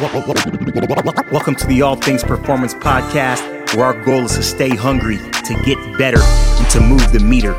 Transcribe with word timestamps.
Welcome 0.00 1.54
to 1.56 1.66
the 1.66 1.82
All 1.82 1.94
Things 1.94 2.24
Performance 2.24 2.72
Podcast, 2.72 3.76
where 3.76 3.84
our 3.84 4.02
goal 4.02 4.24
is 4.24 4.34
to 4.36 4.42
stay 4.42 4.70
hungry, 4.70 5.18
to 5.18 5.62
get 5.66 5.76
better, 5.98 6.22
and 6.22 6.70
to 6.70 6.80
move 6.80 7.12
the 7.12 7.20
meter. 7.20 7.52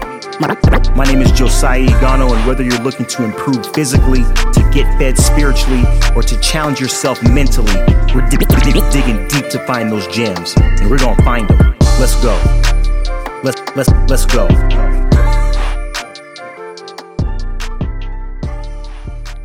My 0.96 1.06
name 1.06 1.22
is 1.22 1.32
Josiah 1.34 1.86
Igano, 1.86 2.36
and 2.36 2.48
whether 2.48 2.64
you're 2.64 2.80
looking 2.80 3.06
to 3.06 3.26
improve 3.26 3.72
physically, 3.76 4.24
to 4.24 4.72
get 4.74 4.88
fed 4.98 5.20
spiritually, 5.20 5.84
or 6.16 6.24
to 6.24 6.40
challenge 6.40 6.80
yourself 6.82 7.22
mentally, 7.22 7.76
we're 8.16 8.28
dig- 8.28 8.48
dig- 8.64 8.92
digging 8.92 9.28
deep 9.28 9.48
to 9.52 9.64
find 9.68 9.92
those 9.92 10.08
gems, 10.08 10.56
and 10.58 10.90
we're 10.90 10.98
gonna 10.98 11.24
find 11.24 11.48
them. 11.48 11.76
Let's 12.00 12.16
go. 12.24 12.34
Let's 13.44 13.62
let's 13.76 13.92
let's 14.10 14.26
go. 14.26 14.48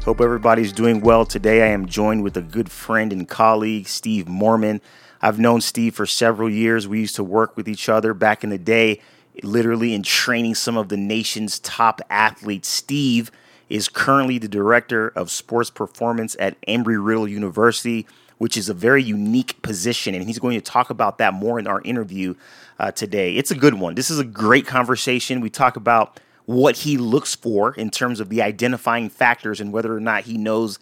Hope 0.06 0.20
everybody's 0.20 0.72
doing 0.72 1.00
well. 1.00 1.26
Today 1.26 1.64
I 1.64 1.72
am 1.72 1.86
joined 1.86 2.22
with 2.22 2.36
a 2.36 2.40
good 2.40 2.70
friend 2.70 3.12
and 3.12 3.28
colleague, 3.28 3.88
Steve 3.88 4.26
Moorman. 4.26 4.80
I've 5.20 5.40
known 5.40 5.60
Steve 5.60 5.96
for 5.96 6.06
several 6.06 6.48
years. 6.48 6.86
We 6.86 7.00
used 7.00 7.16
to 7.16 7.24
work 7.24 7.56
with 7.56 7.68
each 7.68 7.88
other 7.88 8.14
back 8.14 8.44
in 8.44 8.50
the 8.50 8.56
day, 8.56 9.00
literally 9.42 9.94
in 9.94 10.04
training 10.04 10.54
some 10.54 10.76
of 10.76 10.90
the 10.90 10.96
nation's 10.96 11.58
top 11.58 12.00
athletes. 12.08 12.68
Steve 12.68 13.32
is 13.68 13.88
currently 13.88 14.38
the 14.38 14.46
director 14.46 15.08
of 15.08 15.28
sports 15.28 15.70
performance 15.70 16.36
at 16.38 16.56
Embry 16.68 17.04
Riddle 17.04 17.26
University, 17.26 18.06
which 18.38 18.56
is 18.56 18.68
a 18.68 18.74
very 18.74 19.02
unique 19.02 19.60
position. 19.62 20.14
And 20.14 20.22
he's 20.22 20.38
going 20.38 20.54
to 20.56 20.64
talk 20.64 20.88
about 20.88 21.18
that 21.18 21.34
more 21.34 21.58
in 21.58 21.66
our 21.66 21.80
interview 21.80 22.36
uh, 22.78 22.92
today. 22.92 23.34
It's 23.34 23.50
a 23.50 23.56
good 23.56 23.74
one. 23.74 23.96
This 23.96 24.10
is 24.10 24.20
a 24.20 24.24
great 24.24 24.68
conversation. 24.68 25.40
We 25.40 25.50
talk 25.50 25.74
about 25.74 26.20
what 26.46 26.78
he 26.78 26.96
looks 26.96 27.34
for 27.34 27.74
in 27.74 27.90
terms 27.90 28.20
of 28.20 28.28
the 28.28 28.40
identifying 28.40 29.08
factors 29.08 29.60
and 29.60 29.72
whether 29.72 29.94
or 29.94 30.00
not 30.00 30.24
he 30.24 30.38
knows 30.38 30.78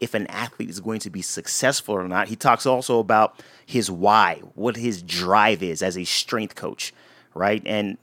if 0.00 0.14
an 0.14 0.26
athlete 0.26 0.70
is 0.70 0.80
going 0.80 1.00
to 1.00 1.10
be 1.10 1.22
successful 1.22 1.94
or 1.94 2.06
not. 2.06 2.28
He 2.28 2.36
talks 2.36 2.66
also 2.66 2.98
about 2.98 3.40
his 3.64 3.90
why, 3.90 4.42
what 4.54 4.76
his 4.76 5.02
drive 5.02 5.62
is 5.62 5.82
as 5.82 5.96
a 5.96 6.04
strength 6.04 6.54
coach, 6.54 6.92
right? 7.34 7.62
And 7.64 7.96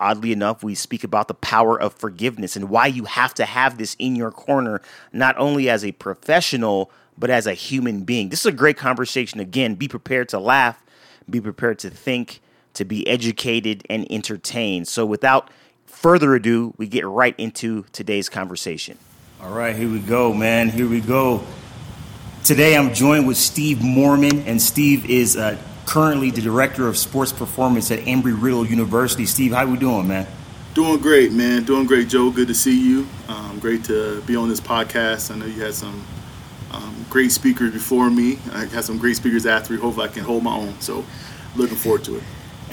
oddly 0.00 0.32
enough, 0.32 0.62
we 0.62 0.74
speak 0.74 1.04
about 1.04 1.28
the 1.28 1.34
power 1.34 1.80
of 1.80 1.94
forgiveness 1.94 2.56
and 2.56 2.68
why 2.68 2.86
you 2.86 3.04
have 3.04 3.34
to 3.34 3.44
have 3.44 3.78
this 3.78 3.96
in 3.98 4.16
your 4.16 4.30
corner, 4.30 4.80
not 5.12 5.36
only 5.38 5.68
as 5.68 5.84
a 5.84 5.92
professional, 5.92 6.90
but 7.16 7.30
as 7.30 7.46
a 7.46 7.54
human 7.54 8.02
being. 8.02 8.30
This 8.30 8.40
is 8.40 8.46
a 8.46 8.52
great 8.52 8.76
conversation. 8.76 9.40
Again, 9.40 9.74
be 9.74 9.88
prepared 9.88 10.28
to 10.30 10.38
laugh, 10.38 10.82
be 11.28 11.40
prepared 11.40 11.78
to 11.80 11.90
think, 11.90 12.40
to 12.74 12.84
be 12.84 13.06
educated 13.06 13.84
and 13.90 14.10
entertained. 14.10 14.88
So 14.88 15.04
without 15.04 15.50
further 16.02 16.34
ado, 16.34 16.74
we 16.78 16.88
get 16.88 17.06
right 17.06 17.34
into 17.38 17.84
today's 17.92 18.28
conversation. 18.28 18.98
All 19.40 19.52
right, 19.52 19.74
here 19.74 19.88
we 19.88 20.00
go, 20.00 20.34
man. 20.34 20.68
Here 20.68 20.88
we 20.88 21.00
go. 21.00 21.44
Today 22.42 22.76
I'm 22.76 22.92
joined 22.92 23.28
with 23.28 23.36
Steve 23.36 23.78
Moorman, 23.78 24.44
and 24.46 24.60
Steve 24.60 25.08
is 25.08 25.36
uh, 25.36 25.56
currently 25.86 26.32
the 26.32 26.40
director 26.40 26.88
of 26.88 26.98
sports 26.98 27.32
performance 27.32 27.92
at 27.92 28.00
Embry 28.00 28.34
Riddle 28.36 28.66
University. 28.66 29.26
Steve, 29.26 29.52
how 29.52 29.64
are 29.64 29.68
we 29.68 29.78
doing, 29.78 30.08
man? 30.08 30.26
Doing 30.74 30.98
great, 30.98 31.30
man. 31.30 31.62
Doing 31.62 31.86
great, 31.86 32.08
Joe. 32.08 32.32
Good 32.32 32.48
to 32.48 32.54
see 32.54 32.84
you. 32.84 33.06
Um, 33.28 33.60
great 33.60 33.84
to 33.84 34.22
be 34.22 34.34
on 34.34 34.48
this 34.48 34.60
podcast. 34.60 35.30
I 35.30 35.36
know 35.36 35.46
you 35.46 35.62
had 35.62 35.74
some 35.74 36.04
um, 36.72 37.06
great 37.10 37.30
speakers 37.30 37.72
before 37.72 38.10
me. 38.10 38.40
I 38.52 38.64
had 38.64 38.82
some 38.82 38.98
great 38.98 39.14
speakers 39.14 39.46
after 39.46 39.72
me. 39.72 39.78
Hopefully, 39.78 40.08
I 40.08 40.12
can 40.12 40.24
hold 40.24 40.42
my 40.42 40.56
own. 40.56 40.80
So, 40.80 41.04
looking 41.54 41.76
forward 41.76 42.02
to 42.04 42.16
it. 42.16 42.22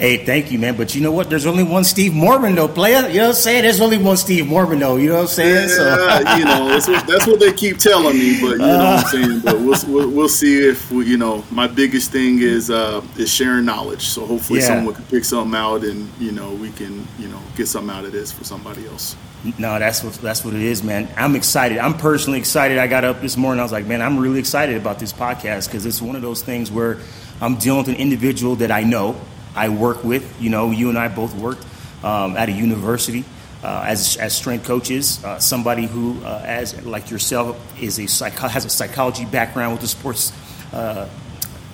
Hey, 0.00 0.24
thank 0.24 0.50
you, 0.50 0.58
man. 0.58 0.78
But 0.78 0.94
you 0.94 1.02
know 1.02 1.12
what? 1.12 1.28
There's 1.28 1.44
only 1.44 1.62
one 1.62 1.84
Steve 1.84 2.12
Moorman, 2.12 2.54
though, 2.54 2.68
player. 2.68 3.06
You 3.06 3.18
know 3.18 3.24
what 3.24 3.28
I'm 3.28 3.34
saying? 3.34 3.64
There's 3.64 3.82
only 3.82 3.98
one 3.98 4.16
Steve 4.16 4.46
Moorman, 4.46 4.80
though. 4.80 4.96
You 4.96 5.10
know 5.10 5.16
what 5.16 5.20
I'm 5.20 5.26
saying? 5.26 5.68
Yeah, 5.68 6.24
so. 6.24 6.36
you 6.38 6.44
know, 6.46 6.68
that's 6.68 6.88
what, 6.88 7.06
that's 7.06 7.26
what, 7.26 7.38
they 7.38 7.52
keep 7.52 7.76
telling 7.76 8.16
me. 8.16 8.40
But 8.40 8.52
you 8.52 8.58
know 8.60 8.78
what 8.78 9.04
I'm 9.04 9.06
saying? 9.08 9.40
But 9.40 9.60
we'll, 9.60 9.78
we'll, 9.88 10.10
we'll 10.10 10.28
see 10.30 10.66
if, 10.66 10.90
we, 10.90 11.04
you 11.04 11.18
know, 11.18 11.44
my 11.50 11.66
biggest 11.66 12.12
thing 12.12 12.38
is 12.38 12.70
uh, 12.70 13.02
is 13.18 13.30
sharing 13.30 13.66
knowledge. 13.66 14.06
So 14.06 14.24
hopefully 14.24 14.60
yeah. 14.60 14.68
someone 14.68 14.94
can 14.94 15.04
pick 15.04 15.22
something 15.22 15.54
out 15.54 15.84
and, 15.84 16.08
you 16.18 16.32
know, 16.32 16.50
we 16.54 16.70
can, 16.70 17.06
you 17.18 17.28
know, 17.28 17.42
get 17.54 17.68
something 17.68 17.94
out 17.94 18.06
of 18.06 18.12
this 18.12 18.32
for 18.32 18.44
somebody 18.44 18.86
else. 18.86 19.16
No, 19.58 19.78
that's 19.78 20.02
what 20.02 20.14
that's 20.14 20.46
what 20.46 20.54
it 20.54 20.62
is, 20.62 20.82
man. 20.82 21.10
I'm 21.14 21.36
excited. 21.36 21.76
I'm 21.76 21.94
personally 21.94 22.38
excited. 22.38 22.78
I 22.78 22.86
got 22.86 23.04
up 23.04 23.20
this 23.20 23.36
morning. 23.36 23.60
I 23.60 23.64
was 23.64 23.72
like, 23.72 23.86
man, 23.86 24.00
I'm 24.00 24.18
really 24.18 24.38
excited 24.38 24.78
about 24.78 24.98
this 24.98 25.12
podcast 25.12 25.66
because 25.66 25.84
it's 25.84 26.00
one 26.00 26.16
of 26.16 26.22
those 26.22 26.40
things 26.40 26.70
where 26.70 26.98
I'm 27.42 27.56
dealing 27.56 27.80
with 27.80 27.88
an 27.88 27.96
individual 27.96 28.56
that 28.56 28.70
I 28.70 28.82
know 28.82 29.20
I 29.54 29.68
work 29.68 30.04
with. 30.04 30.40
You 30.40 30.50
know, 30.50 30.70
you 30.70 30.88
and 30.88 30.98
I 30.98 31.08
both 31.08 31.34
worked 31.34 31.64
um, 32.04 32.36
at 32.36 32.48
a 32.48 32.52
university 32.52 33.24
uh, 33.62 33.84
as 33.86 34.16
as 34.16 34.34
strength 34.34 34.66
coaches. 34.66 35.24
Uh, 35.24 35.38
somebody 35.38 35.86
who, 35.86 36.22
uh, 36.24 36.42
as 36.44 36.84
like 36.84 37.10
yourself, 37.10 37.56
is 37.80 37.98
a 37.98 38.06
psycho- 38.06 38.48
has 38.48 38.64
a 38.64 38.70
psychology 38.70 39.24
background 39.24 39.74
with 39.74 39.82
a 39.82 39.88
sports. 39.88 40.32
Uh, 40.72 41.08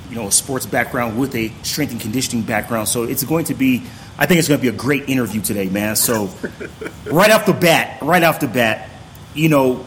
you 0.08 0.14
know, 0.14 0.28
a 0.28 0.32
sports 0.32 0.66
background 0.66 1.18
with 1.18 1.34
a 1.34 1.50
strength 1.62 1.90
and 1.90 2.00
conditioning 2.00 2.44
background. 2.44 2.86
So 2.86 3.02
it's 3.02 3.24
going 3.24 3.46
to 3.46 3.54
be, 3.54 3.82
I 4.16 4.26
think 4.26 4.38
it's 4.38 4.46
going 4.46 4.60
to 4.60 4.62
be 4.62 4.68
a 4.68 4.78
great 4.78 5.08
interview 5.08 5.40
today, 5.40 5.68
man. 5.68 5.96
So 5.96 6.30
right 7.06 7.30
off 7.32 7.44
the 7.44 7.52
bat, 7.52 8.00
right 8.02 8.22
off 8.22 8.38
the 8.38 8.46
bat, 8.46 8.88
you 9.34 9.48
know, 9.48 9.84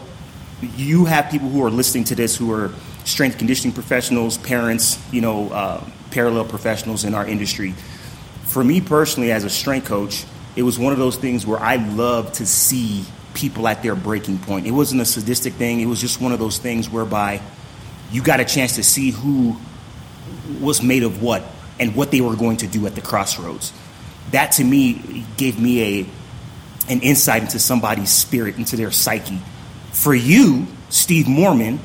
you 0.60 1.06
have 1.06 1.30
people 1.30 1.48
who 1.48 1.64
are 1.64 1.70
listening 1.70 2.04
to 2.04 2.14
this 2.14 2.36
who 2.36 2.52
are 2.52 2.70
strength 3.04 3.38
conditioning 3.38 3.74
professionals, 3.74 4.36
parents, 4.36 4.98
you 5.10 5.22
know, 5.22 5.48
uh, 5.50 5.84
parallel 6.10 6.44
professionals 6.44 7.04
in 7.04 7.14
our 7.14 7.26
industry. 7.26 7.72
For 8.44 8.64
me 8.64 8.80
personally, 8.80 9.32
as 9.32 9.44
a 9.44 9.50
strength 9.50 9.86
coach, 9.86 10.24
it 10.56 10.62
was 10.62 10.78
one 10.78 10.92
of 10.92 10.98
those 10.98 11.16
things 11.16 11.46
where 11.46 11.60
I 11.60 11.76
love 11.76 12.32
to 12.34 12.46
see 12.46 13.04
people 13.34 13.68
at 13.68 13.82
their 13.82 13.94
breaking 13.94 14.38
point. 14.38 14.66
It 14.66 14.72
wasn't 14.72 15.00
a 15.00 15.04
sadistic 15.04 15.54
thing, 15.54 15.80
it 15.80 15.86
was 15.86 16.00
just 16.00 16.20
one 16.20 16.32
of 16.32 16.38
those 16.38 16.58
things 16.58 16.90
whereby 16.90 17.40
you 18.10 18.22
got 18.22 18.40
a 18.40 18.44
chance 18.44 18.74
to 18.74 18.82
see 18.82 19.10
who 19.10 19.56
was 20.60 20.82
made 20.82 21.02
of 21.02 21.22
what 21.22 21.44
and 21.78 21.94
what 21.94 22.10
they 22.10 22.20
were 22.20 22.36
going 22.36 22.58
to 22.58 22.66
do 22.66 22.86
at 22.86 22.94
the 22.94 23.00
crossroads. 23.00 23.72
That 24.32 24.52
to 24.52 24.64
me 24.64 25.24
gave 25.36 25.60
me 25.60 26.00
a 26.00 26.06
an 26.88 27.00
insight 27.02 27.42
into 27.42 27.60
somebody's 27.60 28.10
spirit, 28.10 28.56
into 28.56 28.76
their 28.76 28.90
psyche. 28.90 29.38
For 29.92 30.12
you, 30.12 30.66
Steve 30.88 31.26
Moorman, 31.26 31.78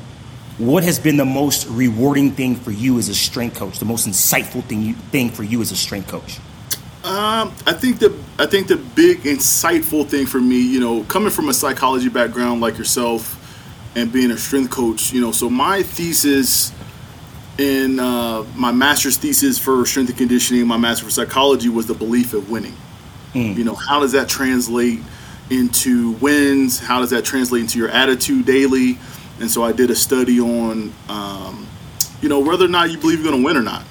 what 0.58 0.84
has 0.84 0.98
been 0.98 1.16
the 1.16 1.24
most 1.24 1.66
rewarding 1.68 2.30
thing 2.32 2.56
for 2.56 2.70
you 2.70 2.98
as 2.98 3.08
a 3.08 3.14
strength 3.14 3.56
coach? 3.56 3.78
The 3.78 3.84
most 3.84 4.08
insightful 4.08 4.64
thing 4.64 4.82
you, 4.82 4.94
thing 4.94 5.30
for 5.30 5.42
you 5.42 5.60
as 5.60 5.70
a 5.70 5.76
strength 5.76 6.08
coach? 6.08 6.38
Um, 7.04 7.54
I 7.66 7.72
think 7.72 8.00
the 8.00 8.18
I 8.38 8.46
think 8.46 8.66
the 8.66 8.76
big 8.76 9.20
insightful 9.20 10.08
thing 10.08 10.26
for 10.26 10.40
me, 10.40 10.56
you 10.56 10.80
know, 10.80 11.04
coming 11.04 11.30
from 11.30 11.48
a 11.48 11.54
psychology 11.54 12.08
background 12.08 12.60
like 12.60 12.78
yourself, 12.78 13.42
and 13.94 14.12
being 14.12 14.30
a 14.30 14.36
strength 14.36 14.70
coach, 14.70 15.12
you 15.12 15.20
know, 15.20 15.32
so 15.32 15.48
my 15.48 15.82
thesis 15.82 16.72
in 17.58 17.98
uh, 17.98 18.44
my 18.54 18.72
master's 18.72 19.16
thesis 19.16 19.58
for 19.58 19.84
strength 19.86 20.10
and 20.10 20.18
conditioning, 20.18 20.66
my 20.66 20.76
master 20.76 21.04
for 21.04 21.10
psychology 21.10 21.68
was 21.68 21.86
the 21.86 21.94
belief 21.94 22.34
of 22.34 22.50
winning. 22.50 22.74
Mm. 23.32 23.56
You 23.56 23.64
know, 23.64 23.74
how 23.74 24.00
does 24.00 24.12
that 24.12 24.28
translate 24.28 25.00
into 25.48 26.12
wins? 26.12 26.78
How 26.78 27.00
does 27.00 27.10
that 27.10 27.24
translate 27.24 27.62
into 27.62 27.78
your 27.78 27.88
attitude 27.88 28.46
daily? 28.46 28.98
And 29.40 29.50
so 29.50 29.62
I 29.62 29.72
did 29.72 29.90
a 29.90 29.94
study 29.94 30.40
on, 30.40 30.92
um, 31.08 31.66
you 32.20 32.28
know, 32.28 32.40
whether 32.40 32.64
or 32.64 32.68
not 32.68 32.90
you 32.90 32.98
believe 32.98 33.20
you're 33.20 33.30
going 33.30 33.42
to 33.42 33.46
win 33.46 33.56
or 33.56 33.62
not. 33.62 33.84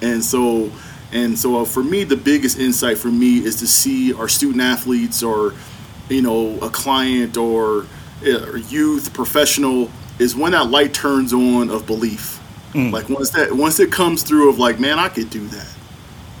And 0.00 0.24
so, 0.24 0.70
and 1.12 1.38
so 1.38 1.64
for 1.64 1.82
me, 1.82 2.04
the 2.04 2.16
biggest 2.16 2.58
insight 2.58 2.98
for 2.98 3.08
me 3.08 3.38
is 3.38 3.56
to 3.56 3.66
see 3.66 4.14
our 4.14 4.28
student 4.28 4.62
athletes 4.62 5.22
or, 5.22 5.54
you 6.08 6.22
know, 6.22 6.58
a 6.60 6.70
client 6.70 7.36
or, 7.36 7.86
uh, 8.26 8.50
or 8.50 8.56
youth 8.56 9.12
professional 9.12 9.90
is 10.18 10.34
when 10.34 10.52
that 10.52 10.70
light 10.70 10.94
turns 10.94 11.32
on 11.32 11.70
of 11.70 11.86
belief. 11.86 12.40
Mm. 12.72 12.92
Like 12.92 13.08
once 13.08 13.30
that 13.30 13.52
once 13.52 13.80
it 13.80 13.92
comes 13.92 14.22
through 14.22 14.50
of 14.50 14.58
like, 14.58 14.78
man, 14.78 14.98
I 14.98 15.08
could 15.08 15.30
do 15.30 15.46
that. 15.48 15.72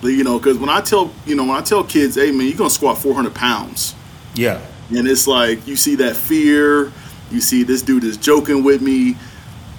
You 0.02 0.22
know, 0.22 0.38
because 0.38 0.58
when 0.58 0.68
I 0.68 0.80
tell 0.80 1.12
you 1.24 1.34
know 1.34 1.44
when 1.44 1.56
I 1.56 1.62
tell 1.62 1.82
kids, 1.82 2.16
hey 2.16 2.30
man, 2.30 2.46
you're 2.46 2.56
gonna 2.56 2.70
squat 2.70 2.98
400 2.98 3.34
pounds. 3.34 3.94
Yeah. 4.34 4.60
And 4.90 5.08
it's 5.08 5.26
like 5.26 5.66
you 5.66 5.76
see 5.76 5.96
that 5.96 6.14
fear 6.16 6.92
you 7.30 7.40
see 7.40 7.62
this 7.62 7.82
dude 7.82 8.04
is 8.04 8.16
joking 8.16 8.62
with 8.62 8.82
me, 8.82 9.16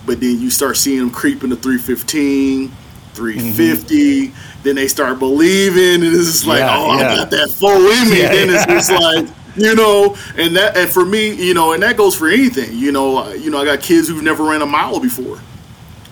but 0.06 0.20
then 0.20 0.40
you 0.40 0.50
start 0.50 0.78
seeing 0.78 1.00
him 1.00 1.10
creeping 1.10 1.50
to 1.50 1.56
315, 1.56 2.72
350. 3.14 4.28
Mm-hmm. 4.28 4.64
Then 4.64 4.76
they 4.76 4.88
start 4.88 5.20
believing, 5.20 6.04
and 6.06 6.16
it's 6.16 6.26
just 6.26 6.48
like, 6.48 6.60
yeah, 6.60 6.78
oh, 6.78 7.00
yeah. 7.00 7.12
I 7.12 7.16
got 7.16 7.32
that 7.32 7.50
full 7.50 7.70
in 7.70 8.10
me. 8.10 8.22
Yeah, 8.22 8.32
then 8.32 8.50
it's 8.50 8.66
just 8.66 8.92
like, 8.92 9.28
you 9.56 9.76
know, 9.76 10.16
and 10.38 10.56
that, 10.56 10.78
and 10.78 10.90
for 10.90 11.06
me, 11.06 11.34
you 11.34 11.54
know, 11.54 11.74
and 11.74 11.82
that 11.84 11.98
goes 11.98 12.16
for 12.16 12.28
anything. 12.28 12.78
You 12.78 12.92
know, 12.92 13.32
you 13.34 13.50
know, 13.50 13.60
I 13.60 13.66
got 13.66 13.82
kids 13.82 14.08
who've 14.08 14.24
never 14.24 14.44
ran 14.44 14.62
a 14.62 14.66
mile 14.66 15.00
before. 15.00 15.40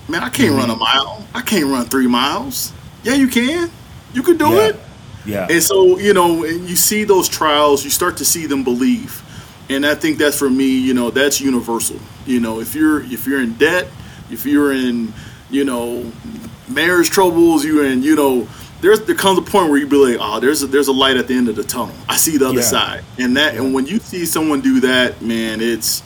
Man, 0.08 0.24
I 0.24 0.30
can't 0.30 0.52
mm-hmm. 0.52 0.58
run 0.58 0.70
a 0.70 0.76
mile. 0.76 1.28
I 1.34 1.42
can't 1.42 1.66
run 1.66 1.86
three 1.86 2.08
miles. 2.08 2.72
Yeah, 3.04 3.16
you 3.16 3.28
can. 3.28 3.70
You 4.14 4.24
could 4.24 4.38
do 4.38 4.60
it. 4.60 4.80
Yeah. 5.26 5.48
And 5.50 5.62
so, 5.62 5.98
you 5.98 6.14
know, 6.14 6.44
and 6.44 6.70
you 6.70 6.76
see 6.76 7.04
those 7.04 7.28
trials, 7.28 7.84
you 7.84 7.90
start 7.90 8.18
to 8.18 8.26
see 8.26 8.46
them 8.46 8.64
believe 8.64 9.25
and 9.70 9.86
I 9.86 9.96
think 9.96 10.18
that's 10.18 10.38
for 10.38 10.50
me, 10.50 10.78
you 10.80 10.94
know, 10.94 11.10
that's 11.10 11.42
universal. 11.42 11.98
You 12.26 12.40
know, 12.40 12.60
if 12.60 12.76
you're 12.76 13.02
if 13.04 13.26
you're 13.28 13.42
in 13.42 13.54
debt, 13.54 13.88
if 14.30 14.46
you're 14.46 14.72
in, 14.72 15.14
you 15.50 15.64
know, 15.66 16.12
marriage 16.68 17.10
troubles, 17.10 17.66
you're 17.66 17.86
in, 17.86 18.04
you 18.04 18.16
know, 18.16 18.48
there's 18.82 19.02
there 19.02 19.16
comes 19.16 19.40
a 19.40 19.42
point 19.42 19.70
where 19.70 19.80
you 19.80 19.88
be 19.88 19.96
like, 19.96 20.18
oh, 20.20 20.40
there's 20.40 20.62
a, 20.64 20.68
there's 20.68 20.88
a 20.88 20.94
light 20.94 21.18
at 21.18 21.28
the 21.28 21.34
end 21.36 21.50
of 21.50 21.56
the 21.56 21.64
tunnel. 21.64 21.96
I 22.08 22.18
see 22.18 22.38
the 22.38 22.48
other 22.48 22.58
yeah. 22.58 22.62
side, 22.62 23.04
and 23.18 23.38
that 23.38 23.56
yeah. 23.56 23.62
and 23.62 23.74
when 23.74 23.88
you 23.88 24.00
see 24.00 24.26
someone 24.26 24.62
do 24.62 24.82
that, 24.82 25.22
man, 25.22 25.62
it's, 25.62 26.04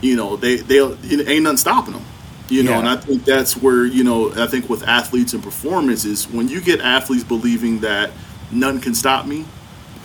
you 0.00 0.16
know, 0.16 0.36
they 0.36 0.56
they 0.56 0.80
ain't 0.80 1.42
nothing 1.42 1.56
stopping 1.58 1.94
them. 1.94 2.04
You 2.48 2.62
know, 2.62 2.72
Yeah. 2.72 2.78
and 2.80 2.88
I 2.88 2.96
think 2.96 3.24
that's 3.24 3.56
where 3.56 3.84
you 3.84 4.04
know 4.04 4.32
I 4.34 4.46
think 4.46 4.68
with 4.68 4.86
athletes 4.86 5.32
and 5.34 5.42
performance 5.42 6.04
is 6.04 6.28
when 6.28 6.48
you 6.48 6.60
get 6.60 6.80
athletes 6.80 7.24
believing 7.24 7.80
that 7.80 8.10
none 8.50 8.80
can 8.80 8.94
stop 8.94 9.26
me, 9.26 9.44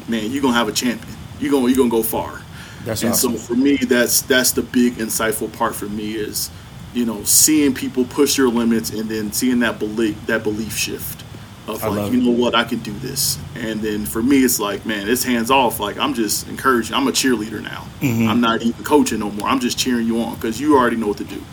man, 0.08 0.32
you're 0.32 0.42
gonna 0.42 0.54
have 0.56 0.68
a 0.68 0.74
champion. 0.74 1.16
You're 1.40 1.52
gonna 1.52 1.68
you're 1.68 1.78
gonna 1.78 1.90
go 1.90 2.04
far. 2.04 2.42
That's 2.86 3.02
and 3.04 3.12
awesome. 3.12 3.34
so 3.34 3.38
for 3.38 3.56
me, 3.56 3.76
that's 3.78 4.22
that's 4.22 4.52
the 4.52 4.62
big 4.62 4.96
insightful 4.96 5.52
part 5.52 5.76
for 5.76 5.86
me 5.86 6.14
is, 6.16 6.50
you 6.94 7.06
know, 7.06 7.24
seeing 7.24 7.74
people 7.74 8.06
push 8.06 8.38
their 8.38 8.48
limits 8.48 8.90
and 8.92 9.10
then 9.10 9.32
seeing 9.32 9.60
that 9.60 9.80
belief 9.80 10.26
that 10.28 10.44
belief 10.44 10.76
shift 10.78 11.24
of 11.68 11.84
I 11.84 11.88
like, 11.90 12.12
you 12.14 12.20
it. 12.20 12.24
know 12.24 12.32
what, 12.32 12.56
I 12.56 12.64
can 12.64 12.80
do 12.80 12.94
this. 12.94 13.38
And 13.56 13.82
then 13.82 14.06
for 14.06 14.24
me, 14.24 14.38
it's 14.44 14.60
like, 14.60 14.86
man, 14.86 15.08
it's 15.08 15.24
hands 15.24 15.52
off. 15.52 15.80
Like 15.80 15.98
I'm 15.98 16.14
just 16.14 16.48
encouraging. 16.48 16.96
I'm 16.96 17.08
a 17.08 17.12
cheerleader 17.12 17.62
now. 17.62 17.86
Mm-hmm. 18.02 18.28
I'm 18.30 18.42
not 18.42 18.62
even 18.62 18.84
coaching 18.84 19.20
no 19.20 19.30
more. 19.32 19.48
I'm 19.50 19.60
just 19.60 19.78
cheering 19.78 20.08
you 20.08 20.22
on 20.22 20.36
because 20.36 20.60
you 20.60 20.78
already 20.78 20.96
know 20.96 21.08
what 21.08 21.18
to 21.18 21.26
do. 21.26 21.44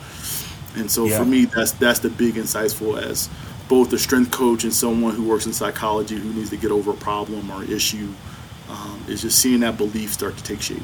And 0.77 0.91
so 0.91 1.07
Yeah. 1.07 1.19
for 1.19 1.25
me, 1.25 1.45
that's 1.47 1.73
that's 1.73 1.99
the 2.01 2.09
big 2.11 2.35
insightful 2.37 3.01
as 3.03 3.29
both 3.69 3.93
a 3.93 3.99
strength 3.99 4.31
coach 4.31 4.63
and 4.63 4.73
someone 4.73 5.15
who 5.15 5.25
works 5.25 5.45
in 5.47 5.53
psychology 5.53 6.15
who 6.17 6.33
needs 6.33 6.51
to 6.51 6.57
get 6.57 6.71
over 6.71 6.93
a 6.93 6.95
problem 6.95 7.51
or 7.51 7.65
issue. 7.65 8.09
Um, 8.69 9.05
is 9.07 9.23
just 9.23 9.39
seeing 9.39 9.61
that 9.61 9.77
belief 9.79 10.13
start 10.13 10.37
to 10.37 10.43
take 10.43 10.61
shape. 10.61 10.83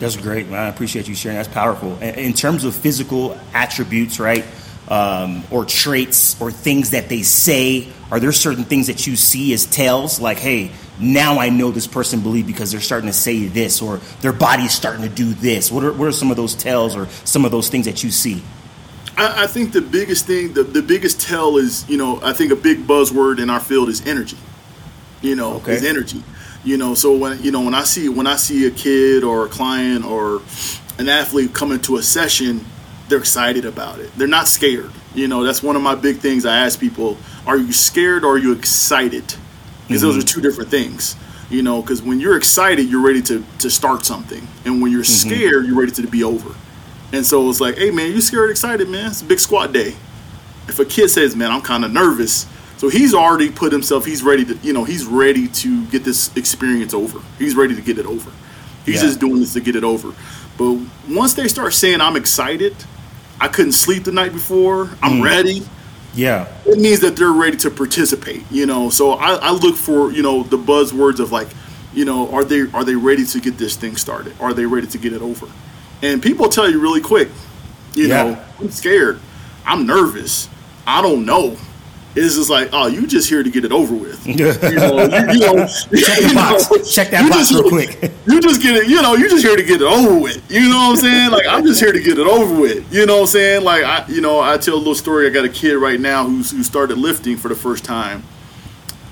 That's 0.00 0.16
great, 0.16 0.48
man. 0.48 0.60
I 0.60 0.68
appreciate 0.68 1.08
you 1.08 1.14
sharing. 1.14 1.36
That's 1.36 1.48
powerful. 1.48 1.96
In- 2.02 2.32
terms 2.34 2.64
of 2.64 2.74
physical 2.74 3.38
attributes, 3.52 4.18
right, 4.18 4.44
um, 4.88 5.44
or 5.50 5.64
traits, 5.64 6.40
or 6.40 6.50
things 6.50 6.90
that 6.90 7.08
they 7.08 7.22
say, 7.22 7.88
are 8.10 8.20
there 8.20 8.32
certain 8.32 8.64
things 8.64 8.88
that 8.88 9.06
you 9.06 9.16
see 9.16 9.52
as 9.54 9.66
tells? 9.66 10.20
Like, 10.20 10.38
hey, 10.38 10.72
now 11.00 11.38
I 11.38 11.48
know 11.48 11.70
this 11.70 11.86
person 11.86 12.20
believe 12.20 12.46
because 12.46 12.70
they're 12.72 12.80
starting 12.80 13.06
to 13.08 13.12
say 13.14 13.46
this, 13.46 13.80
or 13.80 13.98
their 14.20 14.32
body's 14.32 14.72
starting 14.72 15.02
to 15.02 15.08
do 15.08 15.32
this. 15.32 15.70
What 15.72 15.84
are 15.84 15.92
what 15.92 16.08
are 16.08 16.12
some 16.12 16.30
of 16.30 16.36
those 16.36 16.54
tells, 16.54 16.96
or 16.96 17.06
some 17.24 17.44
of 17.44 17.50
those 17.52 17.68
things 17.68 17.86
that 17.86 18.02
you 18.04 18.10
see? 18.10 18.42
I, 19.16 19.44
I 19.44 19.46
think 19.46 19.72
the 19.72 19.80
biggest 19.80 20.26
thing, 20.26 20.52
the, 20.54 20.64
the 20.64 20.82
biggest 20.82 21.20
tell 21.20 21.56
is, 21.56 21.88
you 21.88 21.96
know, 21.96 22.20
I 22.22 22.32
think 22.32 22.50
a 22.52 22.56
big 22.56 22.86
buzzword 22.86 23.40
in 23.40 23.48
our 23.48 23.60
field 23.60 23.88
is 23.88 24.04
energy. 24.06 24.36
You 25.22 25.36
know, 25.36 25.54
Okay. 25.54 25.74
is 25.74 25.84
energy. 25.84 26.22
You 26.64 26.78
know, 26.78 26.94
so 26.94 27.14
when 27.14 27.42
you 27.42 27.50
know 27.50 27.60
when 27.60 27.74
I 27.74 27.84
see 27.84 28.08
when 28.08 28.26
I 28.26 28.36
see 28.36 28.66
a 28.66 28.70
kid 28.70 29.22
or 29.22 29.44
a 29.44 29.48
client 29.48 30.04
or 30.04 30.40
an 30.98 31.08
athlete 31.08 31.52
come 31.52 31.72
into 31.72 31.96
a 31.96 32.02
session, 32.02 32.64
they're 33.08 33.18
excited 33.18 33.66
about 33.66 33.98
it. 33.98 34.10
They're 34.16 34.26
not 34.26 34.48
scared. 34.48 34.90
You 35.14 35.28
know, 35.28 35.44
that's 35.44 35.62
one 35.62 35.76
of 35.76 35.82
my 35.82 35.94
big 35.94 36.18
things. 36.18 36.46
I 36.46 36.56
ask 36.58 36.80
people: 36.80 37.18
Are 37.46 37.58
you 37.58 37.72
scared 37.72 38.24
or 38.24 38.34
are 38.34 38.38
you 38.38 38.52
excited? 38.52 39.34
Because 39.86 40.00
those 40.00 40.16
are 40.16 40.20
mm-hmm. 40.20 40.26
two 40.26 40.40
different 40.40 40.70
things. 40.70 41.16
You 41.50 41.62
know, 41.62 41.82
because 41.82 42.00
when 42.00 42.18
you're 42.18 42.36
excited, 42.36 42.88
you're 42.88 43.04
ready 43.04 43.20
to 43.22 43.44
to 43.58 43.68
start 43.68 44.06
something, 44.06 44.46
and 44.64 44.80
when 44.80 44.90
you're 44.90 45.02
mm-hmm. 45.02 45.28
scared, 45.28 45.66
you're 45.66 45.78
ready 45.78 45.92
to 45.92 46.06
be 46.06 46.24
over. 46.24 46.54
And 47.12 47.24
so 47.24 47.48
it's 47.48 47.60
like, 47.60 47.76
hey 47.76 47.90
man, 47.90 48.10
you 48.10 48.20
scared, 48.20 48.50
excited, 48.50 48.88
man? 48.88 49.08
It's 49.08 49.22
a 49.22 49.24
big 49.24 49.38
squat 49.38 49.72
day. 49.72 49.94
If 50.66 50.78
a 50.78 50.84
kid 50.84 51.10
says, 51.10 51.36
man, 51.36 51.52
I'm 51.52 51.60
kind 51.60 51.84
of 51.84 51.92
nervous, 51.92 52.46
so 52.84 52.90
he's 52.90 53.14
already 53.14 53.50
put 53.50 53.72
himself, 53.72 54.04
he's 54.04 54.22
ready 54.22 54.44
to, 54.44 54.56
you 54.56 54.74
know, 54.74 54.84
he's 54.84 55.06
ready 55.06 55.48
to 55.48 55.86
get 55.86 56.04
this 56.04 56.30
experience 56.36 56.92
over. 56.92 57.18
He's 57.38 57.56
ready 57.56 57.74
to 57.74 57.80
get 57.80 57.96
it 57.96 58.04
over. 58.04 58.30
He's 58.84 58.96
Yeah. 58.96 59.08
just 59.08 59.20
doing 59.20 59.40
this 59.40 59.54
to 59.54 59.60
get 59.60 59.74
it 59.74 59.84
over. 59.84 60.12
But 60.58 60.80
once 61.08 61.32
they 61.32 61.48
start 61.48 61.72
saying, 61.72 62.02
I'm 62.02 62.14
excited, 62.14 62.76
I 63.40 63.48
couldn't 63.48 63.72
sleep 63.72 64.04
the 64.04 64.12
night 64.12 64.34
before, 64.34 64.90
I'm 65.02 65.12
mm. 65.20 65.24
ready, 65.24 65.62
Yeah, 66.14 66.46
it 66.66 66.78
means 66.78 67.00
that 67.00 67.16
they're 67.16 67.32
ready 67.32 67.56
to 67.56 67.70
participate 67.70 68.44
you 68.50 68.66
know 68.66 68.90
so 68.90 69.12
I, 69.12 69.36
I 69.36 69.50
look 69.52 69.76
for 69.76 70.12
you 70.12 70.22
know 70.22 70.42
the 70.42 70.58
buzzwords 70.58 71.20
of 71.20 71.32
like 71.32 71.48
you 71.94 72.04
know 72.04 72.30
are 72.32 72.44
they 72.44 72.66
are 72.74 72.84
they 72.84 72.96
ready 72.96 73.24
to 73.24 73.40
get 73.40 73.56
this 73.56 73.76
thing 73.76 73.96
started 73.96 74.34
are 74.40 74.52
they 74.52 74.66
ready 74.66 74.86
to 74.88 74.98
get 74.98 75.12
it 75.14 75.22
over 75.22 75.48
and 76.02 76.22
people 76.22 76.48
tell 76.50 76.70
you 76.70 76.80
really 76.80 77.00
quick 77.00 77.30
you 77.94 78.08
Yeah. 78.08 78.24
know 78.24 78.38
i'm 78.60 78.70
scared 78.70 79.18
i'm 79.66 79.86
nervous 79.86 80.48
i 80.86 81.00
don't 81.02 81.24
know 81.24 81.56
it's 82.16 82.36
just 82.36 82.48
like 82.50 82.68
oh 82.72 82.86
you 82.86 83.06
just 83.06 83.28
here 83.28 83.42
to 83.42 83.50
get 83.50 83.64
it 83.64 83.72
over 83.72 83.94
with 83.94 84.24
you 84.26 84.36
know, 84.36 84.52
you, 84.52 84.68
you 84.70 85.40
know 85.40 85.66
check 85.66 86.18
the 86.20 86.26
you 86.28 86.34
box. 86.34 86.70
know, 86.70 86.82
Check 86.84 87.10
that 87.10 87.28
box 87.30 87.48
just- 87.48 87.52
real 87.54 87.68
quick. 87.68 88.12
you 88.26 88.40
just 88.40 88.62
get 88.62 88.76
it, 88.76 88.88
you 88.88 89.02
know, 89.02 89.14
you 89.14 89.28
just 89.28 89.44
here 89.44 89.56
to 89.56 89.62
get 89.62 89.80
it 89.80 89.86
over 89.86 90.18
with. 90.18 90.50
You 90.50 90.68
know 90.68 90.76
what 90.76 90.90
I'm 90.90 90.96
saying? 90.96 91.30
Like 91.30 91.46
I'm 91.46 91.64
just 91.64 91.80
here 91.80 91.92
to 91.92 92.00
get 92.00 92.18
it 92.18 92.26
over 92.26 92.60
with. 92.60 92.92
You 92.92 93.04
know 93.06 93.16
what 93.16 93.20
I'm 93.22 93.26
saying? 93.26 93.64
Like 93.64 93.84
I 93.84 94.06
you 94.08 94.20
know, 94.20 94.40
I 94.40 94.56
tell 94.58 94.74
a 94.74 94.76
little 94.78 94.94
story. 94.94 95.26
I 95.26 95.30
got 95.30 95.44
a 95.44 95.48
kid 95.48 95.74
right 95.74 95.98
now 96.00 96.24
who's 96.26 96.50
who 96.50 96.62
started 96.62 96.98
lifting 96.98 97.36
for 97.36 97.48
the 97.48 97.54
first 97.56 97.84
time. 97.84 98.22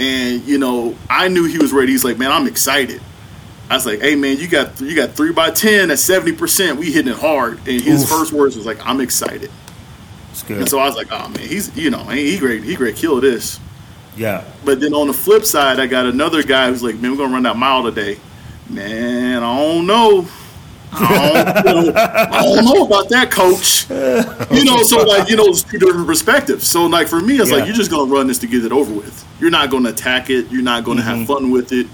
And, 0.00 0.43
you 0.44 0.58
know, 0.58 0.96
I 1.08 1.28
knew 1.28 1.44
he 1.44 1.58
was 1.58 1.72
ready. 1.72 1.93
He's 1.93 2.05
like, 2.05 2.19
Man, 2.19 2.32
I'm 2.32 2.46
excited. 2.46 3.00
I 3.70 3.75
was 3.75 3.87
like, 3.87 4.00
Hey 4.00 4.16
man, 4.16 4.37
you 4.38 4.48
got 4.48 4.81
you 4.81 4.94
got 4.96 5.10
three 5.12 5.32
by 5.32 5.50
ten 5.50 5.90
at 5.90 5.98
seventy 5.98 6.32
percent. 6.37 6.78
We 6.78 6.90
hitting 6.93 7.12
it 7.12 7.19
hard. 7.19 7.58
And 7.69 7.81
his 7.81 8.02
Oof. 8.05 8.08
first 8.08 8.32
words 8.32 8.56
was 8.56 8.66
like, 8.66 8.84
I'm 8.87 9.00
excited. 9.00 9.50
And 10.48 10.68
so 10.68 10.78
I 10.78 10.86
was 10.86 10.96
like, 10.96 11.08
Oh 11.10 11.28
man, 11.28 11.38
he's 11.40 11.74
you 11.76 11.90
know, 11.90 12.04
he 12.04 12.38
great, 12.38 12.62
he 12.64 12.74
great 12.76 12.96
kill 12.96 13.20
this. 13.20 13.58
Yeah, 14.16 14.44
But 14.64 14.80
then 14.80 14.92
on 14.92 15.06
the 15.06 15.14
flip 15.14 15.44
side, 15.44 15.80
I 15.80 15.86
got 15.86 16.04
another 16.04 16.42
guy 16.42 16.68
who's 16.68 16.82
like, 16.82 16.96
man, 16.96 17.12
we're 17.12 17.16
gonna 17.16 17.32
run 17.32 17.44
that 17.44 17.56
mile 17.56 17.82
today. 17.82 18.18
Man, 18.68 19.42
I 19.42 19.56
don't 19.56 19.86
know. 19.86 20.28
I 20.94 21.62
don't, 21.64 21.86
know, 21.86 21.92
I 21.96 22.42
don't 22.42 22.64
know 22.66 22.84
about 22.84 23.08
that, 23.08 23.30
coach. 23.30 23.88
You 24.54 24.64
know, 24.66 24.82
so 24.82 25.02
like, 25.04 25.30
you 25.30 25.36
know, 25.36 25.46
it's 25.46 25.62
two 25.62 25.78
different 25.78 26.06
perspectives. 26.06 26.66
So 26.68 26.84
like 26.86 27.08
for 27.08 27.20
me, 27.20 27.38
it's 27.38 27.50
Yeah. 27.50 27.56
like 27.56 27.66
you're 27.66 27.74
just 27.74 27.90
gonna 27.90 28.12
run 28.12 28.26
this 28.26 28.38
to 28.40 28.46
get 28.46 28.64
it 28.64 28.72
over 28.72 28.92
with. 28.92 29.26
You're 29.40 29.50
not 29.50 29.70
gonna 29.70 29.88
attack 29.88 30.28
it. 30.28 30.50
You're 30.50 30.62
not 30.62 30.84
gonna 30.84 31.00
Mm-hmm. 31.00 31.18
have 31.20 31.26
fun 31.26 31.50
with 31.50 31.72
it. 31.72 31.86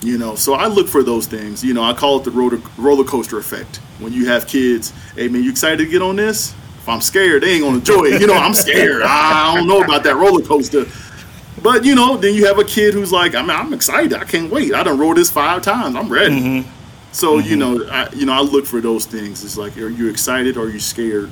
You 0.00 0.18
know, 0.18 0.34
so 0.36 0.54
I 0.54 0.66
look 0.66 0.88
for 0.88 1.02
those 1.02 1.26
things. 1.26 1.62
You 1.64 1.74
know, 1.74 1.82
I 1.82 1.92
call 1.94 2.18
it 2.18 2.24
the 2.24 2.30
roller, 2.30 2.60
roller 2.78 3.04
coaster 3.04 3.38
effect. 3.38 3.76
When 3.98 4.12
you 4.12 4.26
have 4.26 4.46
kids, 4.46 4.92
hey 5.14 5.28
man, 5.28 5.42
you 5.44 5.50
excited 5.50 5.78
to 5.78 5.86
get 5.86 6.00
on 6.02 6.16
this? 6.16 6.54
If 6.84 6.88
I'm 6.90 7.00
scared, 7.00 7.42
they 7.42 7.52
ain't 7.52 7.62
gonna 7.64 7.78
enjoy 7.78 8.04
it. 8.04 8.20
You 8.20 8.26
know, 8.26 8.34
I'm 8.34 8.52
scared. 8.52 9.00
I 9.06 9.54
don't 9.54 9.66
know 9.66 9.80
about 9.80 10.02
that 10.02 10.16
roller 10.16 10.44
coaster. 10.44 10.84
But 11.62 11.82
you 11.82 11.94
know, 11.94 12.18
then 12.18 12.34
you 12.34 12.44
have 12.44 12.58
a 12.58 12.64
kid 12.64 12.92
who's 12.92 13.10
like, 13.10 13.34
I 13.34 13.40
mean, 13.40 13.52
I'm 13.52 13.72
excited. 13.72 14.12
I 14.12 14.24
can't 14.24 14.52
wait. 14.52 14.74
I 14.74 14.82
done 14.82 14.98
rode 14.98 15.16
this 15.16 15.30
five 15.30 15.62
times. 15.62 15.96
I'm 15.96 16.10
ready. 16.10 16.38
Mm-hmm. 16.38 16.70
So 17.12 17.38
you 17.38 17.56
know, 17.56 17.88
I, 17.88 18.10
you 18.10 18.26
know, 18.26 18.34
I 18.34 18.42
look 18.42 18.66
for 18.66 18.82
those 18.82 19.06
things. 19.06 19.42
It's 19.42 19.56
like, 19.56 19.78
are 19.78 19.88
you 19.88 20.10
excited? 20.10 20.58
Or 20.58 20.66
are 20.66 20.68
you 20.68 20.78
scared? 20.78 21.30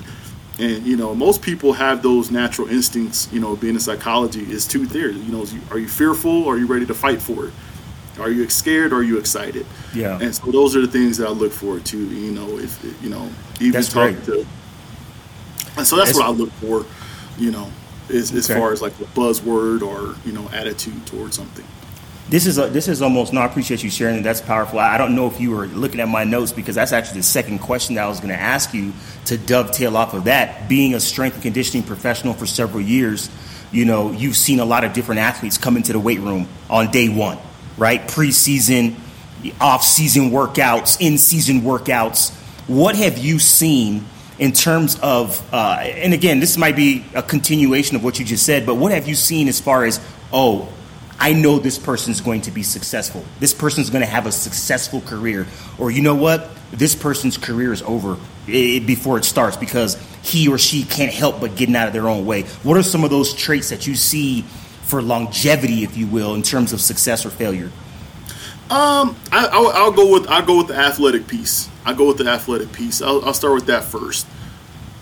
And 0.58 0.86
you 0.86 0.96
know, 0.96 1.14
most 1.14 1.42
people 1.42 1.74
have 1.74 2.02
those 2.02 2.30
natural 2.30 2.68
instincts. 2.68 3.28
You 3.30 3.40
know, 3.40 3.54
being 3.54 3.74
in 3.74 3.80
psychology 3.80 4.50
is 4.50 4.66
two 4.66 4.86
theories. 4.86 5.18
You 5.18 5.32
know, 5.32 5.44
are 5.70 5.78
you 5.78 5.88
fearful? 5.88 6.44
Or 6.44 6.54
are 6.54 6.58
you 6.58 6.66
ready 6.66 6.86
to 6.86 6.94
fight 6.94 7.20
for 7.20 7.48
it? 7.48 7.52
Are 8.18 8.30
you 8.30 8.48
scared? 8.48 8.94
Or 8.94 9.00
are 9.00 9.02
you 9.02 9.18
excited? 9.18 9.66
yeah. 9.94 10.18
And 10.18 10.34
so 10.34 10.50
those 10.50 10.74
are 10.74 10.80
the 10.80 10.90
things 10.90 11.18
that 11.18 11.28
I 11.28 11.30
look 11.30 11.52
for 11.52 11.78
too. 11.78 12.08
You 12.08 12.32
know, 12.32 12.58
if 12.58 12.82
you 13.02 13.10
know, 13.10 13.28
even 13.60 13.72
That's 13.72 13.92
talking 13.92 14.14
great. 14.14 14.24
to. 14.24 14.46
And 15.76 15.86
so 15.86 15.96
that's, 15.96 16.12
That's- 16.12 16.14
what 16.16 16.26
I 16.26 16.30
look 16.30 16.50
for. 16.52 16.86
You 17.38 17.50
know, 17.50 17.70
as, 18.12 18.32
as 18.34 18.46
far 18.46 18.72
as 18.72 18.82
like 18.82 18.92
a 19.00 19.04
buzzword 19.04 19.82
or 19.82 20.16
you 20.26 20.32
know 20.32 20.48
attitude 20.52 21.06
towards 21.06 21.36
something. 21.36 21.64
This 22.28 22.46
is 22.46 22.56
a, 22.58 22.68
this 22.68 22.88
is 22.88 23.02
almost. 23.02 23.32
No, 23.32 23.40
I 23.40 23.46
appreciate 23.46 23.82
you 23.82 23.90
sharing. 23.90 24.16
it. 24.18 24.22
That's 24.22 24.40
powerful. 24.40 24.78
I 24.78 24.94
I 24.94 24.98
don't 24.98 25.14
know 25.14 25.26
if 25.26 25.40
you 25.40 25.50
were 25.50 25.66
looking 25.66 25.98
at 26.00 26.08
my 26.08 26.24
notes 26.24 26.52
because 26.52 26.74
that's 26.74 26.92
actually 26.92 27.20
the 27.20 27.24
second 27.26 27.60
question 27.60 27.94
that 27.96 28.04
I 28.04 28.08
was 28.08 28.18
going 28.20 28.30
to 28.32 28.40
ask 28.40 28.74
you 28.74 28.92
to 29.26 29.36
dovetail 29.38 29.96
off 29.96 30.14
of 30.14 30.24
that. 30.24 30.68
Being 30.68 30.94
a 30.94 31.00
strength 31.00 31.34
and 31.34 31.42
conditioning 31.42 31.82
professional 31.86 32.34
for 32.34 32.46
several 32.46 32.80
years, 32.82 33.30
you 33.72 33.84
know, 33.86 34.12
you've 34.12 34.36
seen 34.36 34.60
a 34.60 34.64
lot 34.64 34.84
of 34.84 34.92
different 34.92 35.20
athletes 35.20 35.56
come 35.58 35.76
into 35.76 35.92
the 35.92 35.98
weight 35.98 36.20
room 36.20 36.48
on 36.70 36.90
day 36.90 37.08
one, 37.08 37.38
right? 37.78 38.00
Preseason, 38.02 38.94
off-season 39.60 40.30
workouts, 40.30 41.00
in-season 41.00 41.62
workouts. 41.62 42.32
What 42.68 42.94
have 42.96 43.18
you 43.18 43.38
seen 43.38 44.04
in 44.42 44.52
terms 44.52 44.98
of? 45.00 45.40
Uh, 45.54 45.78
and 45.80 46.12
again, 46.12 46.40
this 46.40 46.56
might 46.56 46.74
be 46.74 47.04
a 47.14 47.22
continuation 47.22 47.94
of 47.96 48.02
what 48.02 48.18
you 48.18 48.24
just 48.24 48.44
said, 48.44 48.66
but 48.66 48.74
what 48.74 48.90
have 48.92 49.06
you 49.06 49.14
seen 49.14 49.46
as 49.48 49.60
far 49.60 49.84
as 49.84 50.00
oh? 50.32 50.68
I 51.20 51.32
know 51.34 51.60
this 51.60 51.78
person's 51.78 52.20
going 52.20 52.40
to 52.42 52.50
be 52.50 52.64
successful. 52.64 53.24
This 53.38 53.54
person's 53.54 53.90
going 53.90 54.00
to 54.02 54.10
have 54.10 54.26
a 54.26 54.32
successful 54.32 55.00
career. 55.02 55.46
Or 55.78 55.92
you 55.92 56.02
know 56.02 56.16
what? 56.16 56.50
This 56.72 56.96
person's 56.96 57.38
career 57.38 57.72
is 57.72 57.80
over 57.82 58.16
i- 58.48 58.82
before 58.84 59.18
it 59.18 59.24
starts 59.24 59.56
because 59.56 59.96
he 60.24 60.48
or 60.48 60.58
she 60.58 60.82
can't 60.82 61.12
help 61.12 61.40
but 61.40 61.54
getting 61.54 61.76
out 61.76 61.86
of 61.86 61.92
their 61.92 62.08
own 62.08 62.26
way. 62.26 62.42
What 62.64 62.76
are 62.76 62.82
some 62.82 63.04
of 63.04 63.10
those 63.10 63.32
traits 63.34 63.68
that 63.70 63.86
you 63.86 63.94
see 63.94 64.42
for 64.82 65.00
longevity, 65.00 65.84
if 65.84 65.96
you 65.96 66.08
will, 66.08 66.34
in 66.34 66.42
terms 66.42 66.72
of 66.72 66.80
success 66.80 67.24
or 67.24 67.30
failure? 67.30 67.70
Um, 68.68 69.14
I, 69.30 69.46
I'll, 69.52 69.68
I'll 69.68 69.92
go 69.92 70.10
with 70.12 70.26
I'll 70.28 70.44
go 70.44 70.56
with 70.58 70.68
the 70.68 70.76
athletic 70.76 71.28
piece. 71.28 71.68
I 71.84 71.94
go 71.94 72.06
with 72.08 72.18
the 72.18 72.28
athletic 72.28 72.72
piece. 72.72 73.02
I'll, 73.02 73.24
I'll 73.24 73.34
start 73.34 73.54
with 73.54 73.66
that 73.66 73.84
first. 73.84 74.26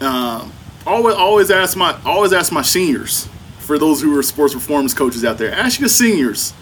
Um, 0.00 0.52
always 0.86 1.14
always 1.14 1.50
ask 1.50 1.76
my 1.76 1.98
always 2.04 2.32
ask 2.32 2.52
my 2.52 2.62
seniors 2.62 3.28
for 3.58 3.78
those 3.78 4.00
who 4.00 4.16
are 4.18 4.22
sports 4.22 4.54
performance 4.54 4.94
coaches 4.94 5.24
out 5.24 5.38
there. 5.38 5.52
Ask 5.52 5.80
your 5.80 5.88
seniors 5.88 6.52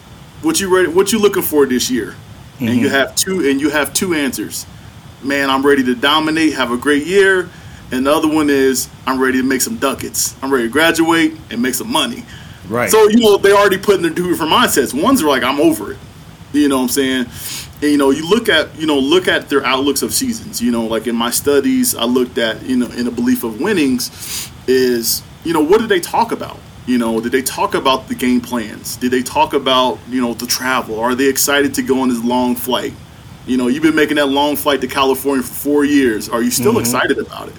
what 0.43 0.61
you 0.61 0.75
ready, 0.75 0.89
what 0.89 1.13
you 1.13 1.19
looking 1.19 1.43
for 1.43 1.67
this 1.67 1.91
year, 1.91 2.15
and 2.61 2.79
you 2.79 2.89
have 2.89 3.15
two 3.15 3.49
and 3.49 3.61
you 3.61 3.71
have 3.71 3.93
two 3.95 4.15
answers. 4.15 4.67
Man, 5.23 5.51
I'm 5.51 5.65
ready 5.65 5.83
to 5.85 5.95
dominate, 5.95 6.55
have 6.55 6.71
a 6.71 6.77
great 6.77 7.07
year, 7.07 7.49
and 7.91 8.07
the 8.07 8.13
other 8.13 8.29
one 8.29 8.51
is 8.51 8.89
I'm 9.07 9.21
ready 9.21 9.39
to 9.39 9.45
make 9.45 9.61
some 9.61 9.77
ducats. 9.77 10.37
I'm 10.43 10.53
ready 10.53 10.65
to 10.65 10.73
graduate 10.73 11.37
and 11.51 11.63
make 11.63 11.75
some 11.75 11.91
money. 11.91 12.25
Right. 12.69 12.91
So 12.91 13.09
you 13.09 13.21
know 13.21 13.37
they 13.39 13.53
already 13.53 13.79
put 13.79 13.97
in 13.97 14.03
their 14.03 14.13
two 14.13 14.29
different 14.29 14.53
mindsets. 14.53 15.01
One's 15.01 15.23
are 15.23 15.29
like 15.29 15.43
I'm 15.43 15.61
over 15.61 15.93
it. 15.93 15.99
You 16.53 16.69
know 16.69 16.77
what 16.77 16.83
I'm 16.83 16.89
saying? 16.89 17.27
And, 17.81 17.93
you 17.93 17.97
know, 17.97 18.11
you 18.11 18.29
look 18.29 18.49
at 18.49 18.75
you 18.77 18.87
know 18.87 18.99
look 18.99 19.29
at 19.29 19.49
their 19.49 19.65
outlooks 19.65 20.03
of 20.03 20.13
seasons. 20.13 20.61
You 20.61 20.71
know, 20.71 20.87
like 20.87 21.07
in 21.07 21.17
my 21.17 21.31
studies, 21.31 21.95
I 21.95 22.05
looked 22.05 22.39
at 22.39 22.63
you 22.63 22.77
know 22.77 22.87
in 22.89 23.07
a 23.07 23.11
belief 23.11 23.45
of 23.45 23.61
winnings. 23.61 24.51
is 24.67 25.23
you 25.45 25.53
know 25.53 25.63
what 25.63 25.81
did 25.81 25.89
they 25.89 26.01
talk 26.01 26.33
about? 26.33 26.59
You 26.87 26.99
know, 26.99 27.21
did 27.21 27.33
they 27.33 27.43
talk 27.43 27.75
about 27.75 28.09
the 28.09 28.15
game 28.15 28.41
plans? 28.41 28.97
Did 28.97 29.11
they 29.11 29.23
talk 29.23 29.53
about 29.53 29.99
you 30.09 30.21
know 30.21 30.35
the 30.35 30.47
travel? 30.47 30.99
Are 30.99 31.15
they 31.15 31.27
excited 31.27 31.75
to 31.75 31.83
go 31.83 32.01
on 32.01 32.09
this 32.09 32.23
long 32.25 32.57
flight? 32.57 32.95
You 33.47 33.57
know, 33.57 33.69
you've 33.69 33.83
been 33.83 33.95
making 33.95 34.17
that 34.17 34.27
long 34.27 34.57
flight 34.57 34.81
to 34.83 34.89
California 34.89 35.43
for 35.43 35.55
four 35.55 35.85
years. 35.85 36.29
Are 36.29 36.43
you 36.43 36.51
still 36.51 36.73
mm-hmm. 36.73 36.81
excited 36.81 37.19
about 37.19 37.49
it, 37.49 37.55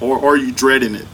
or, 0.00 0.18
or 0.18 0.34
are 0.34 0.36
you 0.36 0.52
dreading 0.52 0.94
it? 0.94 1.06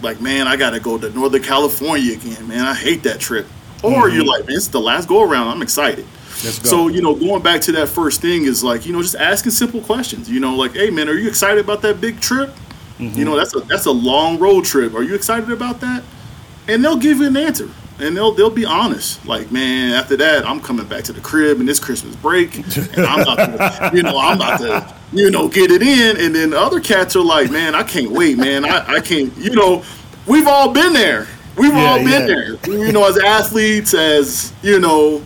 Like, 0.00 0.20
man, 0.20 0.48
I 0.48 0.56
gotta 0.56 0.80
go 0.80 0.98
to 0.98 1.10
Northern 1.10 1.42
California 1.42 2.14
again, 2.14 2.48
man. 2.48 2.64
I 2.64 2.74
hate 2.74 3.04
that 3.04 3.20
trip. 3.20 3.46
Or 3.82 3.90
mm-hmm. 3.90 4.16
you're 4.16 4.24
like, 4.24 4.46
man, 4.46 4.56
it's 4.56 4.68
the 4.68 4.80
last 4.80 5.08
go 5.08 5.22
around. 5.22 5.48
I'm 5.48 5.62
excited. 5.62 6.06
So, 6.42 6.88
you 6.88 7.02
know, 7.02 7.14
going 7.14 7.42
back 7.42 7.60
to 7.62 7.72
that 7.72 7.88
first 7.88 8.20
thing 8.20 8.44
is 8.44 8.64
like, 8.64 8.84
you 8.84 8.92
know, 8.92 9.00
just 9.00 9.14
asking 9.14 9.52
simple 9.52 9.80
questions. 9.80 10.28
You 10.28 10.40
know, 10.40 10.56
like, 10.56 10.72
hey 10.72 10.90
man, 10.90 11.08
are 11.08 11.14
you 11.14 11.28
excited 11.28 11.64
about 11.64 11.82
that 11.82 12.00
big 12.00 12.20
trip? 12.20 12.50
Mm-hmm. 12.98 13.18
You 13.18 13.24
know, 13.24 13.36
that's 13.36 13.54
a 13.54 13.60
that's 13.60 13.86
a 13.86 13.92
long 13.92 14.38
road 14.38 14.64
trip. 14.64 14.94
Are 14.94 15.02
you 15.02 15.14
excited 15.14 15.50
about 15.50 15.80
that? 15.80 16.02
And 16.68 16.84
they'll 16.84 16.96
give 16.96 17.18
you 17.18 17.26
an 17.26 17.36
answer. 17.36 17.68
And 17.98 18.16
they'll 18.16 18.32
they'll 18.32 18.50
be 18.50 18.64
honest. 18.64 19.24
Like, 19.26 19.52
man, 19.52 19.92
after 19.92 20.16
that, 20.16 20.46
I'm 20.46 20.60
coming 20.60 20.86
back 20.86 21.04
to 21.04 21.12
the 21.12 21.20
crib 21.20 21.60
and 21.60 21.68
this 21.68 21.78
Christmas 21.78 22.16
break. 22.16 22.56
And 22.56 23.06
I'm 23.06 23.20
about 23.20 23.36
to, 23.36 23.90
you 23.96 24.02
know, 24.02 24.18
I'm 24.18 24.36
about 24.36 24.60
to, 24.60 24.94
you 25.12 25.30
know, 25.30 25.48
get 25.48 25.70
it 25.70 25.82
in. 25.82 26.16
And 26.16 26.34
then 26.34 26.50
the 26.50 26.60
other 26.60 26.80
cats 26.80 27.14
are 27.16 27.24
like, 27.24 27.50
man, 27.50 27.74
I 27.74 27.82
can't 27.82 28.10
wait, 28.10 28.38
man. 28.38 28.64
I, 28.64 28.96
I 28.96 29.00
can't, 29.00 29.36
you 29.36 29.54
know, 29.54 29.84
we've 30.26 30.46
all 30.46 30.72
been 30.72 30.92
there. 30.92 31.26
We've 31.56 31.72
yeah, 31.72 31.90
all 31.90 31.98
been 31.98 32.08
yeah. 32.08 32.26
there. 32.26 32.54
You 32.66 32.92
know, 32.92 33.06
as 33.06 33.18
athletes, 33.18 33.94
as, 33.94 34.52
you 34.62 34.80
know, 34.80 35.22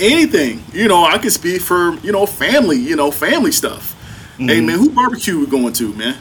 anything. 0.00 0.62
You 0.72 0.88
know, 0.88 1.04
I 1.04 1.18
can 1.18 1.30
speak 1.30 1.62
for 1.62 1.94
you 1.96 2.12
know 2.12 2.26
family. 2.26 2.78
You 2.78 2.96
know, 2.96 3.10
family 3.10 3.52
stuff. 3.52 3.92
Mm-hmm. 4.34 4.48
Hey 4.48 4.60
man, 4.60 4.78
who 4.78 4.90
barbecue 4.90 5.38
we 5.38 5.46
going 5.46 5.72
to, 5.74 5.94
man? 5.94 6.16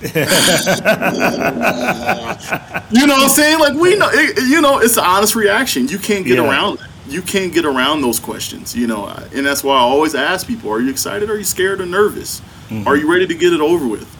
you 0.00 0.12
know 0.14 0.22
what 3.14 3.22
I'm 3.22 3.28
saying? 3.28 3.58
Like 3.58 3.74
we 3.74 3.96
know, 3.96 4.08
it, 4.12 4.48
you 4.48 4.60
know, 4.60 4.78
it's 4.78 4.96
an 4.96 5.02
honest 5.04 5.34
reaction. 5.34 5.88
You 5.88 5.98
can't 5.98 6.24
get 6.24 6.38
yeah. 6.38 6.48
around. 6.48 6.78
You 7.08 7.20
can't 7.20 7.52
get 7.52 7.64
around 7.64 8.02
those 8.02 8.20
questions. 8.20 8.76
You 8.76 8.86
know, 8.86 9.06
and 9.06 9.44
that's 9.44 9.64
why 9.64 9.74
I 9.74 9.80
always 9.80 10.14
ask 10.14 10.46
people: 10.46 10.70
Are 10.70 10.80
you 10.80 10.90
excited? 10.90 11.30
Are 11.30 11.36
you 11.36 11.42
scared 11.42 11.80
or 11.80 11.86
nervous? 11.86 12.40
Mm-hmm. 12.68 12.86
Are 12.86 12.96
you 12.96 13.10
ready 13.10 13.26
to 13.26 13.34
get 13.34 13.52
it 13.52 13.60
over 13.60 13.88
with? 13.88 14.14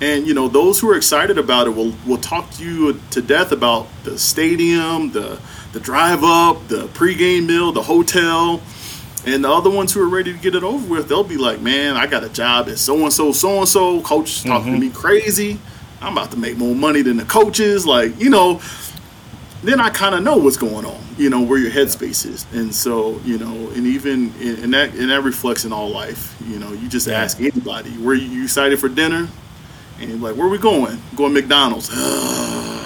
And 0.00 0.26
you 0.26 0.34
know, 0.34 0.48
those 0.48 0.80
who 0.80 0.90
are 0.90 0.96
excited 0.96 1.38
about 1.38 1.68
it 1.68 1.70
will 1.70 1.94
will 2.04 2.18
talk 2.18 2.50
to 2.52 2.64
you 2.64 3.00
to 3.12 3.22
death 3.22 3.52
about 3.52 3.86
the 4.02 4.18
stadium, 4.18 5.12
the 5.12 5.38
the 5.76 5.82
drive 5.82 6.24
up, 6.24 6.68
the 6.68 6.86
pregame 6.88 7.44
meal, 7.44 7.70
the 7.70 7.82
hotel. 7.82 8.62
And 9.26 9.44
the 9.44 9.50
other 9.50 9.68
ones 9.68 9.92
who 9.92 10.00
are 10.00 10.08
ready 10.08 10.32
to 10.32 10.38
get 10.38 10.54
it 10.54 10.62
over 10.62 10.88
with, 10.88 11.06
they'll 11.06 11.22
be 11.22 11.36
like, 11.36 11.60
man, 11.60 11.96
I 11.96 12.06
got 12.06 12.24
a 12.24 12.30
job 12.30 12.70
at 12.70 12.78
so 12.78 12.96
and 13.02 13.12
so, 13.12 13.30
so 13.30 13.58
and 13.58 13.68
so. 13.68 14.00
Coach 14.00 14.42
talking 14.42 14.72
mm-hmm. 14.72 14.80
to 14.80 14.86
me 14.86 14.90
crazy. 14.90 15.58
I'm 16.00 16.12
about 16.16 16.30
to 16.30 16.38
make 16.38 16.56
more 16.56 16.74
money 16.74 17.02
than 17.02 17.18
the 17.18 17.26
coaches. 17.26 17.84
Like, 17.84 18.18
you 18.18 18.30
know, 18.30 18.62
then 19.62 19.78
I 19.78 19.90
kind 19.90 20.14
of 20.14 20.22
know 20.22 20.38
what's 20.38 20.56
going 20.56 20.86
on, 20.86 20.98
you 21.18 21.28
know, 21.28 21.42
where 21.42 21.58
your 21.58 21.72
headspace 21.72 22.24
is. 22.24 22.46
And 22.54 22.74
so, 22.74 23.20
you 23.26 23.36
know, 23.36 23.70
and 23.72 23.86
even 23.86 24.32
and 24.40 24.72
that, 24.72 24.94
and 24.94 25.10
that 25.10 25.24
reflects 25.24 25.66
in 25.66 25.74
all 25.74 25.90
life. 25.90 26.34
You 26.46 26.58
know, 26.58 26.72
you 26.72 26.88
just 26.88 27.06
yeah. 27.06 27.20
ask 27.20 27.38
anybody, 27.38 27.98
were 27.98 28.14
you 28.14 28.44
excited 28.44 28.78
for 28.78 28.88
dinner? 28.88 29.28
And 30.00 30.08
you're 30.08 30.18
like, 30.18 30.36
where 30.36 30.46
are 30.46 30.50
we 30.50 30.56
going? 30.56 31.02
Going 31.16 31.34
McDonald's. 31.34 31.90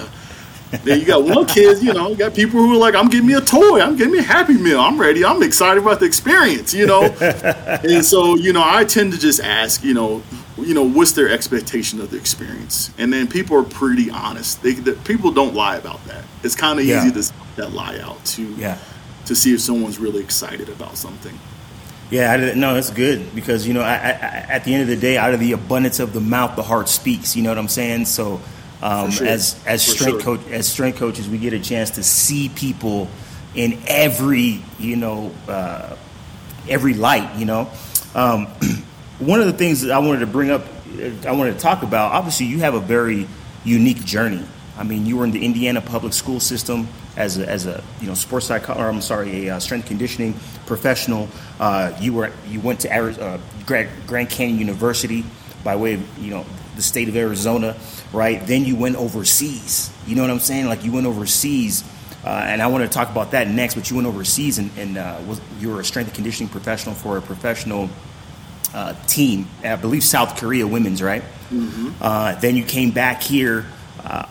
then 0.71 0.99
you 0.99 1.05
got 1.05 1.23
one 1.23 1.45
kid, 1.45 1.83
you 1.83 1.93
know, 1.93 2.09
you 2.09 2.15
got 2.15 2.33
people 2.33 2.59
who 2.59 2.73
are 2.73 2.77
like, 2.77 2.95
I'm 2.95 3.09
getting 3.09 3.27
me 3.27 3.33
a 3.33 3.41
toy, 3.41 3.81
I'm 3.81 3.95
getting 3.97 4.13
me 4.13 4.19
a 4.19 4.23
Happy 4.23 4.53
Meal, 4.53 4.79
I'm 4.79 4.99
ready, 4.99 5.25
I'm 5.25 5.43
excited 5.43 5.81
about 5.81 5.99
the 5.99 6.05
experience, 6.05 6.73
you 6.73 6.85
know. 6.85 7.03
and 7.21 8.03
so, 8.05 8.35
you 8.35 8.53
know, 8.53 8.63
I 8.65 8.85
tend 8.85 9.13
to 9.13 9.19
just 9.19 9.41
ask, 9.41 9.83
you 9.83 9.93
know, 9.93 10.23
you 10.57 10.73
know, 10.73 10.83
what's 10.83 11.11
their 11.13 11.29
expectation 11.29 11.99
of 11.99 12.11
the 12.11 12.17
experience, 12.17 12.91
and 12.97 13.11
then 13.11 13.27
people 13.27 13.57
are 13.57 13.63
pretty 13.63 14.09
honest. 14.09 14.61
They, 14.61 14.73
the, 14.73 14.93
people 14.93 15.31
don't 15.31 15.53
lie 15.53 15.77
about 15.77 16.03
that. 16.05 16.23
It's 16.43 16.55
kind 16.55 16.79
of 16.79 16.85
yeah. 16.85 17.05
easy 17.05 17.11
to 17.21 17.33
that 17.57 17.73
lie 17.73 17.99
out 17.99 18.23
to 18.25 18.43
yeah. 18.55 18.77
to 19.25 19.35
see 19.35 19.53
if 19.53 19.61
someone's 19.61 19.99
really 19.99 20.21
excited 20.21 20.69
about 20.69 20.97
something. 20.97 21.37
Yeah, 22.09 22.31
I, 22.33 22.53
no, 22.53 22.73
that's 22.73 22.89
good 22.89 23.33
because 23.33 23.65
you 23.65 23.73
know, 23.73 23.81
I, 23.81 23.93
I, 23.93 24.45
at 24.49 24.63
the 24.65 24.73
end 24.73 24.83
of 24.83 24.89
the 24.89 24.97
day, 24.97 25.17
out 25.17 25.33
of 25.33 25.39
the 25.39 25.53
abundance 25.53 25.99
of 25.99 26.13
the 26.13 26.21
mouth, 26.21 26.55
the 26.55 26.63
heart 26.63 26.89
speaks. 26.89 27.35
You 27.35 27.43
know 27.43 27.49
what 27.49 27.57
I'm 27.57 27.69
saying? 27.69 28.05
So 28.05 28.41
um, 28.81 29.11
sure. 29.11 29.27
As 29.27 29.61
as 29.65 29.85
For 29.85 29.91
strength 29.91 30.23
sure. 30.23 30.37
coach 30.37 30.51
as 30.51 30.67
strength 30.67 30.97
coaches, 30.97 31.29
we 31.29 31.37
get 31.37 31.53
a 31.53 31.59
chance 31.59 31.91
to 31.91 32.03
see 32.03 32.49
people 32.49 33.09
in 33.53 33.79
every 33.87 34.61
you 34.79 34.95
know 34.95 35.31
uh, 35.47 35.95
every 36.67 36.93
light. 36.93 37.37
You 37.37 37.45
know, 37.45 37.69
um, 38.15 38.47
one 39.19 39.39
of 39.39 39.45
the 39.45 39.53
things 39.53 39.81
that 39.81 39.91
I 39.91 39.99
wanted 39.99 40.19
to 40.19 40.27
bring 40.27 40.49
up, 40.49 40.63
I 41.25 41.31
wanted 41.31 41.53
to 41.53 41.59
talk 41.59 41.83
about. 41.83 42.13
Obviously, 42.13 42.47
you 42.47 42.59
have 42.59 42.73
a 42.73 42.79
very 42.79 43.27
unique 43.63 44.03
journey. 44.03 44.43
I 44.77 44.83
mean, 44.83 45.05
you 45.05 45.17
were 45.17 45.25
in 45.25 45.31
the 45.31 45.45
Indiana 45.45 45.81
public 45.81 46.13
school 46.13 46.39
system 46.39 46.87
as 47.15 47.37
a, 47.37 47.47
as 47.47 47.67
a 47.67 47.83
you 47.99 48.07
know 48.07 48.15
sports 48.15 48.47
psych 48.47 48.69
or 48.69 48.89
I'm 48.89 49.01
sorry, 49.01 49.47
a 49.47 49.55
uh, 49.55 49.59
strength 49.59 49.87
conditioning 49.87 50.33
professional. 50.65 51.29
Uh, 51.59 51.95
you 51.99 52.13
were 52.13 52.31
you 52.47 52.59
went 52.61 52.79
to 52.81 52.91
Arizona, 52.91 53.39
uh, 53.67 53.85
Grand 54.07 54.29
Canyon 54.29 54.57
University 54.57 55.23
by 55.63 55.75
way 55.75 55.93
of 55.95 56.17
you 56.17 56.31
know 56.31 56.45
the 56.81 56.87
state 56.87 57.07
of 57.09 57.15
Arizona 57.15 57.75
right? 58.13 58.45
Then 58.45 58.65
you 58.65 58.75
went 58.75 58.95
overseas. 58.95 59.91
You 60.05 60.15
know 60.15 60.21
what 60.21 60.31
I'm 60.31 60.39
saying? 60.39 60.65
Like 60.65 60.83
you 60.83 60.91
went 60.91 61.07
overseas, 61.07 61.83
uh, 62.23 62.29
and 62.29 62.61
I 62.61 62.67
want 62.67 62.83
to 62.83 62.89
talk 62.89 63.09
about 63.09 63.31
that 63.31 63.47
next. 63.47 63.75
But 63.75 63.89
you 63.89 63.95
went 63.95 64.07
overseas, 64.07 64.57
and, 64.57 64.71
and 64.77 64.97
uh, 64.97 65.19
was, 65.25 65.41
you 65.59 65.69
were 65.69 65.79
a 65.79 65.85
strength 65.85 66.07
and 66.07 66.15
conditioning 66.15 66.49
professional 66.49 66.95
for 66.95 67.17
a 67.17 67.21
professional 67.21 67.89
uh, 68.73 68.93
team, 69.05 69.47
I 69.63 69.75
believe 69.75 70.03
South 70.03 70.39
Korea 70.39 70.65
women's, 70.65 71.01
right? 71.01 71.23
Mm-hmm. 71.49 71.91
Uh, 72.01 72.35
then 72.39 72.55
you 72.55 72.63
came 72.63 72.91
back 72.91 73.21
here, 73.21 73.65
uh, 74.03 74.27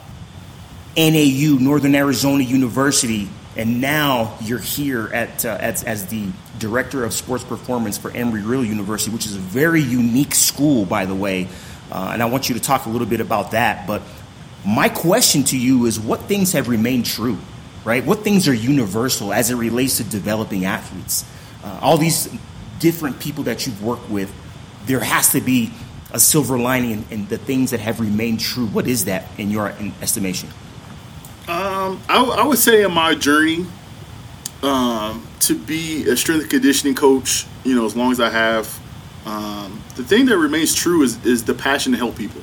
NAU, 0.96 1.58
Northern 1.60 1.94
Arizona 1.94 2.42
University, 2.42 3.28
and 3.56 3.80
now 3.82 4.38
you're 4.40 4.58
here 4.58 5.08
at, 5.12 5.44
uh, 5.44 5.58
as, 5.60 5.84
as 5.84 6.06
the 6.06 6.28
director 6.58 7.04
of 7.04 7.12
sports 7.12 7.44
performance 7.44 7.98
for 7.98 8.10
Embry-Riddle 8.10 8.64
University, 8.64 9.10
which 9.10 9.26
is 9.26 9.36
a 9.36 9.40
very 9.40 9.82
unique 9.82 10.34
school, 10.34 10.86
by 10.86 11.04
the 11.04 11.14
way. 11.14 11.48
Uh, 11.90 12.10
and 12.12 12.22
I 12.22 12.26
want 12.26 12.48
you 12.48 12.54
to 12.54 12.60
talk 12.60 12.86
a 12.86 12.88
little 12.88 13.06
bit 13.06 13.20
about 13.20 13.52
that. 13.52 13.86
But 13.86 14.02
my 14.64 14.88
question 14.88 15.42
to 15.44 15.58
you 15.58 15.86
is 15.86 15.98
what 15.98 16.20
things 16.22 16.52
have 16.52 16.68
remained 16.68 17.06
true, 17.06 17.38
right? 17.84 18.04
What 18.04 18.20
things 18.20 18.46
are 18.48 18.54
universal 18.54 19.32
as 19.32 19.50
it 19.50 19.56
relates 19.56 19.96
to 19.98 20.04
developing 20.04 20.64
athletes? 20.64 21.24
Uh, 21.64 21.78
all 21.82 21.96
these 21.96 22.28
different 22.78 23.20
people 23.20 23.44
that 23.44 23.66
you've 23.66 23.82
worked 23.82 24.08
with, 24.08 24.32
there 24.86 25.00
has 25.00 25.32
to 25.32 25.40
be 25.40 25.72
a 26.12 26.18
silver 26.18 26.58
lining 26.58 26.90
in, 26.90 27.04
in 27.10 27.26
the 27.26 27.38
things 27.38 27.70
that 27.70 27.80
have 27.80 28.00
remained 28.00 28.40
true. 28.40 28.66
What 28.66 28.86
is 28.86 29.04
that 29.04 29.26
in 29.38 29.50
your 29.50 29.68
estimation? 30.02 30.48
Um, 31.48 32.00
I, 32.08 32.22
I, 32.22 32.46
would 32.46 32.58
say 32.58 32.84
in 32.84 32.92
my 32.92 33.14
journey, 33.14 33.66
um, 34.62 35.26
to 35.40 35.58
be 35.58 36.08
a 36.08 36.16
strength 36.16 36.48
conditioning 36.48 36.94
coach, 36.94 37.46
you 37.64 37.74
know, 37.74 37.86
as 37.86 37.96
long 37.96 38.12
as 38.12 38.20
I 38.20 38.30
have, 38.30 38.79
um, 39.26 39.82
the 39.96 40.04
thing 40.04 40.26
that 40.26 40.38
remains 40.38 40.74
true 40.74 41.02
is 41.02 41.24
is 41.24 41.44
the 41.44 41.54
passion 41.54 41.92
to 41.92 41.98
help 41.98 42.16
people, 42.16 42.40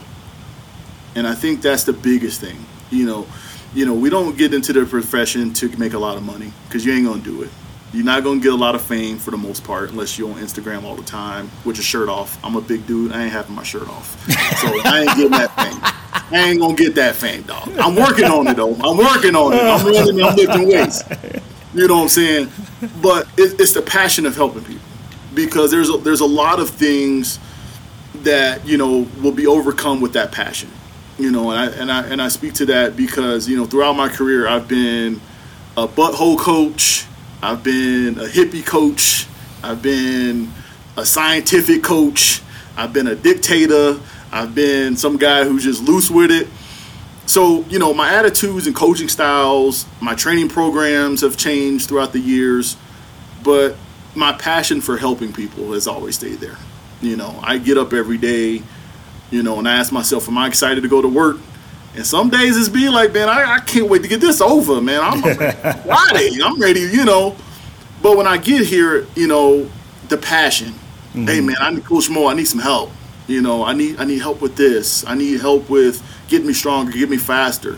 and 1.16 1.28
I 1.28 1.34
think 1.34 1.62
that's 1.62 1.84
the 1.84 1.94
biggest 1.94 2.40
thing. 2.40 2.66
You 2.92 3.06
know, 3.06 3.28
you 3.74 3.86
know, 3.86 3.94
we 3.94 4.10
don't 4.10 4.38
get 4.38 4.54
into 4.54 4.74
the 4.74 4.86
profession 4.86 5.54
to 5.54 5.76
make 5.78 5.94
a 5.94 6.00
lot 6.00 6.18
of 6.18 6.24
money 6.24 6.52
because 6.68 6.86
you 6.86 6.94
ain't 6.94 7.06
gonna 7.06 7.22
do 7.22 7.44
it. 7.44 7.50
You're 7.94 8.06
not 8.06 8.24
gonna 8.24 8.40
get 8.40 8.54
a 8.54 8.58
lot 8.58 8.76
of 8.76 8.82
fame 8.82 9.18
for 9.18 9.32
the 9.32 9.38
most 9.38 9.64
part 9.64 9.90
unless 9.90 10.20
you're 10.20 10.30
on 10.30 10.38
Instagram 10.40 10.84
all 10.84 10.96
the 10.96 11.04
time 11.04 11.50
with 11.66 11.78
your 11.78 11.84
shirt 11.84 12.10
off. 12.10 12.38
I'm 12.44 12.56
a 12.56 12.62
big 12.62 12.86
dude. 12.86 13.12
I 13.12 13.24
ain't 13.24 13.32
having 13.32 13.56
my 13.56 13.64
shirt 13.64 13.88
off, 13.90 14.20
so 14.62 14.68
I 14.86 15.02
ain't 15.02 15.16
getting 15.16 15.32
that 15.32 15.56
fame. 15.56 15.94
I 16.32 16.50
ain't 16.50 16.60
gonna 16.60 16.76
get 16.76 16.96
that 16.96 17.16
fame, 17.16 17.44
dog. 17.44 17.70
I'm 17.78 17.96
working 17.96 18.26
on 18.26 18.48
it 18.48 18.56
though. 18.56 18.76
I'm 18.76 18.98
working 18.98 19.36
on 19.36 19.54
it. 19.54 19.62
I'm 19.62 19.86
running. 19.86 20.24
I'm 20.24 20.36
lifting 20.36 20.68
weights. 20.68 21.04
You 21.74 21.88
know 21.88 21.96
what 21.96 22.02
I'm 22.04 22.10
saying? 22.10 22.52
But 23.02 23.28
it, 23.38 23.60
it's 23.60 23.74
the 23.74 23.82
passion 23.82 24.26
of 24.26 24.36
helping 24.36 24.64
people 24.64 24.87
because 25.38 25.72
there's 25.72 25.90
a, 25.90 25.98
there's 25.98 26.20
a 26.20 26.26
lot 26.26 26.60
of 26.60 26.70
things 26.70 27.40
that 28.16 28.68
you 28.68 28.78
know 28.78 29.08
will 29.22 29.32
be 29.32 29.48
overcome 29.48 30.02
with 30.02 30.14
that 30.14 30.32
passion 30.32 30.70
you 31.18 31.32
know 31.32 31.52
and 31.52 31.60
I, 31.60 31.66
and 31.78 31.92
I 31.92 32.04
and 32.08 32.22
I 32.22 32.28
speak 32.28 32.54
to 32.56 32.66
that 32.66 32.98
because 32.98 33.48
you 33.48 33.56
know 33.56 33.66
throughout 33.66 33.94
my 33.94 34.10
career 34.10 34.48
I've 34.48 34.68
been 34.68 35.22
a 35.78 35.88
butthole 35.88 36.38
coach 36.40 37.06
I've 37.42 37.64
been 37.64 38.18
a 38.18 38.26
hippie 38.26 38.66
coach 38.66 39.28
I've 39.64 39.82
been 39.82 40.52
a 40.98 41.06
scientific 41.06 41.84
coach 41.84 42.42
I've 42.76 42.92
been 42.92 43.08
a 43.08 43.16
dictator 43.16 44.00
I've 44.32 44.56
been 44.56 44.98
some 44.98 45.18
guy 45.18 45.46
who's 45.46 45.64
just 45.64 45.82
loose 45.82 46.12
with 46.12 46.32
it. 46.32 46.48
So 47.28 47.64
you 47.70 47.78
know 47.78 47.94
my 47.94 48.14
attitudes 48.14 48.66
and 48.66 48.76
coaching 48.76 49.08
styles 49.08 49.86
my 50.02 50.16
training 50.16 50.50
programs 50.50 51.22
have 51.22 51.38
changed 51.38 51.88
throughout 51.88 52.12
the 52.12 52.20
years 52.20 52.76
but 53.44 53.76
my 54.18 54.34
passion 54.34 54.82
for 54.82 54.98
helping 54.98 55.32
people 55.32 55.74
has 55.74 55.88
always 55.88 56.16
stayed 56.16 56.40
there. 56.40 56.58
You 57.02 57.16
know, 57.16 57.40
I 57.44 57.58
get 57.58 57.78
up 57.78 57.94
every 57.94 58.18
day, 58.18 58.64
you 59.30 59.44
know, 59.44 59.60
and 59.60 59.68
I 59.68 59.78
ask 59.78 59.92
myself, 59.92 60.28
am 60.28 60.38
I 60.38 60.48
excited 60.48 60.82
to 60.82 60.90
go 60.90 61.02
to 61.02 61.08
work? 61.08 61.38
And 61.96 62.06
some 62.06 62.30
days 62.30 62.58
it's 62.58 62.70
be 62.70 62.90
like, 62.90 63.14
man, 63.14 63.30
I, 63.30 63.56
I 63.56 63.60
can't 63.60 63.90
wait 63.90 64.02
to 64.02 64.08
get 64.08 64.20
this 64.20 64.42
over, 64.42 64.82
man. 64.82 65.00
I'm 65.02 65.22
Friday, 65.84 66.40
I'm 66.44 66.60
ready, 66.60 66.82
you 66.82 67.06
know. 67.06 67.36
But 68.02 68.18
when 68.18 68.28
I 68.28 68.38
get 68.38 68.66
here, 68.66 69.08
you 69.16 69.28
know, 69.28 69.70
the 70.10 70.18
passion. 70.18 70.74
Mm-hmm. 71.14 71.28
Hey, 71.28 71.42
man, 71.42 71.56
I 71.60 71.72
need 71.72 71.86
Coach 71.86 72.10
Mo. 72.10 72.28
I 72.28 72.34
need 72.34 72.48
some 72.48 72.60
help. 72.60 72.92
You 73.28 73.42
know, 73.42 73.64
I 73.64 73.74
need 73.74 74.00
I 74.00 74.06
need 74.06 74.22
help 74.22 74.42
with 74.42 74.56
this. 74.56 75.06
I 75.06 75.16
need 75.16 75.42
help 75.42 75.70
with 75.70 76.02
getting 76.30 76.48
me 76.48 76.54
stronger, 76.54 76.92
get 76.92 77.10
me 77.10 77.18
faster. 77.18 77.78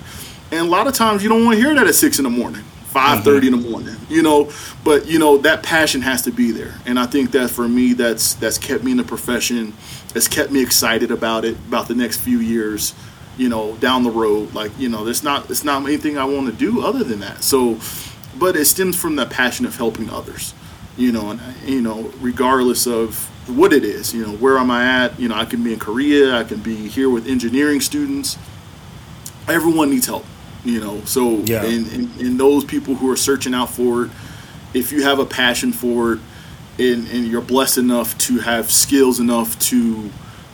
And 0.51 0.67
a 0.67 0.69
lot 0.69 0.87
of 0.87 0.93
times 0.93 1.23
you 1.23 1.29
don't 1.29 1.43
want 1.43 1.57
to 1.57 1.63
hear 1.63 1.73
that 1.75 1.87
at 1.87 1.95
six 1.95 2.19
in 2.19 2.23
the 2.23 2.29
morning, 2.29 2.63
five 2.89 3.23
thirty 3.23 3.47
mm-hmm. 3.47 3.55
in 3.55 3.63
the 3.63 3.69
morning. 3.69 3.95
You 4.09 4.21
know, 4.21 4.51
but 4.83 5.07
you 5.07 5.19
know 5.19 5.37
that 5.39 5.63
passion 5.63 6.01
has 6.01 6.21
to 6.23 6.31
be 6.31 6.51
there, 6.51 6.75
and 6.85 6.99
I 6.99 7.05
think 7.05 7.31
that 7.31 7.49
for 7.49 7.67
me, 7.67 7.93
that's 7.93 8.33
that's 8.35 8.57
kept 8.57 8.83
me 8.83 8.91
in 8.91 8.97
the 8.97 9.03
profession. 9.03 9.73
It's 10.15 10.27
kept 10.27 10.51
me 10.51 10.61
excited 10.61 11.11
about 11.11 11.45
it, 11.45 11.55
about 11.67 11.87
the 11.87 11.95
next 11.95 12.17
few 12.17 12.39
years. 12.39 12.93
You 13.37 13.47
know, 13.47 13.75
down 13.75 14.03
the 14.03 14.11
road, 14.11 14.53
like 14.53 14.77
you 14.77 14.89
know, 14.89 15.03
there's 15.05 15.23
not 15.23 15.49
it's 15.49 15.63
not 15.63 15.83
anything 15.83 16.17
I 16.17 16.25
want 16.25 16.47
to 16.47 16.53
do 16.53 16.83
other 16.83 17.03
than 17.03 17.19
that. 17.21 17.43
So, 17.43 17.79
but 18.37 18.55
it 18.55 18.65
stems 18.65 18.99
from 18.99 19.15
that 19.15 19.29
passion 19.29 19.65
of 19.65 19.77
helping 19.77 20.09
others. 20.09 20.53
You 20.97 21.13
know, 21.13 21.29
and 21.31 21.41
you 21.65 21.81
know, 21.81 22.11
regardless 22.19 22.85
of 22.85 23.29
what 23.49 23.73
it 23.73 23.83
is. 23.83 24.13
You 24.13 24.25
know, 24.25 24.33
where 24.33 24.57
am 24.57 24.71
I 24.71 25.05
at? 25.05 25.19
You 25.19 25.29
know, 25.29 25.35
I 25.35 25.45
can 25.45 25.63
be 25.63 25.73
in 25.73 25.79
Korea, 25.79 26.35
I 26.35 26.43
can 26.43 26.59
be 26.59 26.87
here 26.87 27.09
with 27.09 27.27
engineering 27.27 27.81
students. 27.81 28.37
Everyone 29.47 29.89
needs 29.89 30.05
help, 30.05 30.25
you 30.63 30.79
know. 30.79 31.01
So, 31.05 31.37
yeah. 31.39 31.63
and, 31.63 31.91
and, 31.91 32.21
and 32.21 32.39
those 32.39 32.63
people 32.63 32.95
who 32.95 33.11
are 33.11 33.15
searching 33.17 33.53
out 33.53 33.69
for 33.69 34.05
it, 34.05 34.11
if 34.73 34.91
you 34.91 35.03
have 35.03 35.19
a 35.19 35.25
passion 35.25 35.71
for 35.71 36.13
it 36.13 36.19
and, 36.77 37.07
and 37.07 37.27
you're 37.27 37.41
blessed 37.41 37.77
enough 37.77 38.17
to 38.19 38.39
have 38.39 38.71
skills 38.71 39.19
enough 39.19 39.57
to 39.59 40.09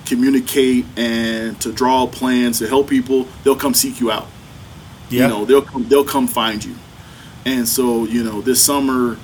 communicate 0.06 0.86
and 0.98 1.60
to 1.62 1.72
draw 1.72 2.08
plans 2.08 2.60
to 2.60 2.68
help 2.68 2.90
people, 2.90 3.28
they'll 3.44 3.56
come 3.56 3.74
seek 3.74 4.00
you 4.00 4.12
out. 4.12 4.28
Yeah. 5.10 5.24
You 5.24 5.28
know, 5.28 5.46
they'll 5.46 5.62
come, 5.62 5.88
they'll 5.88 6.06
come 6.06 6.28
find 6.28 6.64
you. 6.64 6.76
And 7.46 7.68
so, 7.68 8.06
you 8.06 8.24
know, 8.24 8.42
this 8.42 8.64
summer, 8.64 9.18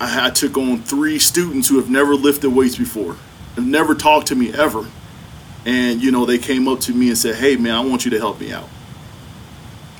I, 0.00 0.26
I 0.26 0.30
took 0.30 0.56
on 0.56 0.82
three 0.82 1.18
students 1.18 1.68
who 1.68 1.76
have 1.76 1.90
never 1.90 2.14
lifted 2.14 2.50
weights 2.50 2.76
before, 2.76 3.16
have 3.54 3.66
never 3.66 3.94
talked 3.94 4.28
to 4.28 4.34
me 4.34 4.52
ever, 4.52 4.86
and 5.66 6.02
you 6.02 6.10
know 6.10 6.24
they 6.24 6.38
came 6.38 6.66
up 6.66 6.80
to 6.80 6.92
me 6.92 7.08
and 7.08 7.18
said, 7.18 7.36
"Hey, 7.36 7.56
man, 7.56 7.74
I 7.74 7.80
want 7.80 8.04
you 8.04 8.10
to 8.12 8.18
help 8.18 8.40
me 8.40 8.50
out." 8.52 8.68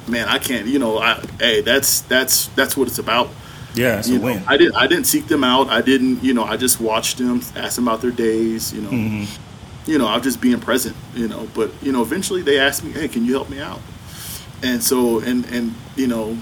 Man, 0.09 0.29
I 0.29 0.39
can't. 0.39 0.67
You 0.67 0.79
know, 0.79 0.99
I 0.99 1.23
hey, 1.39 1.61
that's 1.61 2.01
that's 2.03 2.47
that's 2.49 2.77
what 2.77 2.89
it's 2.89 2.99
about. 2.99 3.29
Yeah, 3.75 3.99
it's 3.99 4.09
you 4.09 4.17
a 4.17 4.19
know, 4.19 4.25
win. 4.25 4.43
I 4.47 4.57
didn't 4.57 4.77
I 4.77 4.87
didn't 4.87 5.05
seek 5.05 5.29
them 5.29 5.45
out. 5.45 5.69
I 5.69 5.81
didn't. 5.81 6.25
You 6.25 6.35
know, 6.35 6.45
I 6.45 6.57
just 6.57 6.81
watched 6.81 7.19
them, 7.19 7.43
asked 7.55 7.77
them 7.77 7.87
about 7.89 8.01
their 8.01 8.11
days. 8.11 8.73
You 8.73 8.83
know. 8.83 8.91
Mm-hmm 8.91 9.43
you 9.87 9.99
know, 9.99 10.07
I'm 10.07 10.23
just 10.23 10.41
being 10.41 10.61
present, 10.61 10.97
you 11.15 11.29
know. 11.29 11.49
But 11.55 11.71
you 11.83 11.93
know, 11.93 12.03
eventually 12.03 12.43
they 12.43 12.59
asked 12.59 12.85
me, 12.85 12.93
"Hey, 12.93 13.09
can 13.09 13.25
you 13.25 13.33
help 13.33 13.51
me 13.51 13.61
out?" 13.61 13.81
And 14.63 14.83
so, 14.83 15.21
and 15.21 15.45
and 15.47 15.75
you 15.97 16.07
know, 16.07 16.37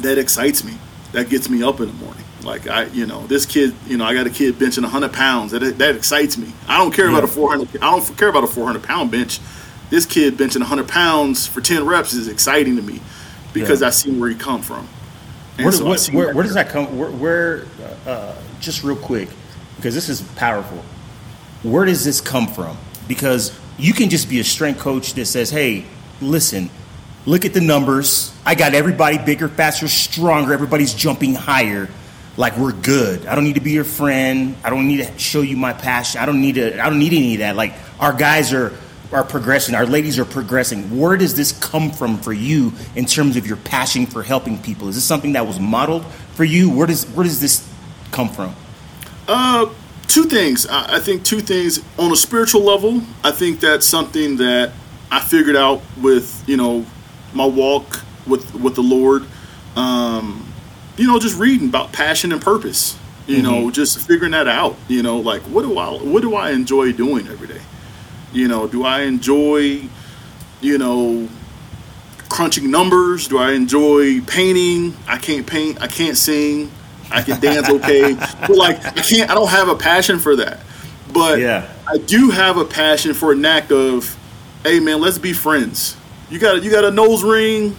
that 0.00 0.18
excites 0.18 0.64
me. 0.64 0.76
That 1.12 1.28
gets 1.28 1.48
me 1.48 1.62
up 1.62 1.80
in 1.80 1.86
the 1.86 1.94
morning. 1.94 2.24
Like 2.42 2.68
I, 2.68 2.84
you 2.86 3.06
know, 3.06 3.26
this 3.26 3.46
kid, 3.46 3.74
you 3.86 3.96
know, 3.96 4.04
I 4.04 4.14
got 4.14 4.26
a 4.26 4.30
kid 4.30 4.56
benching 4.56 4.82
100 4.82 5.12
pounds. 5.12 5.52
That 5.52 5.60
that 5.78 5.96
excites 5.96 6.36
me. 6.36 6.52
I 6.68 6.78
don't 6.78 6.92
care 6.92 7.06
yeah. 7.06 7.18
about 7.18 7.24
a 7.24 7.28
400. 7.28 7.76
I 7.76 7.90
don't 7.90 8.18
care 8.18 8.28
about 8.28 8.44
a 8.44 8.48
400 8.48 8.82
pound 8.82 9.10
bench. 9.10 9.40
This 9.90 10.06
kid 10.06 10.34
benching 10.34 10.60
100 10.60 10.88
pounds 10.88 11.46
for 11.46 11.60
10 11.60 11.86
reps 11.86 12.12
is 12.12 12.28
exciting 12.28 12.76
to 12.76 12.82
me 12.82 13.00
because 13.52 13.80
yeah. 13.80 13.88
I 13.88 13.90
see 13.90 14.10
where 14.10 14.28
he 14.28 14.34
come 14.34 14.62
from. 14.62 14.88
Where, 15.58 15.72
so 15.72 15.84
what, 15.86 16.04
where, 16.06 16.34
where, 16.34 16.44
does 16.44 16.54
that 16.54 16.68
come? 16.68 16.98
Where, 16.98 17.10
where 17.10 17.66
uh, 18.06 18.34
just 18.60 18.82
real 18.82 18.96
quick, 18.96 19.28
because 19.76 19.94
this 19.94 20.08
is 20.08 20.20
powerful. 20.34 20.84
Where 21.62 21.86
does 21.86 22.04
this 22.04 22.20
come 22.20 22.46
from? 22.46 22.76
Because 23.08 23.58
you 23.78 23.94
can 23.94 24.10
just 24.10 24.28
be 24.28 24.38
a 24.40 24.44
strength 24.44 24.80
coach 24.80 25.14
that 25.14 25.24
says, 25.24 25.48
"Hey, 25.48 25.86
listen, 26.20 26.68
look 27.24 27.46
at 27.46 27.54
the 27.54 27.62
numbers. 27.62 28.34
I 28.44 28.54
got 28.54 28.74
everybody 28.74 29.16
bigger, 29.16 29.48
faster, 29.48 29.88
stronger. 29.88 30.52
Everybody's 30.52 30.94
jumping 30.94 31.34
higher." 31.34 31.88
like 32.38 32.56
we're 32.58 32.72
good. 32.72 33.24
I 33.26 33.34
don't 33.34 33.44
need 33.44 33.54
to 33.54 33.62
be 33.62 33.70
your 33.70 33.84
friend. 33.84 34.56
I 34.62 34.68
don't 34.68 34.86
need 34.86 34.98
to 34.98 35.18
show 35.18 35.40
you 35.40 35.56
my 35.56 35.72
passion. 35.72 36.20
I 36.20 36.26
don't 36.26 36.40
need 36.40 36.56
to. 36.56 36.78
I 36.78 36.90
don't 36.90 36.98
need 36.98 37.14
any 37.14 37.34
of 37.34 37.38
that. 37.38 37.56
Like 37.56 37.72
our 37.98 38.12
guys 38.12 38.52
are 38.52 38.78
are 39.12 39.24
progressing. 39.24 39.74
Our 39.74 39.86
ladies 39.86 40.18
are 40.18 40.24
progressing. 40.24 40.98
Where 40.98 41.16
does 41.16 41.34
this 41.34 41.52
come 41.52 41.90
from 41.90 42.18
for 42.18 42.32
you 42.32 42.72
in 42.94 43.04
terms 43.04 43.36
of 43.36 43.46
your 43.46 43.56
passion 43.56 44.06
for 44.06 44.22
helping 44.22 44.58
people? 44.60 44.88
Is 44.88 44.96
this 44.96 45.04
something 45.04 45.32
that 45.32 45.46
was 45.46 45.60
modeled 45.60 46.04
for 46.34 46.44
you? 46.44 46.70
Where 46.70 46.86
does 46.86 47.04
where 47.06 47.24
does 47.24 47.40
this 47.40 47.66
come 48.10 48.28
from? 48.28 48.54
Uh, 49.28 49.66
two 50.08 50.24
things. 50.24 50.66
I, 50.66 50.96
I 50.96 51.00
think 51.00 51.24
two 51.24 51.40
things 51.40 51.80
on 51.98 52.12
a 52.12 52.16
spiritual 52.16 52.62
level. 52.62 53.02
I 53.22 53.30
think 53.30 53.60
that's 53.60 53.86
something 53.86 54.36
that 54.38 54.72
I 55.10 55.20
figured 55.20 55.56
out 55.56 55.82
with 56.00 56.44
you 56.46 56.56
know 56.56 56.86
my 57.32 57.46
walk 57.46 58.00
with 58.26 58.54
with 58.54 58.74
the 58.74 58.82
Lord. 58.82 59.24
Um, 59.76 60.52
you 60.96 61.06
know, 61.06 61.18
just 61.18 61.38
reading 61.38 61.68
about 61.68 61.92
passion 61.92 62.32
and 62.32 62.40
purpose. 62.40 62.98
You 63.26 63.38
mm-hmm. 63.38 63.44
know, 63.44 63.70
just 63.70 64.06
figuring 64.06 64.32
that 64.32 64.48
out. 64.48 64.76
You 64.88 65.02
know, 65.02 65.18
like 65.18 65.42
what 65.42 65.62
do 65.62 65.78
I 65.78 65.90
what 65.90 66.22
do 66.22 66.34
I 66.34 66.50
enjoy 66.50 66.92
doing 66.92 67.28
every 67.28 67.48
day? 67.48 67.60
You 68.36 68.48
know, 68.48 68.66
do 68.66 68.84
I 68.84 69.02
enjoy, 69.02 69.80
you 70.60 70.76
know, 70.76 71.26
crunching 72.28 72.70
numbers? 72.70 73.28
Do 73.28 73.38
I 73.38 73.52
enjoy 73.52 74.20
painting? 74.20 74.94
I 75.08 75.16
can't 75.16 75.46
paint. 75.46 75.80
I 75.80 75.86
can't 75.86 76.18
sing. 76.18 76.70
I 77.10 77.22
can 77.22 77.40
dance 77.40 77.70
okay, 77.70 78.14
but 78.40 78.56
like 78.56 78.84
I 78.84 79.00
can't. 79.00 79.30
I 79.30 79.34
don't 79.34 79.48
have 79.48 79.68
a 79.68 79.76
passion 79.76 80.18
for 80.18 80.36
that. 80.36 80.60
But 81.12 81.38
yeah. 81.38 81.72
I 81.88 81.96
do 81.96 82.30
have 82.30 82.58
a 82.58 82.64
passion 82.64 83.14
for 83.14 83.32
a 83.32 83.34
knack 83.34 83.70
of, 83.70 84.14
hey 84.64 84.80
man, 84.80 85.00
let's 85.00 85.18
be 85.18 85.32
friends. 85.32 85.96
You 86.28 86.38
got 86.38 86.62
you 86.62 86.70
got 86.70 86.84
a 86.84 86.90
nose 86.90 87.24
ring 87.24 87.74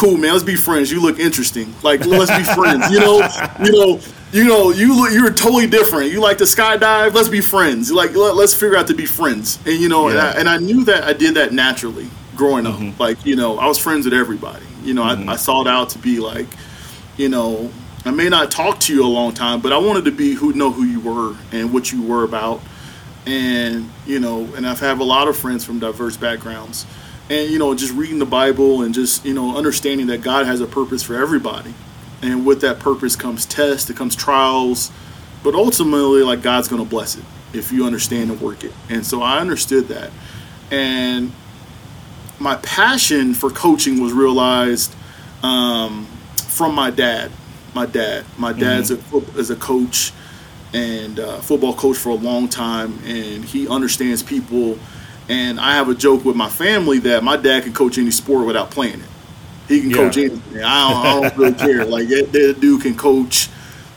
cool, 0.00 0.16
man. 0.16 0.32
Let's 0.32 0.44
be 0.44 0.56
friends. 0.56 0.90
You 0.90 1.02
look 1.02 1.18
interesting. 1.18 1.74
Like, 1.82 2.04
let's 2.06 2.30
be 2.34 2.42
friends. 2.54 2.90
You 2.90 3.00
know, 3.00 3.28
you 3.62 3.72
know, 3.72 4.00
you 4.32 4.44
know, 4.44 4.70
you 4.70 4.96
look. 4.96 5.12
You're 5.12 5.32
totally 5.32 5.66
different. 5.66 6.12
You 6.12 6.20
like 6.20 6.38
to 6.38 6.44
skydive. 6.44 7.14
Let's 7.14 7.28
be 7.28 7.40
friends. 7.40 7.90
Like, 7.90 8.14
let, 8.14 8.36
us 8.36 8.54
figure 8.54 8.76
out 8.76 8.86
to 8.86 8.94
be 8.94 9.06
friends. 9.06 9.58
And 9.66 9.78
you 9.80 9.88
know, 9.88 10.08
yeah. 10.08 10.12
and, 10.12 10.20
I, 10.20 10.40
and, 10.40 10.48
I, 10.48 10.56
knew 10.58 10.84
that 10.84 11.04
I 11.04 11.12
did 11.12 11.34
that 11.34 11.52
naturally 11.52 12.08
growing 12.36 12.66
up. 12.66 12.76
Mm-hmm. 12.76 13.00
Like, 13.00 13.24
you 13.26 13.36
know, 13.36 13.58
I 13.58 13.66
was 13.66 13.78
friends 13.78 14.04
with 14.04 14.14
everybody. 14.14 14.64
You 14.82 14.94
know, 14.94 15.02
mm-hmm. 15.02 15.28
I, 15.28 15.32
I 15.32 15.36
sought 15.36 15.66
out 15.66 15.90
to 15.90 15.98
be 15.98 16.20
like, 16.20 16.46
you 17.16 17.28
know, 17.28 17.70
I 18.04 18.12
may 18.12 18.28
not 18.28 18.50
talk 18.50 18.80
to 18.80 18.94
you 18.94 19.04
a 19.04 19.08
long 19.08 19.34
time, 19.34 19.60
but 19.60 19.72
I 19.72 19.78
wanted 19.78 20.04
to 20.04 20.12
be 20.12 20.34
who 20.34 20.52
know 20.52 20.70
who 20.70 20.84
you 20.84 21.00
were 21.00 21.36
and 21.52 21.72
what 21.72 21.92
you 21.92 22.02
were 22.02 22.24
about. 22.24 22.60
And 23.26 23.90
you 24.06 24.20
know, 24.20 24.48
and 24.54 24.66
I've 24.66 24.80
have 24.80 25.00
a 25.00 25.04
lot 25.04 25.28
of 25.28 25.36
friends 25.36 25.64
from 25.64 25.80
diverse 25.80 26.16
backgrounds 26.16 26.86
and 27.28 27.50
you 27.50 27.58
know 27.58 27.74
just 27.74 27.94
reading 27.94 28.18
the 28.18 28.26
bible 28.26 28.82
and 28.82 28.92
just 28.92 29.24
you 29.24 29.32
know 29.32 29.56
understanding 29.56 30.08
that 30.08 30.20
god 30.20 30.46
has 30.46 30.60
a 30.60 30.66
purpose 30.66 31.02
for 31.02 31.14
everybody 31.14 31.72
and 32.22 32.44
with 32.44 32.60
that 32.60 32.78
purpose 32.78 33.16
comes 33.16 33.46
tests 33.46 33.88
it 33.90 33.96
comes 33.96 34.14
trials 34.14 34.90
but 35.42 35.54
ultimately 35.54 36.22
like 36.22 36.42
god's 36.42 36.68
going 36.68 36.82
to 36.82 36.88
bless 36.88 37.16
it 37.16 37.24
if 37.52 37.72
you 37.72 37.84
understand 37.84 38.30
and 38.30 38.40
work 38.40 38.64
it. 38.64 38.72
And 38.88 39.04
so 39.04 39.22
i 39.22 39.38
understood 39.38 39.88
that. 39.88 40.10
And 40.70 41.32
my 42.38 42.56
passion 42.56 43.34
for 43.34 43.50
coaching 43.50 44.00
was 44.00 44.12
realized 44.12 44.94
um, 45.42 46.06
from 46.36 46.74
my 46.74 46.90
dad. 46.90 47.30
My 47.74 47.86
dad. 47.86 48.24
My 48.38 48.52
dad's 48.52 48.90
mm-hmm. 48.90 49.36
a, 49.36 49.40
is 49.40 49.50
a 49.50 49.56
coach 49.56 50.12
and 50.72 51.18
uh, 51.18 51.38
football 51.40 51.74
coach 51.74 51.96
for 51.96 52.10
a 52.10 52.14
long 52.14 52.48
time 52.48 52.98
and 53.04 53.44
he 53.44 53.68
understands 53.68 54.22
people. 54.22 54.78
And 55.28 55.60
I 55.60 55.74
have 55.74 55.88
a 55.88 55.94
joke 55.94 56.24
with 56.24 56.36
my 56.36 56.48
family 56.48 56.98
that 57.00 57.22
my 57.22 57.36
dad 57.36 57.64
can 57.64 57.72
coach 57.72 57.98
any 57.98 58.10
sport 58.10 58.46
without 58.46 58.70
playing 58.70 59.00
it. 59.00 59.08
He 59.70 59.80
can 59.80 59.90
yeah. 59.90 59.96
coach 59.96 60.16
anything. 60.18 60.62
I 60.64 60.90
don't, 60.90 61.06
I 61.06 61.20
don't 61.20 61.36
really 61.38 61.54
care. 61.58 61.84
Like 61.84 62.08
that, 62.08 62.32
that, 62.32 62.60
dude 62.60 62.82
can 62.82 62.96
coach, 62.96 63.48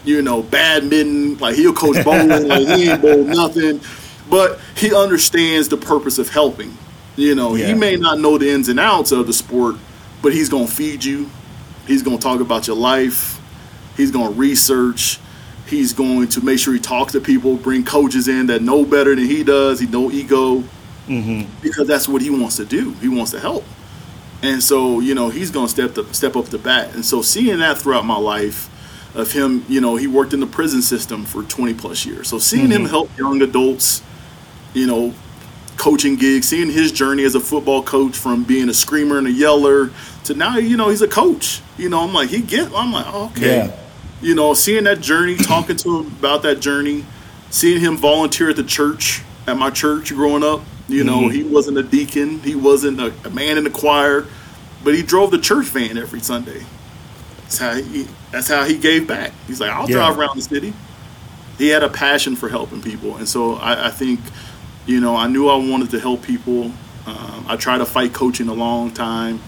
you 0.04 0.22
know, 0.22 0.44
badminton. 0.44 1.40
Like 1.40 1.56
he'll 1.56 1.74
coach 1.74 2.06
bowling. 2.06 2.48
like 2.48 2.68
he 2.68 2.92
ain't 2.92 3.02
bowl 3.02 3.24
nothing, 3.24 3.82
but 4.30 4.60
he 4.78 4.94
understands 4.94 5.70
the 5.70 5.78
purpose 5.78 6.20
of 6.20 6.30
helping. 6.30 6.78
You 7.16 7.34
know, 7.34 7.56
yeah. 7.56 7.66
he 7.66 7.74
may 7.74 7.96
not 7.96 8.20
know 8.20 8.38
the 8.38 8.52
ins 8.52 8.70
and 8.70 8.80
outs 8.80 9.12
of 9.12 9.26
the 9.26 9.34
sport, 9.34 9.78
but 10.22 10.32
he's 10.32 10.48
gonna 10.48 10.68
feed 10.68 11.04
you. 11.04 11.28
He's 11.88 12.04
gonna 12.04 12.20
talk 12.20 12.40
about 12.40 12.68
your 12.68 12.76
life. 12.76 13.42
He's 13.98 14.12
gonna 14.12 14.30
research. 14.30 15.20
He's 15.66 15.92
going 15.92 16.28
to 16.30 16.46
make 16.46 16.60
sure 16.60 16.74
he 16.76 16.80
talks 16.80 17.14
to 17.14 17.20
people, 17.20 17.56
bring 17.56 17.84
coaches 17.84 18.28
in 18.28 18.46
that 18.48 18.62
know 18.62 18.86
better 18.86 19.16
than 19.16 19.26
he 19.26 19.44
does. 19.44 19.80
He 19.80 19.88
no 19.88 20.12
ego 20.12 20.64
mm-hmm. 21.08 21.50
because 21.64 21.88
that's 21.88 22.08
what 22.08 22.22
he 22.22 22.30
wants 22.30 22.58
to 22.58 22.66
do. 22.66 22.92
He 22.96 23.08
wants 23.08 23.32
to 23.32 23.40
help, 23.40 23.64
and 24.44 24.62
so 24.62 25.00
you 25.00 25.16
know 25.16 25.30
he's 25.30 25.50
going 25.50 25.66
to 25.66 25.72
step 25.72 25.94
the, 25.94 26.14
step 26.14 26.36
up 26.36 26.46
the 26.46 26.60
bat. 26.60 26.94
And 26.94 27.04
so 27.04 27.22
seeing 27.22 27.60
that 27.60 27.80
throughout 27.80 28.06
my 28.06 28.18
life, 28.18 28.70
of 29.16 29.32
him, 29.32 29.64
you 29.68 29.80
know, 29.80 29.96
he 29.96 30.08
worked 30.08 30.34
in 30.34 30.40
the 30.40 30.48
prison 30.48 30.82
system 30.82 31.26
for 31.26 31.44
20 31.44 31.74
plus 31.76 32.06
years. 32.06 32.28
So 32.28 32.40
seeing 32.40 32.70
mm-hmm. 32.70 32.84
him 32.84 32.86
help 32.86 33.16
young 33.18 33.42
adults, 33.42 34.02
you 34.74 34.88
know, 34.88 35.14
coaching 35.78 36.16
gigs, 36.16 36.48
seeing 36.48 36.72
his 36.72 36.92
journey 36.92 37.24
as 37.24 37.36
a 37.36 37.40
football 37.40 37.84
coach 37.84 38.18
from 38.18 38.44
being 38.44 38.70
a 38.70 38.74
screamer 38.74 39.18
and 39.18 39.28
a 39.28 39.32
yeller 39.32 39.92
to 40.26 40.34
now, 40.34 40.58
you 40.58 40.78
know, 40.78 40.90
he's 40.90 41.02
a 41.02 41.08
coach. 41.08 41.62
You 41.78 41.90
know, 41.90 42.02
I'm 42.02 42.14
like, 42.14 42.30
he 42.30 42.42
get. 42.42 42.72
I'm 42.74 42.92
like, 42.92 43.14
okay. 43.14 43.58
Yeah. 43.58 43.80
You 44.22 44.36
know, 44.36 44.54
seeing 44.54 44.86
that 44.86 45.02
journey, 45.02 45.36
talking 45.36 45.76
to 45.78 46.00
him 46.00 46.08
about 46.08 46.44
that 46.44 46.60
journey, 46.60 47.06
seeing 47.50 47.82
him 47.82 47.98
volunteer 47.98 48.50
at 48.50 48.56
the 48.56 48.64
church 48.64 49.22
at 49.46 49.58
my 49.58 49.70
church 49.70 50.14
growing 50.14 50.44
up, 50.44 50.62
you 50.88 51.04
know, 51.04 51.22
mm-hmm. 51.22 51.32
he 51.32 51.44
wasn't 51.44 51.78
a 51.78 51.84
deacon, 51.84 52.40
he 52.40 52.56
wasn't 52.56 53.00
a, 53.00 53.14
a, 53.26 53.30
man 53.30 53.58
in 53.58 53.64
the 53.64 53.70
choir, 53.70 54.26
but 54.84 54.94
he 54.94 55.02
drove 55.02 55.32
the 55.32 55.38
church 55.38 55.68
van 55.68 55.98
every 55.98 56.20
Sunday. 56.20 56.64
That's 57.38 57.58
how 57.58 57.74
he. 57.76 58.08
That's 58.32 58.48
how 58.48 58.64
he 58.64 58.78
gave 58.78 59.08
back. 59.08 59.32
He's 59.48 59.62
like, 59.62 59.70
I'll 59.70 59.88
yeah. 59.88 59.98
drive 59.98 60.18
around 60.18 60.38
the 60.38 60.42
city. 60.42 60.74
He 61.58 61.70
had 61.70 61.84
a 61.84 61.90
passion 61.90 62.36
for 62.36 62.50
helping 62.50 62.82
people, 62.82 63.16
and 63.18 63.30
so 63.30 63.56
I, 63.56 63.88
I 63.88 63.92
think 63.92 64.20
You 64.86 65.00
know, 65.00 65.16
I 65.16 65.28
knew 65.28 65.48
I 65.48 65.56
wanted 65.56 65.92
to 65.92 66.00
help 66.00 66.24
people. 66.24 66.72
Um, 67.06 67.46
I 67.48 67.56
tried 67.56 67.78
to 67.78 67.86
fight 67.86 68.14
coaching 68.14 68.50
a 68.50 68.54
long 68.54 68.92
time, 68.92 69.40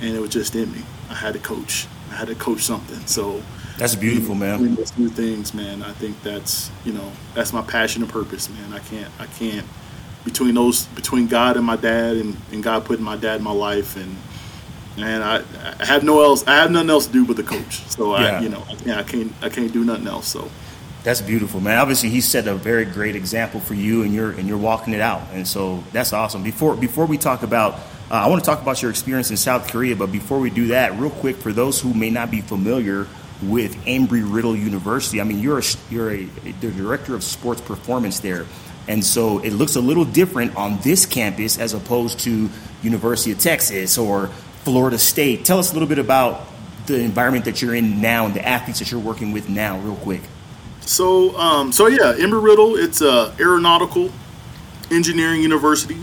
and 0.00 0.14
it 0.14 0.20
was 0.20 0.30
just 0.30 0.54
in 0.54 0.70
me. 0.72 0.82
I 1.08 1.14
had 1.14 1.34
to 1.34 1.38
coach. 1.38 1.86
I 2.10 2.14
had 2.16 2.28
to 2.28 2.34
coach 2.34 2.62
something. 2.62 3.06
So 3.06 3.42
that's 3.78 3.94
beautiful, 3.94 4.34
man. 4.34 4.74
Those 4.74 4.96
new 4.98 5.08
things, 5.08 5.54
man. 5.54 5.82
I 5.82 5.92
think 5.92 6.22
that's 6.22 6.70
you 6.84 6.92
know 6.92 7.12
that's 7.34 7.52
my 7.52 7.62
passion 7.62 8.02
and 8.02 8.10
purpose, 8.10 8.50
man. 8.50 8.72
I 8.72 8.80
can't 8.80 9.10
I 9.18 9.26
can't 9.26 9.66
between 10.26 10.54
those 10.56 10.84
between 10.88 11.28
God 11.28 11.56
and 11.56 11.64
my 11.64 11.76
dad 11.76 12.16
and, 12.16 12.36
and 12.52 12.62
God 12.62 12.84
putting 12.84 13.04
my 13.04 13.16
dad 13.16 13.36
in 13.36 13.44
my 13.44 13.52
life 13.52 13.96
and 13.96 14.14
and 14.98 15.22
I, 15.22 15.42
I 15.78 15.84
have 15.84 16.04
no 16.04 16.22
else 16.22 16.46
I 16.46 16.56
have 16.56 16.70
nothing 16.70 16.90
else 16.90 17.06
to 17.06 17.12
do 17.12 17.24
but 17.24 17.36
the 17.36 17.42
coach. 17.42 17.80
So 17.88 18.18
yeah. 18.18 18.38
I 18.38 18.40
you 18.40 18.50
know 18.50 18.62
I 18.68 18.74
can't, 18.74 18.98
I 18.98 19.02
can't 19.02 19.32
I 19.42 19.48
can't 19.48 19.72
do 19.72 19.84
nothing 19.84 20.06
else. 20.06 20.26
So 20.26 20.50
that's 21.04 21.22
beautiful, 21.22 21.60
man. 21.60 21.78
Obviously, 21.78 22.08
he 22.08 22.20
set 22.20 22.48
a 22.48 22.54
very 22.54 22.84
great 22.84 23.14
example 23.14 23.60
for 23.60 23.74
you, 23.74 24.02
and 24.02 24.12
you're 24.12 24.32
and 24.32 24.48
you're 24.48 24.58
walking 24.58 24.92
it 24.92 25.00
out, 25.00 25.22
and 25.32 25.46
so 25.46 25.84
that's 25.92 26.12
awesome. 26.12 26.42
Before 26.42 26.74
before 26.74 27.06
we 27.06 27.16
talk 27.16 27.44
about, 27.44 27.74
uh, 28.10 28.14
I 28.14 28.26
want 28.26 28.42
to 28.42 28.50
talk 28.50 28.60
about 28.60 28.82
your 28.82 28.90
experience 28.90 29.30
in 29.30 29.36
South 29.36 29.70
Korea, 29.70 29.94
but 29.94 30.10
before 30.10 30.40
we 30.40 30.50
do 30.50 30.66
that, 30.68 30.98
real 30.98 31.10
quick, 31.10 31.36
for 31.36 31.52
those 31.52 31.80
who 31.80 31.94
may 31.94 32.10
not 32.10 32.32
be 32.32 32.40
familiar 32.40 33.06
with 33.42 33.76
Embry 33.84 34.24
Riddle 34.24 34.56
University, 34.56 35.20
I 35.20 35.24
mean, 35.24 35.38
you're 35.38 35.58
a, 35.58 35.62
you're 35.90 36.10
a, 36.10 36.24
the 36.60 36.70
director 36.72 37.14
of 37.14 37.22
sports 37.22 37.60
performance 37.60 38.20
there, 38.20 38.46
and 38.88 39.04
so 39.04 39.38
it 39.40 39.52
looks 39.52 39.76
a 39.76 39.80
little 39.80 40.04
different 40.04 40.56
on 40.56 40.78
this 40.80 41.06
campus 41.06 41.58
as 41.58 41.74
opposed 41.74 42.20
to 42.20 42.48
University 42.82 43.32
of 43.32 43.38
Texas 43.38 43.98
or 43.98 44.28
Florida 44.64 44.98
State. 44.98 45.44
Tell 45.44 45.58
us 45.58 45.70
a 45.70 45.72
little 45.74 45.88
bit 45.88 45.98
about 45.98 46.46
the 46.86 47.00
environment 47.00 47.44
that 47.46 47.60
you're 47.60 47.74
in 47.74 48.00
now 48.00 48.26
and 48.26 48.34
the 48.34 48.46
athletes 48.46 48.78
that 48.78 48.90
you're 48.90 49.00
working 49.00 49.32
with 49.32 49.48
now, 49.48 49.78
real 49.80 49.96
quick. 49.96 50.22
So, 50.82 51.36
um, 51.36 51.72
so 51.72 51.88
yeah, 51.88 52.14
Embry 52.14 52.42
Riddle. 52.42 52.76
It's 52.76 53.00
a 53.00 53.34
aeronautical 53.40 54.12
engineering 54.90 55.42
university. 55.42 55.96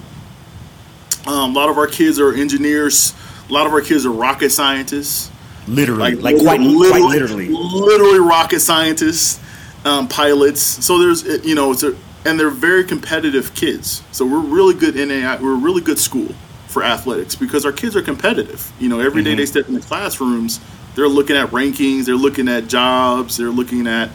Um, 1.25 1.55
a 1.55 1.59
lot 1.59 1.69
of 1.69 1.77
our 1.77 1.87
kids 1.87 2.19
are 2.19 2.33
engineers. 2.33 3.13
A 3.49 3.53
lot 3.53 3.65
of 3.65 3.71
our 3.71 3.81
kids 3.81 4.05
are 4.05 4.11
rocket 4.11 4.49
scientists. 4.49 5.31
Literally, 5.67 6.15
like, 6.15 6.35
like 6.35 6.43
quite, 6.43 6.59
literally, 6.59 6.89
quite 6.89 7.01
literally, 7.03 7.47
literally 7.47 8.19
rocket 8.19 8.59
scientists, 8.59 9.39
um, 9.85 10.09
pilots. 10.09 10.61
So 10.61 10.99
there's, 10.99 11.23
you 11.45 11.55
know, 11.55 11.71
it's 11.71 11.83
a, 11.83 11.95
and 12.25 12.39
they're 12.39 12.49
very 12.49 12.83
competitive 12.83 13.53
kids. 13.53 14.03
So 14.11 14.25
we're 14.25 14.39
really 14.39 14.73
good 14.73 14.97
in 14.97 15.11
a, 15.11 15.37
we're 15.41 15.53
a 15.53 15.57
really 15.57 15.81
good 15.81 15.99
school 15.99 16.33
for 16.67 16.83
athletics 16.83 17.35
because 17.35 17.65
our 17.65 17.71
kids 17.71 17.95
are 17.95 18.01
competitive. 18.01 18.71
You 18.79 18.89
know, 18.89 18.99
every 18.99 19.21
mm-hmm. 19.21 19.31
day 19.31 19.35
they 19.35 19.45
step 19.45 19.67
in 19.67 19.73
the 19.73 19.81
classrooms, 19.81 20.59
they're 20.95 21.07
looking 21.07 21.35
at 21.35 21.49
rankings, 21.49 22.05
they're 22.05 22.15
looking 22.15 22.47
at 22.47 22.67
jobs, 22.67 23.37
they're 23.37 23.49
looking 23.49 23.87
at 23.87 24.09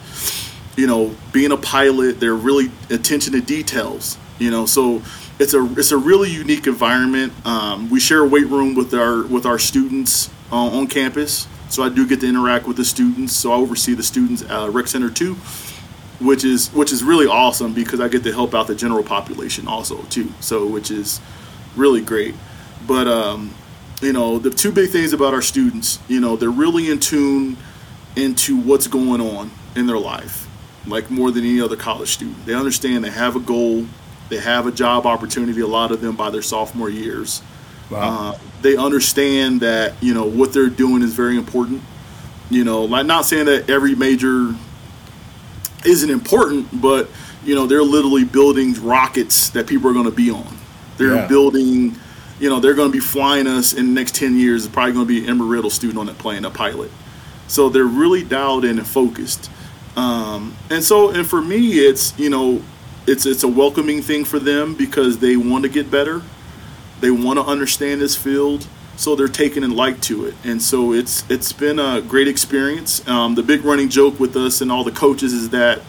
you 0.79 0.87
know, 0.87 1.13
being 1.33 1.51
a 1.51 1.57
pilot, 1.57 2.21
they're 2.21 2.33
really 2.33 2.71
attention 2.89 3.33
to 3.33 3.41
details. 3.41 4.17
You 4.39 4.49
know, 4.49 4.65
so 4.65 5.01
it's 5.37 5.53
a 5.53 5.63
it's 5.77 5.91
a 5.91 5.97
really 5.97 6.29
unique 6.29 6.67
environment. 6.67 7.33
Um, 7.45 7.89
we 7.89 7.99
share 7.99 8.19
a 8.19 8.27
weight 8.27 8.47
room 8.47 8.75
with 8.75 8.93
our 8.93 9.23
with 9.25 9.45
our 9.45 9.59
students 9.59 10.29
uh, 10.51 10.55
on 10.55 10.87
campus, 10.87 11.47
so 11.69 11.83
I 11.83 11.89
do 11.89 12.07
get 12.07 12.21
to 12.21 12.29
interact 12.29 12.65
with 12.65 12.77
the 12.77 12.85
students. 12.85 13.35
So 13.35 13.51
I 13.51 13.55
oversee 13.55 13.93
the 13.93 14.03
students 14.03 14.43
uh, 14.43 14.69
rec 14.71 14.87
center 14.87 15.09
too, 15.09 15.35
which 16.19 16.43
is 16.43 16.69
which 16.73 16.91
is 16.91 17.03
really 17.03 17.27
awesome 17.27 17.73
because 17.73 17.99
I 17.99 18.07
get 18.07 18.23
to 18.23 18.33
help 18.33 18.53
out 18.53 18.67
the 18.67 18.75
general 18.75 19.03
population 19.03 19.67
also 19.67 20.01
too. 20.03 20.31
So 20.39 20.67
which 20.67 20.91
is 20.91 21.21
really 21.75 22.01
great. 22.01 22.35
But 22.87 23.07
um, 23.07 23.53
you 24.01 24.13
know, 24.13 24.39
the 24.39 24.49
two 24.49 24.71
big 24.71 24.89
things 24.89 25.13
about 25.13 25.33
our 25.33 25.41
students, 25.41 25.99
you 26.07 26.19
know, 26.19 26.35
they're 26.35 26.49
really 26.49 26.89
in 26.89 26.99
tune 26.99 27.57
into 28.15 28.59
what's 28.59 28.87
going 28.87 29.21
on 29.21 29.51
in 29.75 29.87
their 29.87 29.99
life 29.99 30.47
like 30.89 31.09
more 31.09 31.31
than 31.31 31.43
any 31.43 31.61
other 31.61 31.75
college 31.75 32.09
student. 32.09 32.45
They 32.45 32.53
understand 32.53 33.03
they 33.03 33.09
have 33.09 33.35
a 33.35 33.39
goal, 33.39 33.85
they 34.29 34.37
have 34.37 34.67
a 34.67 34.71
job 34.71 35.05
opportunity. 35.05 35.61
A 35.61 35.67
lot 35.67 35.91
of 35.91 36.01
them 36.01 36.15
by 36.15 36.29
their 36.29 36.41
sophomore 36.41 36.89
years. 36.89 37.41
Wow. 37.89 38.31
Uh, 38.31 38.37
they 38.61 38.75
understand 38.75 39.61
that 39.61 40.01
you 40.01 40.13
know 40.13 40.25
what 40.25 40.53
they're 40.53 40.69
doing 40.69 41.01
is 41.01 41.13
very 41.13 41.37
important. 41.37 41.81
You 42.49 42.63
know, 42.63 42.85
like 42.85 43.05
not 43.05 43.25
saying 43.25 43.45
that 43.45 43.69
every 43.69 43.95
major 43.95 44.55
isn't 45.85 46.09
important, 46.09 46.81
but 46.81 47.09
you 47.43 47.55
know 47.55 47.65
they're 47.67 47.83
literally 47.83 48.23
building 48.23 48.73
rockets 48.83 49.49
that 49.51 49.67
people 49.67 49.89
are 49.89 49.93
going 49.93 50.05
to 50.05 50.11
be 50.11 50.29
on. 50.31 50.57
They're 50.97 51.15
yeah. 51.15 51.27
building, 51.27 51.95
you 52.39 52.49
know, 52.49 52.59
they're 52.59 52.73
going 52.73 52.91
to 52.91 52.93
be 52.93 52.99
flying 52.99 53.47
us 53.47 53.73
in 53.73 53.87
the 53.87 53.93
next 53.93 54.15
ten 54.15 54.37
years. 54.37 54.65
It's 54.65 54.73
probably 54.73 54.93
going 54.93 55.07
to 55.07 55.21
be 55.21 55.27
an 55.27 55.37
Embry 55.37 55.49
Riddle 55.49 55.69
student 55.69 55.97
on 55.97 56.07
that 56.07 56.17
plane, 56.17 56.45
a 56.45 56.49
pilot. 56.49 56.91
So 57.47 57.69
they're 57.69 57.85
really 57.85 58.23
dialed 58.23 58.65
in 58.65 58.77
and 58.77 58.87
focused. 58.87 59.49
Um, 59.95 60.55
and 60.69 60.83
so, 60.83 61.09
and 61.09 61.27
for 61.27 61.41
me, 61.41 61.79
it's 61.79 62.17
you 62.19 62.29
know, 62.29 62.61
it's 63.07 63.25
it's 63.25 63.43
a 63.43 63.47
welcoming 63.47 64.01
thing 64.01 64.25
for 64.25 64.39
them 64.39 64.75
because 64.75 65.19
they 65.19 65.37
want 65.37 65.63
to 65.63 65.69
get 65.69 65.89
better, 65.89 66.21
they 66.99 67.11
want 67.11 67.39
to 67.39 67.45
understand 67.45 68.01
this 68.01 68.15
field, 68.15 68.67
so 68.99 69.15
they're 69.15 69.29
taking 69.29 69.63
and 69.63 69.73
like 69.73 70.01
to 70.01 70.25
it. 70.25 70.35
And 70.43 70.61
so 70.61 70.91
it's 70.91 71.23
it's 71.29 71.53
been 71.53 71.79
a 71.79 72.01
great 72.01 72.27
experience. 72.27 73.07
Um, 73.07 73.33
the 73.33 73.43
big 73.43 73.63
running 73.63 73.87
joke 73.87 74.19
with 74.19 74.35
us 74.35 74.59
and 74.59 74.69
all 74.69 74.83
the 74.83 74.91
coaches 74.91 75.31
is 75.31 75.51
that 75.51 75.81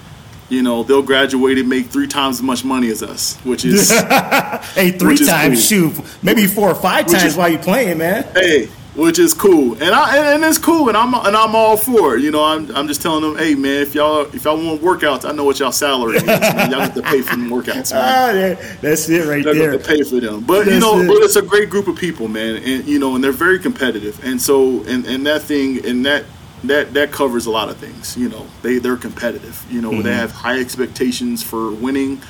you 0.49 0.62
know 0.62 0.85
they'll 0.85 1.03
graduate 1.03 1.59
and 1.59 1.68
make 1.68 1.87
three 1.87 2.07
times 2.07 2.37
as 2.37 2.42
much 2.42 2.64
money 2.64 2.88
as 2.88 3.03
us, 3.03 3.37
which 3.38 3.64
is 3.64 3.90
hey 4.75 4.92
three 4.92 5.16
times 5.16 5.68
cool. 5.68 5.90
shoot 5.90 6.05
maybe 6.23 6.46
four 6.46 6.70
or 6.70 6.75
five 6.75 7.07
which 7.07 7.18
times 7.18 7.33
is, 7.33 7.37
while 7.37 7.49
you're 7.49 7.61
playing, 7.61 7.99
man. 7.99 8.23
Hey, 8.33 8.68
which 8.94 9.18
is 9.18 9.35
cool, 9.35 9.74
and 9.74 9.94
I 9.94 10.16
and, 10.16 10.26
and, 10.26 10.44
it's 10.44 10.59
cool, 10.59 10.88
and 10.88 10.96
I'm 10.96 11.14
and 11.14 11.37
I'm 11.37 11.55
all 11.55 11.76
for 11.76 12.16
it. 12.16 12.22
You 12.22 12.31
know, 12.31 12.44
I'm, 12.44 12.74
I'm 12.74 12.88
just 12.88 13.00
telling 13.00 13.22
them, 13.22 13.38
hey 13.38 13.55
man, 13.55 13.83
if 13.83 13.94
y'all 13.94 14.22
if 14.35 14.44
y'all 14.44 14.57
want 14.57 14.83
workouts, 14.83 15.29
I 15.29 15.33
know 15.33 15.44
what 15.44 15.59
y'all 15.59 15.72
salary 15.72 16.16
is. 16.16 16.24
Man. 16.24 16.70
Y'all 16.70 16.81
have 16.81 16.94
to 16.94 17.03
pay 17.03 17.22
for 17.22 17.37
them 17.37 17.48
workouts. 17.48 17.92
Man. 17.92 18.57
Ah, 18.61 18.76
that's 18.81 19.09
it 19.09 19.26
right 19.26 19.44
y'all 19.44 19.55
there. 19.55 19.72
Have 19.72 19.83
to 19.83 19.88
pay 19.88 20.03
for 20.03 20.18
them, 20.18 20.40
but 20.40 20.64
that's 20.64 20.72
you 20.72 20.81
know, 20.81 21.00
it. 21.00 21.07
but 21.07 21.18
it's 21.18 21.37
a 21.37 21.42
great 21.42 21.70
group 21.70 21.87
of 21.87 21.96
people, 21.96 22.29
man, 22.29 22.57
and 22.57 22.87
you 22.87 22.98
know, 22.98 23.14
and 23.14 23.22
they're 23.22 23.33
very 23.33 23.59
competitive, 23.59 24.22
and 24.24 24.40
so 24.42 24.83
and 24.85 25.07
and 25.07 25.24
that 25.26 25.42
thing 25.42 25.85
and 25.87 26.05
that 26.05 26.24
that 26.64 26.92
that 26.94 27.12
covers 27.12 27.46
a 27.46 27.50
lot 27.50 27.68
of 27.68 27.76
things. 27.76 28.16
You 28.16 28.29
know, 28.29 28.46
they 28.62 28.79
they're 28.79 28.96
competitive. 28.96 29.64
You 29.70 29.81
know, 29.81 29.92
mm-hmm. 29.92 30.03
they 30.03 30.14
have 30.14 30.33
high 30.33 30.59
expectations 30.59 31.42
for 31.42 31.72
winning. 31.72 32.20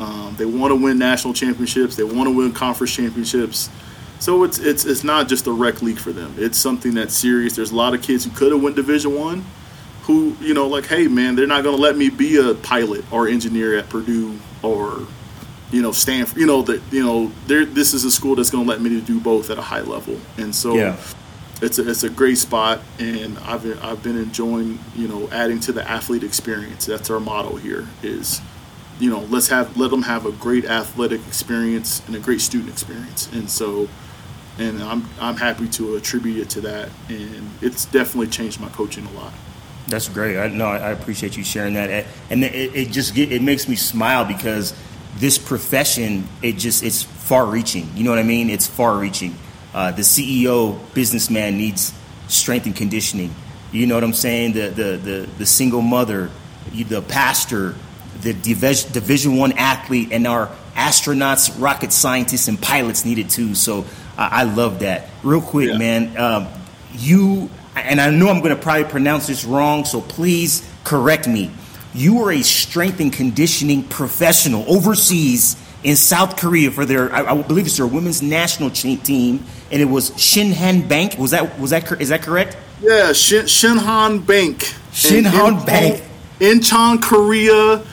Um, 0.00 0.34
they 0.38 0.46
want 0.46 0.70
to 0.70 0.76
win 0.76 0.98
national 0.98 1.34
championships. 1.34 1.96
They 1.96 2.04
want 2.04 2.28
to 2.28 2.36
win 2.36 2.52
conference 2.52 2.94
championships. 2.94 3.68
So 4.20 4.42
it's 4.42 4.58
it's 4.58 4.84
it's 4.84 5.04
not 5.04 5.28
just 5.28 5.46
a 5.46 5.52
rec 5.52 5.80
league 5.80 5.98
for 5.98 6.12
them. 6.12 6.34
It's 6.38 6.58
something 6.58 6.94
that's 6.94 7.14
serious. 7.14 7.56
There's 7.56 7.70
a 7.70 7.76
lot 7.76 7.94
of 7.94 8.02
kids 8.02 8.24
who 8.24 8.30
could 8.30 8.52
have 8.52 8.62
went 8.62 8.76
Division 8.76 9.14
One, 9.14 9.44
who 10.02 10.36
you 10.40 10.54
know 10.54 10.66
like, 10.66 10.86
hey 10.86 11.06
man, 11.06 11.36
they're 11.36 11.46
not 11.46 11.62
going 11.62 11.76
to 11.76 11.82
let 11.82 11.96
me 11.96 12.10
be 12.10 12.36
a 12.36 12.54
pilot 12.54 13.04
or 13.12 13.28
engineer 13.28 13.76
at 13.76 13.88
Purdue 13.88 14.38
or 14.62 15.06
you 15.70 15.82
know 15.82 15.92
Stanford. 15.92 16.38
You 16.38 16.46
know 16.46 16.62
that 16.62 16.82
you 16.90 17.04
know 17.04 17.30
this 17.46 17.94
is 17.94 18.04
a 18.04 18.10
school 18.10 18.34
that's 18.34 18.50
going 18.50 18.64
to 18.64 18.70
let 18.70 18.80
me 18.80 18.90
to 18.90 19.00
do 19.00 19.20
both 19.20 19.50
at 19.50 19.58
a 19.58 19.62
high 19.62 19.82
level. 19.82 20.18
And 20.36 20.54
so 20.54 20.74
yeah. 20.74 20.96
it's 21.62 21.78
a, 21.78 21.88
it's 21.88 22.02
a 22.02 22.10
great 22.10 22.38
spot, 22.38 22.80
and 22.98 23.38
I've 23.38 23.62
been, 23.62 23.78
I've 23.78 24.02
been 24.02 24.16
enjoying 24.18 24.80
you 24.96 25.06
know 25.06 25.28
adding 25.30 25.60
to 25.60 25.72
the 25.72 25.88
athlete 25.88 26.24
experience. 26.24 26.86
That's 26.86 27.08
our 27.08 27.20
motto 27.20 27.56
here 27.56 27.86
is 28.02 28.40
you 28.98 29.10
know 29.10 29.20
let's 29.30 29.48
have 29.48 29.76
let 29.76 29.92
them 29.92 30.02
have 30.02 30.26
a 30.26 30.32
great 30.32 30.64
athletic 30.64 31.24
experience 31.28 32.02
and 32.08 32.16
a 32.16 32.18
great 32.18 32.40
student 32.40 32.70
experience. 32.70 33.30
And 33.32 33.48
so 33.48 33.88
and 34.58 34.82
I'm 34.82 35.08
I'm 35.20 35.36
happy 35.36 35.68
to 35.68 35.96
attribute 35.96 36.38
it 36.38 36.50
to 36.50 36.60
that, 36.62 36.90
and 37.08 37.50
it's 37.62 37.84
definitely 37.86 38.28
changed 38.28 38.60
my 38.60 38.68
coaching 38.70 39.06
a 39.06 39.12
lot. 39.12 39.32
That's 39.86 40.08
great. 40.08 40.38
I 40.38 40.48
know 40.48 40.66
I 40.66 40.90
appreciate 40.90 41.36
you 41.36 41.44
sharing 41.44 41.74
that, 41.74 42.06
and 42.28 42.44
it, 42.44 42.54
it 42.54 42.90
just 42.90 43.14
get, 43.14 43.32
it 43.32 43.42
makes 43.42 43.68
me 43.68 43.76
smile 43.76 44.24
because 44.24 44.74
this 45.16 45.38
profession 45.38 46.28
it 46.42 46.58
just 46.58 46.82
it's 46.82 47.02
far-reaching. 47.02 47.88
You 47.94 48.04
know 48.04 48.10
what 48.10 48.18
I 48.18 48.24
mean? 48.24 48.50
It's 48.50 48.66
far-reaching. 48.66 49.36
Uh, 49.72 49.92
the 49.92 50.02
CEO 50.02 50.78
businessman 50.94 51.56
needs 51.56 51.92
strength 52.26 52.66
and 52.66 52.76
conditioning. 52.76 53.34
You 53.72 53.86
know 53.86 53.94
what 53.94 54.04
I'm 54.04 54.12
saying? 54.12 54.52
The 54.52 54.68
the 54.68 54.96
the, 54.96 55.28
the 55.38 55.46
single 55.46 55.82
mother, 55.82 56.30
the 56.72 57.02
pastor, 57.02 57.74
the 58.20 58.32
division 58.34 59.36
one 59.36 59.52
athlete, 59.52 60.08
and 60.12 60.26
our 60.26 60.50
astronauts, 60.78 61.60
rocket 61.60 61.92
scientists, 61.92 62.48
and 62.48 62.60
pilots 62.60 63.04
needed 63.04 63.28
too. 63.28 63.54
So 63.54 63.84
I, 64.16 64.40
I 64.40 64.42
love 64.44 64.78
that. 64.78 65.08
Real 65.22 65.42
quick, 65.42 65.70
yeah. 65.70 65.78
man. 65.78 66.16
Um, 66.16 66.48
you 66.92 67.50
and 67.74 68.00
I 68.00 68.10
know 68.10 68.28
I'm 68.28 68.40
going 68.40 68.54
to 68.54 68.60
probably 68.60 68.84
pronounce 68.84 69.26
this 69.26 69.44
wrong, 69.44 69.84
so 69.84 70.00
please 70.00 70.68
correct 70.84 71.28
me. 71.28 71.50
You 71.94 72.16
were 72.16 72.32
a 72.32 72.42
strength 72.42 73.00
and 73.00 73.12
conditioning 73.12 73.82
professional 73.82 74.64
overseas 74.68 75.56
in 75.82 75.96
South 75.96 76.36
Korea 76.36 76.70
for 76.70 76.84
their, 76.84 77.12
I, 77.12 77.32
I 77.32 77.42
believe 77.42 77.66
it's 77.66 77.76
their 77.76 77.86
women's 77.86 78.20
national 78.20 78.70
team, 78.70 79.44
and 79.70 79.82
it 79.82 79.84
was 79.84 80.10
Shinhan 80.12 80.88
Bank. 80.88 81.18
Was 81.18 81.30
that 81.32 81.58
was 81.58 81.70
that 81.70 82.00
is 82.00 82.08
that 82.08 82.22
correct? 82.22 82.56
Yeah, 82.80 83.12
Shin, 83.12 83.46
Shinhan 83.46 84.26
Bank. 84.26 84.58
Shinhan 84.92 85.64
Bank. 85.66 86.02
Incheon, 86.40 87.02
Korea. 87.02 87.84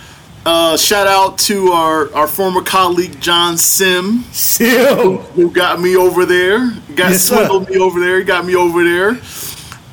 Uh, 0.45 0.77
shout 0.77 1.08
out 1.08 1.39
to 1.39 1.69
our, 1.69 2.13
our 2.13 2.27
former 2.27 2.62
colleague 2.62 3.19
John 3.19 3.58
Sim, 3.58 4.23
Sim, 4.31 4.95
who, 4.97 5.17
who 5.17 5.49
got 5.51 5.81
me 5.81 5.95
over 5.95 6.23
there. 6.23 6.69
Got 6.95 7.13
yes, 7.13 7.23
swindled 7.23 7.67
me 7.67 7.79
over 7.79 7.99
there. 7.99 8.23
Got 8.23 8.45
me 8.45 8.55
over 8.55 8.84
there. 8.84 9.19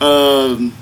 Um, 0.02 0.74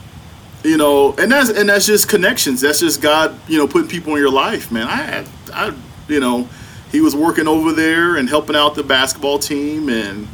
you 0.65 0.77
know, 0.77 1.15
and 1.19 1.31
that's 1.31 1.51
and 1.51 1.69
that's 1.69 1.87
just 1.87 2.09
connections. 2.09 2.61
That's 2.61 2.81
just 2.81 3.01
God, 3.01 3.39
you 3.49 3.59
know, 3.59 3.69
putting 3.69 3.89
people 3.89 4.15
in 4.17 4.19
your 4.19 4.33
life, 4.33 4.73
man. 4.73 4.89
I, 4.89 5.25
I, 5.53 5.73
you 6.09 6.19
know, 6.19 6.49
he 6.91 7.01
was 7.01 7.15
working 7.15 7.47
over 7.47 7.73
there 7.73 8.17
and 8.17 8.29
helping 8.29 8.57
out 8.57 8.75
the 8.75 8.83
basketball 8.83 9.39
team 9.39 9.89
and 9.89 10.27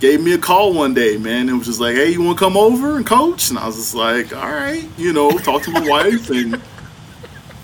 gave 0.00 0.20
me 0.20 0.34
a 0.34 0.38
call 0.38 0.74
one 0.74 0.94
day, 0.94 1.16
man, 1.16 1.48
and 1.48 1.58
was 1.58 1.68
just 1.68 1.80
like, 1.80 1.94
"Hey, 1.94 2.10
you 2.10 2.20
want 2.20 2.38
to 2.38 2.44
come 2.44 2.56
over 2.56 2.96
and 2.96 3.06
coach?" 3.06 3.50
And 3.50 3.58
I 3.58 3.68
was 3.68 3.76
just 3.76 3.94
like, 3.94 4.34
"All 4.34 4.50
right," 4.50 4.84
you 4.96 5.12
know, 5.12 5.30
talk 5.38 5.62
to 5.62 5.70
my 5.70 5.88
wife 5.88 6.28
and. 6.30 6.60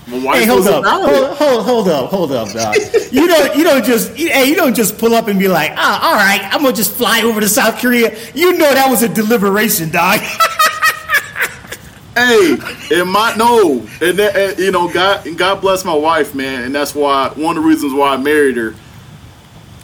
My 0.08 0.24
wife 0.24 0.38
Hey, 0.40 0.46
hold 0.46 0.66
up, 0.66 0.84
hold, 0.84 1.08
it. 1.10 1.36
hold, 1.36 1.64
hold 1.64 1.88
up, 1.88 2.10
hold 2.10 2.32
up, 2.32 2.48
dog. 2.52 2.74
you 3.12 3.26
don't, 3.28 3.56
you 3.56 3.64
don't 3.64 3.84
just, 3.84 4.18
you, 4.18 4.28
hey, 4.28 4.44
you 4.46 4.56
don't 4.56 4.74
just 4.74 4.98
pull 4.98 5.14
up 5.14 5.28
and 5.28 5.38
be 5.38 5.46
like, 5.48 5.72
ah, 5.76 6.08
all 6.08 6.14
right, 6.14 6.42
I'm 6.52 6.62
gonna 6.62 6.74
just 6.74 6.92
fly 6.92 7.22
over 7.22 7.40
to 7.40 7.48
South 7.48 7.80
Korea. 7.80 8.16
You 8.34 8.52
know 8.58 8.72
that 8.74 8.88
was 8.90 9.02
a 9.02 9.08
deliberation, 9.08 9.90
dog. 9.90 10.20
Hey, 12.16 12.56
and 12.92 13.08
my 13.10 13.34
no, 13.36 13.78
and, 14.00 14.18
that, 14.18 14.36
and 14.36 14.58
you 14.58 14.72
know, 14.72 14.92
God, 14.92 15.26
and 15.26 15.38
God 15.38 15.60
bless 15.60 15.84
my 15.84 15.94
wife, 15.94 16.34
man, 16.34 16.64
and 16.64 16.74
that's 16.74 16.92
why 16.94 17.28
one 17.36 17.56
of 17.56 17.62
the 17.62 17.68
reasons 17.68 17.94
why 17.94 18.14
I 18.14 18.16
married 18.16 18.56
her. 18.56 18.74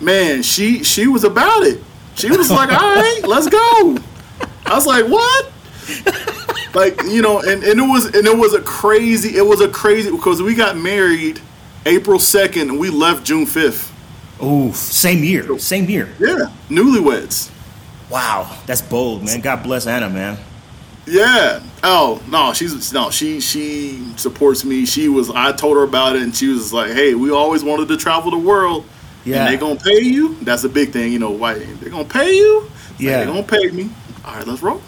Man, 0.00 0.42
she 0.42 0.82
she 0.82 1.06
was 1.06 1.22
about 1.22 1.62
it. 1.62 1.80
She 2.16 2.28
was 2.28 2.50
like, 2.50 2.70
"All 2.70 2.94
right, 2.94 3.20
let's 3.24 3.48
go." 3.48 3.96
I 4.66 4.74
was 4.74 4.86
like, 4.86 5.06
"What?" 5.06 5.52
Like 6.76 7.02
you 7.04 7.22
know, 7.22 7.40
and, 7.40 7.64
and 7.64 7.80
it 7.80 7.88
was 7.88 8.04
and 8.04 8.26
it 8.26 8.36
was 8.36 8.52
a 8.52 8.60
crazy. 8.60 9.34
It 9.34 9.46
was 9.46 9.62
a 9.62 9.68
crazy 9.68 10.10
because 10.10 10.42
we 10.42 10.54
got 10.54 10.76
married 10.76 11.40
April 11.86 12.18
second 12.18 12.68
and 12.68 12.78
we 12.78 12.90
left 12.90 13.24
June 13.24 13.46
fifth. 13.46 13.90
Oh, 14.38 14.72
same 14.72 15.24
year, 15.24 15.58
same 15.58 15.88
year. 15.88 16.10
Yeah, 16.20 16.52
newlyweds. 16.68 17.50
Wow, 18.10 18.58
that's 18.66 18.82
bold, 18.82 19.24
man. 19.24 19.40
God 19.40 19.62
bless 19.62 19.86
Anna, 19.86 20.10
man. 20.10 20.36
Yeah. 21.06 21.62
Oh 21.82 22.22
no, 22.28 22.52
she's 22.52 22.92
no. 22.92 23.10
She 23.10 23.40
she 23.40 24.04
supports 24.16 24.62
me. 24.62 24.84
She 24.84 25.08
was. 25.08 25.30
I 25.30 25.52
told 25.52 25.78
her 25.78 25.82
about 25.82 26.16
it, 26.16 26.22
and 26.22 26.36
she 26.36 26.48
was 26.48 26.74
like, 26.74 26.92
"Hey, 26.92 27.14
we 27.14 27.30
always 27.30 27.64
wanted 27.64 27.88
to 27.88 27.96
travel 27.96 28.30
the 28.30 28.36
world. 28.38 28.84
Yeah. 29.24 29.46
And 29.46 29.54
they 29.54 29.56
gonna 29.58 29.80
pay 29.80 30.00
you. 30.02 30.34
That's 30.42 30.64
a 30.64 30.68
big 30.68 30.90
thing, 30.92 31.10
you 31.10 31.18
know. 31.18 31.30
Why 31.30 31.54
they 31.54 31.88
gonna 31.88 32.04
pay 32.04 32.32
you? 32.36 32.66
It's 32.66 32.90
like, 32.90 33.00
Yeah. 33.00 33.20
they 33.20 33.26
gonna 33.26 33.42
pay 33.42 33.70
me. 33.70 33.88
All 34.26 34.34
right, 34.34 34.46
let's 34.46 34.60
roll. 34.62 34.82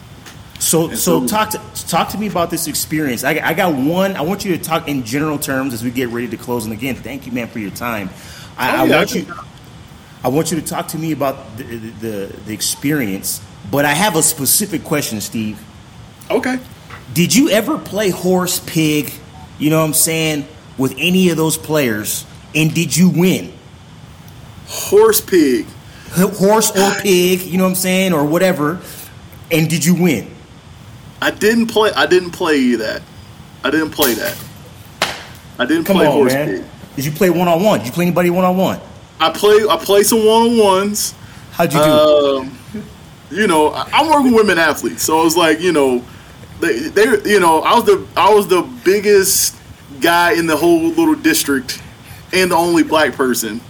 So, 0.59 0.88
And 0.88 0.99
so 0.99 1.21
so- 1.21 1.27
talk 1.29 1.51
to 1.51 1.61
talk 1.87 2.09
to 2.11 2.18
me 2.18 2.27
about 2.27 2.51
this 2.51 2.66
experience. 2.66 3.25
I, 3.25 3.38
I 3.42 3.55
got 3.55 3.75
one. 3.75 4.16
I 4.16 4.23
want 4.23 4.44
you 4.44 4.57
to 4.57 4.62
talk 4.62 4.88
in 4.88 5.05
general 5.05 5.38
terms 5.38 5.73
as 5.73 5.83
we 5.85 5.90
get 5.90 6.09
ready 6.09 6.29
to 6.29 6.37
close. 6.37 6.64
And 6.64 6.73
again, 6.73 6.97
thank 6.97 7.27
you, 7.27 7.33
man, 7.33 7.49
for 7.49 7.59
your 7.61 7.71
time. 7.71 8.11
I, 8.57 8.71
Oh, 8.73 8.85
I 8.85 8.88
want 8.97 9.12
I 9.12 9.18
you. 9.18 9.35
I 10.25 10.29
want 10.29 10.51
you 10.51 10.61
to 10.61 10.66
talk 10.66 10.88
to 10.88 10.99
me 10.99 11.12
about 11.12 11.57
the 11.57 11.64
the 11.64 12.37
the 12.47 12.53
experience. 12.53 13.40
But 13.71 13.85
I 13.85 13.92
have 13.92 14.16
a 14.16 14.23
specific 14.23 14.83
question, 14.83 15.21
Steve. 15.21 15.61
Okay. 16.31 16.59
Did 17.14 17.35
you 17.35 17.51
ever 17.51 17.79
play 17.79 18.11
horse, 18.11 18.61
pig? 18.61 19.12
You 19.59 19.71
know 19.71 19.79
what 19.79 19.85
I'm 19.87 19.94
saying 19.94 20.47
with 20.77 20.94
any 20.99 21.31
of 21.31 21.37
those 21.37 21.57
players, 21.57 22.25
and 22.55 22.75
did 22.75 22.97
you 22.97 23.11
win? 23.11 23.53
Horse 24.66 25.21
pig. 25.21 25.66
Horse 26.12 26.71
or 26.77 26.94
pig? 27.01 27.42
You 27.42 27.59
know 27.59 27.64
what 27.64 27.71
I'm 27.71 27.75
saying, 27.77 28.12
or 28.12 28.25
whatever. 28.25 28.81
And 29.51 29.68
did 29.71 29.85
you 29.85 29.94
win? 29.94 30.31
I 31.20 31.31
didn't 31.31 31.66
play. 31.66 31.90
I 31.92 32.07
didn't 32.07 32.31
play 32.31 32.74
that. 32.76 33.02
I 33.64 33.70
didn't 33.70 33.90
play 33.90 34.14
that. 34.14 34.37
I 35.59 35.66
didn't 35.66 35.85
Come 35.85 35.96
play 35.96 36.07
on, 36.07 36.12
horse 36.12 36.33
man. 36.33 36.48
pig. 36.62 36.64
Did 36.96 37.04
you 37.04 37.11
play 37.12 37.31
one 37.31 37.48
on 37.48 37.62
one? 37.62 37.78
Did 37.81 37.87
you 37.88 37.92
play 37.92 38.07
anybody 38.07 38.31
one 38.31 38.44
on 38.44 38.57
one? 38.57 38.81
I 39.20 39.31
play. 39.31 39.64
I 39.68 39.76
play 39.76 40.02
some 40.04 40.24
one 40.24 40.50
on 40.52 40.59
ones. 40.59 41.14
How'd 41.52 41.72
you 41.72 41.78
do? 41.81 41.85
Um, 41.85 42.59
you 43.31 43.46
know, 43.48 43.70
I- 43.70 43.88
I'm 43.92 44.07
working 44.09 44.26
with 44.33 44.35
women 44.46 44.59
athletes, 44.59 45.02
so 45.02 45.20
it 45.20 45.24
was 45.24 45.37
like, 45.37 45.61
you 45.61 45.72
know, 45.72 46.04
they, 46.61 46.78
they, 46.88 47.04
you 47.31 47.40
know, 47.40 47.61
I 47.62 47.74
was 47.74 47.85
the, 47.85 48.07
I 48.16 48.33
was 48.33 48.46
the 48.48 48.62
biggest 48.85 49.57
guy 50.00 50.33
in 50.33 50.46
the 50.46 50.57
whole 50.57 50.81
little 50.90 51.14
district, 51.16 51.83
and 52.33 52.50
the 52.52 52.57
only 52.57 52.85
black 52.85 53.12
person, 53.14 53.61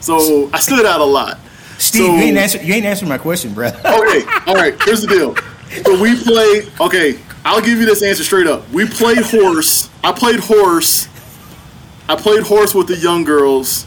so 0.00 0.48
I 0.52 0.58
stood 0.60 0.84
out 0.86 1.00
a 1.00 1.04
lot. 1.04 1.38
Steve, 1.78 2.06
so- 2.06 2.14
you 2.16 2.22
ain't 2.22 2.38
answer. 2.38 2.62
You 2.62 2.72
ain't 2.74 2.86
answering 2.86 3.10
my 3.10 3.18
question, 3.18 3.52
bro. 3.52 3.66
Okay, 3.68 4.24
all 4.46 4.54
right. 4.54 4.74
Here's 4.84 5.02
the 5.02 5.08
deal. 5.08 5.36
So 5.84 6.00
we 6.00 6.16
played. 6.22 6.70
Okay, 6.80 7.18
I'll 7.44 7.60
give 7.60 7.78
you 7.78 7.86
this 7.86 8.02
answer 8.02 8.24
straight 8.24 8.46
up. 8.46 8.68
We 8.70 8.86
played 8.86 9.18
horse. 9.18 9.90
I 10.02 10.12
played 10.12 10.40
horse. 10.40 11.08
I 12.08 12.16
played 12.16 12.42
horse 12.44 12.74
with 12.74 12.86
the 12.86 12.96
young 12.96 13.24
girls, 13.24 13.86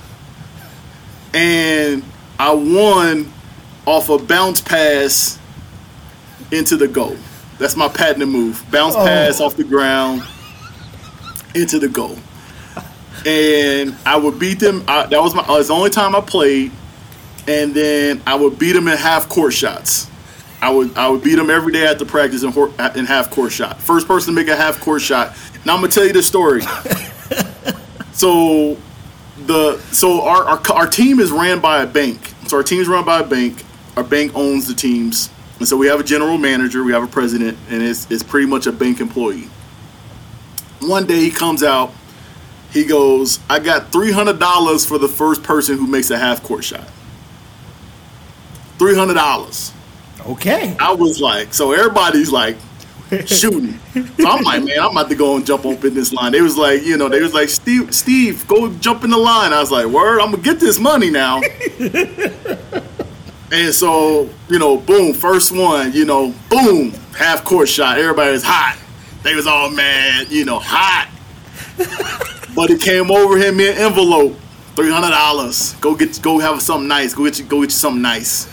and 1.34 2.04
I 2.38 2.54
won 2.54 3.32
off 3.86 4.10
a 4.10 4.18
bounce 4.18 4.62
pass 4.62 5.40
into 6.52 6.76
the 6.78 6.88
goal. 6.88 7.16
That's 7.58 7.76
my 7.76 7.88
patented 7.88 8.28
move. 8.30 8.64
Bounce 8.72 8.96
Oh. 8.96 9.06
pass 9.06 9.40
off 9.40 9.56
the 9.56 9.64
ground 9.64 10.24
into 11.56 11.80
the 11.80 11.88
goal. 11.90 12.18
And 13.26 13.96
I 14.06 14.16
would 14.18 14.40
beat 14.40 14.60
them. 14.60 14.84
I, 14.88 15.06
that 15.08 15.22
was 15.22 15.34
my. 15.36 15.42
That 15.44 15.50
was 15.50 15.68
the 15.68 15.74
only 15.74 15.90
time 15.90 16.16
I 16.16 16.22
played 16.22 16.72
and 17.48 17.74
then 17.74 18.22
I 18.28 18.36
would 18.36 18.60
beat 18.60 18.74
them 18.74 18.88
in 18.88 18.96
half 18.98 19.28
court 19.28 19.54
shots. 19.54 20.08
I 20.62 20.70
would 20.72 20.98
I 20.98 21.08
would 21.08 21.24
beat 21.24 21.36
them 21.36 21.50
every 21.50 21.72
day 21.72 21.88
after 21.88 22.06
practice 22.06 22.44
in, 22.44 22.52
hor- 22.52 22.72
in 22.96 23.06
half 23.06 23.32
court 23.32 23.52
shot. 23.52 23.82
First 23.82 24.08
person 24.08 24.34
to 24.34 24.40
make 24.40 24.50
a 24.50 24.56
half 24.56 24.80
court 24.82 25.02
shot. 25.02 25.36
Now 25.66 25.76
I'm 25.76 25.82
gonna 25.82 25.92
tell 25.92 26.06
you 26.06 26.14
this 26.14 26.28
story. 26.28 26.62
so 28.12 28.78
the 29.46 29.78
so 29.92 30.22
our, 30.22 30.44
our 30.44 30.62
our 30.74 30.88
team 30.88 31.20
is 31.20 31.32
ran 31.32 31.60
by 31.60 31.84
a 31.84 31.88
bank. 31.88 32.34
So 32.48 32.58
our 32.58 32.64
team 32.64 32.82
is 32.82 32.88
run 32.88 33.06
by 33.06 33.22
a 33.22 33.26
bank. 33.26 33.64
Our 33.96 34.04
bank 34.04 34.34
owns 34.36 34.68
the 34.68 34.74
teams, 34.74 35.30
and 35.60 35.68
so 35.68 35.78
we 35.78 35.88
have 35.88 36.00
a 36.00 36.04
general 36.04 36.38
manager, 36.38 36.84
we 36.84 36.92
have 36.92 37.04
a 37.04 37.08
president, 37.08 37.58
and 37.70 37.82
it's 37.82 38.10
it's 38.12 38.24
pretty 38.24 38.48
much 38.48 38.68
a 38.68 38.72
bank 38.72 39.00
employee. 39.00 39.48
One 40.82 41.06
day 41.06 41.20
he 41.20 41.32
comes 41.32 41.64
out. 41.64 41.94
He 42.72 42.86
goes, 42.86 43.40
"I 43.50 43.60
got 43.60 43.92
three 43.92 44.12
hundred 44.12 44.40
dollars 44.40 44.86
for 44.86 44.98
the 44.98 45.08
first 45.08 45.42
person 45.44 45.78
who 45.78 45.88
makes 45.88 46.10
a 46.12 46.18
half 46.18 46.44
court 46.44 46.64
shot." 46.66 46.88
Three 48.78 48.96
hundred 48.96 49.16
dollars. 49.16 49.74
Okay. 50.22 50.76
I 50.80 50.94
was 50.94 51.20
like, 51.22 51.54
so 51.54 51.72
everybody's 51.72 52.32
like 52.32 52.58
shooting. 53.26 53.80
So 53.94 54.28
I'm 54.28 54.44
like, 54.44 54.64
man, 54.64 54.80
I'm 54.80 54.92
about 54.92 55.10
to 55.10 55.16
go 55.16 55.36
and 55.36 55.46
jump 55.46 55.66
up 55.66 55.84
in 55.84 55.94
this 55.94 56.14
line. 56.14 56.32
They 56.32 56.42
was 56.42 56.58
like, 56.58 56.84
you 56.84 56.98
know, 56.98 57.10
they 57.10 57.22
was 57.22 57.34
like, 57.34 57.50
Steve, 57.50 57.94
Steve, 57.94 58.48
go 58.48 58.72
jump 58.74 59.04
in 59.04 59.10
the 59.10 59.18
line. 59.18 59.52
I 59.54 59.60
was 59.60 59.72
like, 59.72 59.88
word, 59.88 60.20
I'm 60.20 60.32
gonna 60.32 60.44
get 60.44 60.60
this 60.60 60.80
money 60.80 61.10
now. 61.10 61.42
and 63.52 63.74
so, 63.74 64.30
you 64.48 64.60
know, 64.60 64.78
boom, 64.78 65.14
first 65.14 65.52
one, 65.52 65.94
you 65.94 66.06
know, 66.06 66.34
boom, 66.50 66.92
half 67.18 67.44
court 67.44 67.68
shot. 67.68 67.98
Everybody's 67.98 68.44
hot. 68.44 68.78
They 69.24 69.36
was 69.36 69.48
all 69.48 69.72
mad, 69.72 70.32
you 70.32 70.46
know, 70.46 70.60
hot. 70.60 71.10
but 72.56 72.70
it 72.70 72.82
came 72.82 73.10
over 73.10 73.38
him 73.38 73.60
in 73.60 73.74
an 73.74 73.82
envelope, 73.82 74.36
three 74.76 74.92
hundred 74.92 75.12
dollars. 75.12 75.74
Go 75.76 75.96
get, 75.96 76.22
go 76.22 76.40
have 76.40 76.62
something 76.62 76.88
nice. 76.88 77.14
Go 77.14 77.24
get 77.26 77.40
you, 77.40 77.46
go 77.46 77.62
get 77.62 77.72
you 77.72 77.78
something 77.78 78.02
nice. 78.02 78.48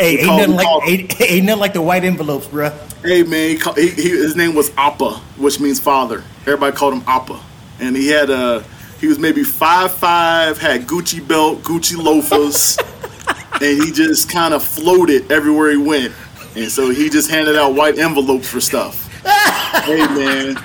Hey, 0.00 0.18
ain't 0.18 0.26
call 0.26 0.38
nothing 0.38 0.54
like 0.56 0.88
ain't, 0.88 1.20
ain't 1.30 1.44
nothing 1.44 1.60
like 1.60 1.72
the 1.74 1.82
white 1.82 2.04
envelopes, 2.04 2.46
bruh. 2.46 2.72
Hey 3.02 3.22
man, 3.22 3.50
he, 3.50 3.56
ca- 3.56 3.74
he, 3.74 3.88
he, 3.90 4.08
his 4.10 4.34
name 4.34 4.54
was 4.54 4.72
Appa, 4.76 5.16
which 5.36 5.60
means 5.60 5.78
father. 5.78 6.24
Everybody 6.42 6.74
called 6.74 6.94
him 6.94 7.04
Appa, 7.06 7.38
and 7.80 7.94
he 7.94 8.08
had 8.08 8.30
a 8.30 8.64
he 8.98 9.06
was 9.06 9.18
maybe 9.18 9.42
five 9.42 9.92
five, 9.92 10.58
had 10.58 10.86
Gucci 10.86 11.26
belt, 11.26 11.62
Gucci 11.62 12.02
loafers, 12.02 12.78
and 13.60 13.82
he 13.82 13.92
just 13.92 14.30
kind 14.30 14.54
of 14.54 14.64
floated 14.64 15.30
everywhere 15.30 15.70
he 15.70 15.76
went. 15.76 16.14
And 16.56 16.70
so 16.70 16.90
he 16.90 17.10
just 17.10 17.30
handed 17.30 17.56
out 17.56 17.74
white 17.74 17.98
envelopes 17.98 18.48
for 18.48 18.60
stuff. 18.60 19.06
hey 19.84 19.98
man, 19.98 20.62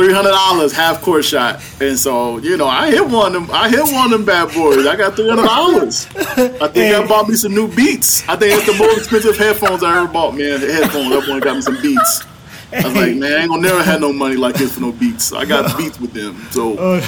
three 0.00 0.14
hundred 0.14 0.30
dollars 0.30 0.72
half 0.72 1.02
court 1.02 1.24
shot, 1.24 1.62
and 1.80 1.98
so 1.98 2.38
you 2.38 2.56
know 2.56 2.66
I 2.66 2.90
hit 2.90 3.06
one 3.06 3.36
of 3.36 3.46
them. 3.46 3.50
I 3.50 3.68
hit 3.68 3.82
one 3.82 4.06
of 4.06 4.10
them 4.10 4.24
bad 4.24 4.54
boys. 4.54 4.86
I 4.86 4.96
got 4.96 5.14
three 5.14 5.28
hundred 5.28 5.44
dollars. 5.44 6.06
I 6.16 6.68
think 6.68 6.94
I 6.94 7.06
bought 7.06 7.28
me 7.28 7.34
some 7.34 7.54
new 7.54 7.68
Beats. 7.68 8.26
I 8.26 8.36
think 8.36 8.56
it's 8.56 8.66
the 8.66 8.82
most 8.82 8.98
expensive 8.98 9.36
headphones 9.36 9.82
I 9.82 9.98
ever 9.98 10.10
bought, 10.10 10.34
man. 10.34 10.60
The 10.60 10.72
headphones. 10.72 11.10
That 11.10 11.28
one 11.28 11.40
got 11.40 11.56
me 11.56 11.60
some 11.60 11.80
Beats. 11.82 12.24
I 12.72 12.84
was 12.84 12.94
like, 12.94 13.16
man, 13.16 13.32
I 13.32 13.36
ain't 13.42 13.50
gonna 13.50 13.62
never 13.62 13.82
have 13.82 14.00
no 14.00 14.12
money 14.12 14.36
like 14.36 14.54
this 14.54 14.74
for 14.74 14.80
no 14.80 14.92
Beats. 14.92 15.32
I 15.34 15.44
got 15.44 15.76
Beats 15.76 16.00
with 16.00 16.14
them. 16.14 16.46
So 16.50 17.00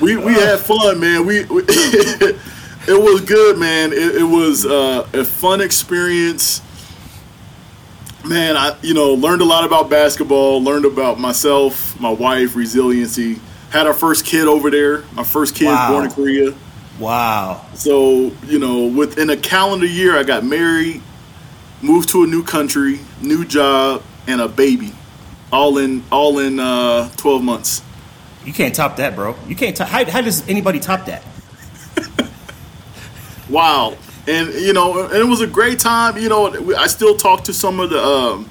we 0.00 0.16
we 0.16 0.32
had 0.32 0.60
fun, 0.60 0.98
man. 0.98 1.26
We, 1.26 1.44
we 1.44 1.62
it 1.68 2.38
was 2.88 3.20
good, 3.20 3.58
man. 3.58 3.92
It, 3.92 4.16
it 4.16 4.24
was 4.24 4.64
uh, 4.64 5.06
a 5.12 5.24
fun 5.24 5.60
experience. 5.60 6.62
Man, 8.24 8.56
I 8.56 8.76
you 8.82 8.94
know 8.94 9.14
learned 9.14 9.40
a 9.42 9.44
lot 9.46 9.64
about 9.64 9.88
basketball. 9.90 10.62
Learned 10.62 10.84
about 10.84 11.18
myself, 11.18 11.98
my 12.00 12.10
wife, 12.10 12.54
resiliency. 12.54 13.40
Had 13.70 13.86
our 13.86 13.94
first 13.94 14.26
kid 14.26 14.46
over 14.46 14.70
there. 14.70 15.02
My 15.14 15.24
first 15.24 15.54
kid 15.54 15.66
Wow. 15.66 15.92
born 15.92 16.04
in 16.06 16.10
Korea. 16.10 16.54
Wow. 16.98 17.64
So, 17.74 18.32
you 18.46 18.58
know, 18.58 18.86
within 18.86 19.30
a 19.30 19.36
calendar 19.36 19.86
year, 19.86 20.18
I 20.18 20.22
got 20.22 20.44
married, 20.44 21.00
moved 21.80 22.10
to 22.10 22.24
a 22.24 22.26
new 22.26 22.42
country, 22.42 23.00
new 23.22 23.44
job, 23.46 24.02
and 24.26 24.40
a 24.40 24.48
baby, 24.48 24.92
all 25.50 25.78
in 25.78 26.04
all 26.12 26.38
in 26.38 26.60
uh, 26.60 27.08
twelve 27.16 27.42
months. 27.42 27.82
You 28.44 28.52
can't 28.52 28.74
top 28.74 28.96
that, 28.96 29.14
bro. 29.16 29.34
You 29.48 29.54
can't 29.56 29.74
top. 29.76 29.88
How, 29.88 30.04
how 30.10 30.20
does 30.20 30.46
anybody 30.48 30.78
top 30.78 31.06
that? 31.06 31.22
Wow, 33.48 33.96
and 34.26 34.52
you 34.54 34.72
know, 34.72 35.04
and 35.04 35.14
it 35.14 35.24
was 35.24 35.40
a 35.40 35.46
great 35.46 35.78
time. 35.78 36.16
You 36.18 36.28
know, 36.28 36.74
I 36.74 36.86
still 36.86 37.16
talk 37.16 37.44
to 37.44 37.54
some 37.54 37.80
of 37.80 37.90
the 37.90 38.02
um, 38.02 38.50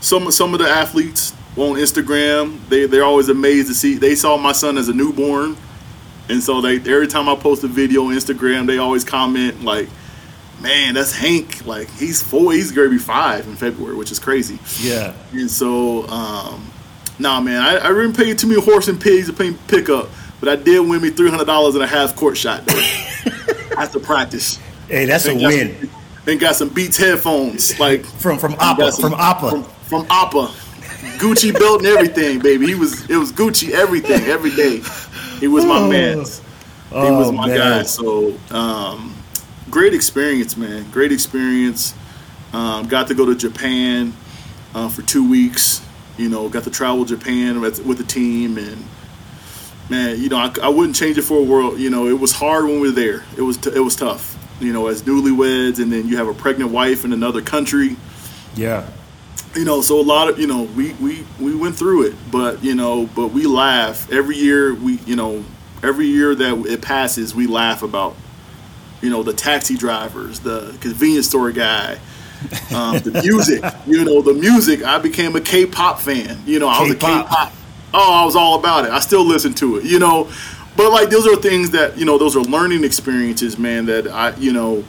some 0.00 0.30
some 0.30 0.54
of 0.54 0.60
the 0.60 0.68
athletes 0.68 1.32
on 1.56 1.76
Instagram. 1.76 2.66
They 2.68 2.86
they're 2.86 3.04
always 3.04 3.28
amazed 3.28 3.68
to 3.68 3.74
see. 3.74 3.94
They 3.94 4.14
saw 4.14 4.36
my 4.36 4.52
son 4.52 4.78
as 4.78 4.88
a 4.88 4.94
newborn, 4.94 5.56
And 6.28 6.42
so 6.42 6.60
they 6.60 6.76
every 6.76 7.06
time 7.08 7.28
I 7.28 7.36
post 7.36 7.64
a 7.64 7.68
video 7.68 8.04
on 8.04 8.14
Instagram, 8.14 8.66
they 8.66 8.78
always 8.78 9.04
comment 9.04 9.62
like, 9.62 9.88
"Man, 10.60 10.94
that's 10.94 11.14
Hank. 11.14 11.66
Like 11.66 11.90
he's 11.90 12.22
four. 12.22 12.52
He's 12.52 12.72
gonna 12.72 12.88
be 12.88 12.98
five 12.98 13.46
in 13.46 13.56
February, 13.56 13.96
which 13.96 14.10
is 14.10 14.18
crazy." 14.18 14.58
Yeah. 14.80 15.14
And 15.32 15.50
so, 15.50 16.08
um, 16.08 16.70
nah, 17.18 17.40
man, 17.40 17.60
I, 17.60 17.78
I 17.78 17.88
didn't 17.88 18.16
pay 18.16 18.32
too 18.34 18.46
many 18.46 18.60
horse 18.62 18.88
and 18.88 19.00
pigs 19.00 19.26
to 19.26 19.32
pay 19.32 19.52
pick 19.66 19.88
up, 19.88 20.08
but 20.40 20.48
I 20.48 20.56
did 20.56 20.80
win 20.80 21.02
me 21.02 21.10
three 21.10 21.30
hundred 21.30 21.46
dollars 21.46 21.74
in 21.74 21.82
a 21.82 21.86
half 21.86 22.16
court 22.16 22.36
shot 22.36 22.64
though. 22.64 22.80
after 23.76 24.00
practice. 24.00 24.58
Hey, 24.88 25.04
that's 25.04 25.26
a 25.26 25.34
win. 25.34 25.78
Some, 25.80 25.90
then 26.24 26.38
got 26.38 26.56
some 26.56 26.68
Beats 26.70 26.96
headphones, 26.96 27.78
like 27.78 28.04
From 28.04 28.38
from 28.38 28.52
got 28.52 28.78
Appa. 28.80 28.92
some- 28.92 29.10
From 29.10 29.20
Appa. 29.20 29.50
from, 29.50 29.64
from 29.64 30.06
Appa. 30.10 30.52
Gucci 31.18 31.52
belt 31.52 31.78
and 31.80 31.88
everything, 31.88 32.38
baby. 32.40 32.66
He 32.66 32.74
was 32.74 33.08
it 33.10 33.16
was 33.16 33.32
Gucci 33.32 33.70
everything 33.70 34.22
every 34.26 34.50
day. 34.50 34.82
He 35.40 35.48
was 35.48 35.64
my 35.64 35.78
Oh. 35.78 35.88
man. 35.88 36.18
He 36.18 36.30
Oh, 36.92 37.18
was 37.18 37.32
my 37.32 37.46
man. 37.48 37.56
guy. 37.56 37.82
So 37.82 38.34
um, 38.50 39.14
great 39.70 39.94
experience, 39.94 40.56
man. 40.56 40.88
Great 40.90 41.12
experience. 41.12 41.94
Um, 42.52 42.88
got 42.88 43.08
to 43.08 43.14
go 43.14 43.26
to 43.26 43.34
Japan 43.34 44.14
uh, 44.74 44.88
for 44.88 45.02
two 45.02 45.28
weeks. 45.28 45.82
You 46.16 46.28
know, 46.28 46.48
got 46.48 46.64
to 46.64 46.70
travel 46.70 47.04
Japan 47.04 47.60
with, 47.60 47.84
with 47.84 47.98
the 47.98 48.04
team, 48.04 48.58
and 48.58 48.84
man, 49.90 50.20
you 50.20 50.28
know, 50.28 50.36
I, 50.38 50.52
I 50.62 50.68
wouldn't 50.68 50.96
change 50.96 51.16
it 51.18 51.22
for 51.22 51.38
a 51.38 51.42
world. 51.42 51.78
You 51.78 51.90
know, 51.90 52.06
it 52.08 52.18
was 52.18 52.32
hard 52.32 52.64
when 52.64 52.80
we 52.80 52.88
were 52.88 52.94
there. 52.94 53.24
It 53.36 53.42
was 53.42 53.56
t- 53.56 53.70
it 53.74 53.80
was 53.80 53.94
tough. 53.96 54.34
You 54.60 54.72
know, 54.72 54.88
as 54.88 55.02
newlyweds, 55.02 55.78
and 55.80 55.92
then 55.92 56.08
you 56.08 56.16
have 56.16 56.28
a 56.28 56.34
pregnant 56.34 56.70
wife 56.72 57.04
in 57.04 57.12
another 57.12 57.40
country. 57.42 57.96
Yeah. 58.56 58.88
you 59.54 59.64
know 59.64 59.80
so 59.82 60.00
a 60.00 60.02
lot 60.02 60.28
of 60.28 60.38
you 60.40 60.46
know 60.48 60.62
we 60.76 60.92
we 60.94 61.24
we 61.38 61.54
went 61.54 61.76
through 61.76 62.06
it 62.08 62.14
but 62.32 62.64
you 62.64 62.74
know 62.74 63.06
but 63.14 63.28
we 63.28 63.46
laugh. 63.46 64.10
Every 64.10 64.36
year 64.36 64.74
we 64.74 64.94
you 65.06 65.14
know 65.16 65.44
every 65.82 66.06
year 66.06 66.34
that 66.34 66.66
it 66.66 66.82
passes 66.82 67.34
we 67.36 67.46
laugh 67.46 67.82
about 67.84 68.16
you 69.00 69.10
know 69.10 69.22
the 69.22 69.32
taxi 69.32 69.76
drivers 69.76 70.40
the 70.40 70.76
convenience 70.80 71.28
store 71.28 71.52
guy 71.52 71.98
um, 72.74 72.98
the 72.98 73.20
music 73.24 73.62
you 73.86 74.04
know 74.04 74.22
the 74.22 74.34
music. 74.34 74.82
I 74.82 74.98
became 74.98 75.36
a 75.36 75.40
k-pop 75.40 76.00
fan. 76.00 76.42
You 76.46 76.58
know 76.58 76.66
i 76.68 76.80
was 76.80 76.90
a 76.90 76.94
K-pop. 76.94 77.28
k-pop. 77.28 77.52
Oh 77.94 78.12
i 78.22 78.24
was 78.24 78.34
all 78.34 78.58
about 78.58 78.86
it. 78.86 78.90
I 78.90 78.98
still 78.98 79.24
listen 79.24 79.54
to 79.54 79.76
it 79.76 79.84
you 79.84 80.00
know 80.00 80.28
but 80.78 80.90
like 80.90 81.10
those 81.10 81.26
are 81.26 81.36
things 81.36 81.70
that 81.72 81.98
you 81.98 82.06
know 82.06 82.16
those 82.16 82.34
are 82.34 82.40
learning 82.44 82.84
experiences 82.84 83.58
man 83.58 83.84
that 83.84 84.08
i 84.08 84.34
you 84.36 84.52
know 84.52 84.82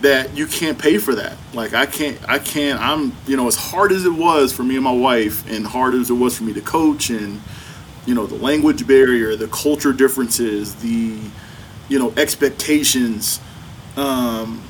that 0.00 0.36
you 0.36 0.46
can't 0.46 0.78
pay 0.78 0.98
for 0.98 1.14
that. 1.14 1.36
Like 1.54 1.74
I 1.74 1.86
can't, 1.86 2.18
I 2.28 2.38
can't. 2.38 2.80
I'm, 2.80 3.12
you 3.26 3.36
know, 3.36 3.46
as 3.46 3.56
hard 3.56 3.92
as 3.92 4.04
it 4.04 4.12
was 4.12 4.52
for 4.52 4.62
me 4.62 4.74
and 4.74 4.84
my 4.84 4.92
wife, 4.92 5.48
and 5.50 5.66
hard 5.66 5.94
as 5.94 6.10
it 6.10 6.14
was 6.14 6.36
for 6.36 6.44
me 6.44 6.52
to 6.52 6.60
coach, 6.60 7.10
and 7.10 7.40
you 8.04 8.14
know, 8.14 8.26
the 8.26 8.36
language 8.36 8.86
barrier, 8.86 9.34
the 9.36 9.48
culture 9.48 9.92
differences, 9.92 10.76
the, 10.76 11.18
you 11.88 11.98
know, 11.98 12.12
expectations. 12.16 13.40
Um, 13.96 14.62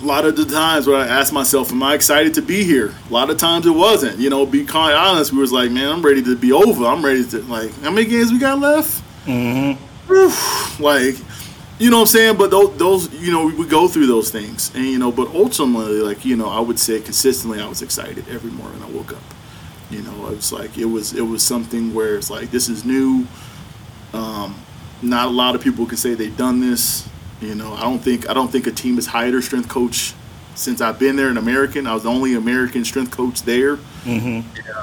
a 0.00 0.04
lot 0.04 0.24
of 0.24 0.34
the 0.34 0.46
times 0.46 0.86
when 0.86 0.98
I 0.98 1.06
ask 1.06 1.30
myself, 1.30 1.70
"Am 1.70 1.82
I 1.82 1.94
excited 1.94 2.32
to 2.34 2.42
be 2.42 2.64
here?" 2.64 2.94
A 3.10 3.12
lot 3.12 3.28
of 3.28 3.36
times 3.36 3.66
it 3.66 3.74
wasn't. 3.74 4.18
You 4.18 4.30
know, 4.30 4.46
be 4.46 4.64
quite 4.64 4.94
honest. 4.94 5.30
We 5.30 5.38
was 5.38 5.52
like, 5.52 5.70
"Man, 5.70 5.92
I'm 5.92 6.02
ready 6.02 6.22
to 6.22 6.36
be 6.36 6.52
over. 6.52 6.86
I'm 6.86 7.04
ready 7.04 7.24
to 7.26 7.42
like, 7.42 7.70
how 7.82 7.90
many 7.90 8.06
games 8.06 8.32
we 8.32 8.38
got 8.38 8.58
left?" 8.58 9.02
Mm-hmm. 9.30 10.82
Like, 10.82 11.16
you 11.78 11.90
know 11.90 11.98
what 11.98 12.02
I'm 12.02 12.06
saying? 12.08 12.36
But 12.36 12.50
those, 12.50 12.76
those, 12.76 13.12
you 13.14 13.32
know, 13.32 13.46
we 13.46 13.66
go 13.66 13.88
through 13.88 14.06
those 14.06 14.30
things, 14.30 14.74
and 14.74 14.84
you 14.84 14.98
know, 14.98 15.12
but 15.12 15.28
ultimately, 15.28 16.00
like, 16.00 16.24
you 16.24 16.36
know, 16.36 16.48
I 16.48 16.60
would 16.60 16.78
say 16.78 17.00
consistently, 17.00 17.60
I 17.60 17.68
was 17.68 17.82
excited 17.82 18.28
every 18.28 18.50
morning 18.50 18.82
I 18.82 18.90
woke 18.90 19.12
up. 19.12 19.22
You 19.90 20.02
know, 20.02 20.26
it 20.28 20.36
was 20.36 20.52
like 20.52 20.78
it 20.78 20.84
was 20.84 21.14
it 21.14 21.22
was 21.22 21.42
something 21.42 21.94
where 21.94 22.16
it's 22.16 22.30
like 22.30 22.50
this 22.50 22.68
is 22.68 22.84
new. 22.84 23.26
Um, 24.12 24.54
not 25.02 25.28
a 25.28 25.30
lot 25.30 25.54
of 25.54 25.62
people 25.62 25.86
can 25.86 25.96
say 25.96 26.14
they've 26.14 26.36
done 26.36 26.60
this. 26.60 27.08
You 27.40 27.54
know, 27.54 27.72
I 27.72 27.82
don't 27.82 28.00
think 28.00 28.28
I 28.28 28.34
don't 28.34 28.50
think 28.50 28.66
a 28.66 28.72
team 28.72 28.96
has 28.96 29.06
hired 29.06 29.34
a 29.34 29.42
strength 29.42 29.68
coach 29.68 30.14
since 30.60 30.80
I've 30.80 30.98
been 30.98 31.16
there. 31.16 31.28
An 31.28 31.36
American, 31.38 31.86
I 31.86 31.94
was 31.94 32.02
the 32.04 32.10
only 32.10 32.34
American 32.34 32.84
strength 32.84 33.10
coach 33.10 33.42
there 33.42 33.78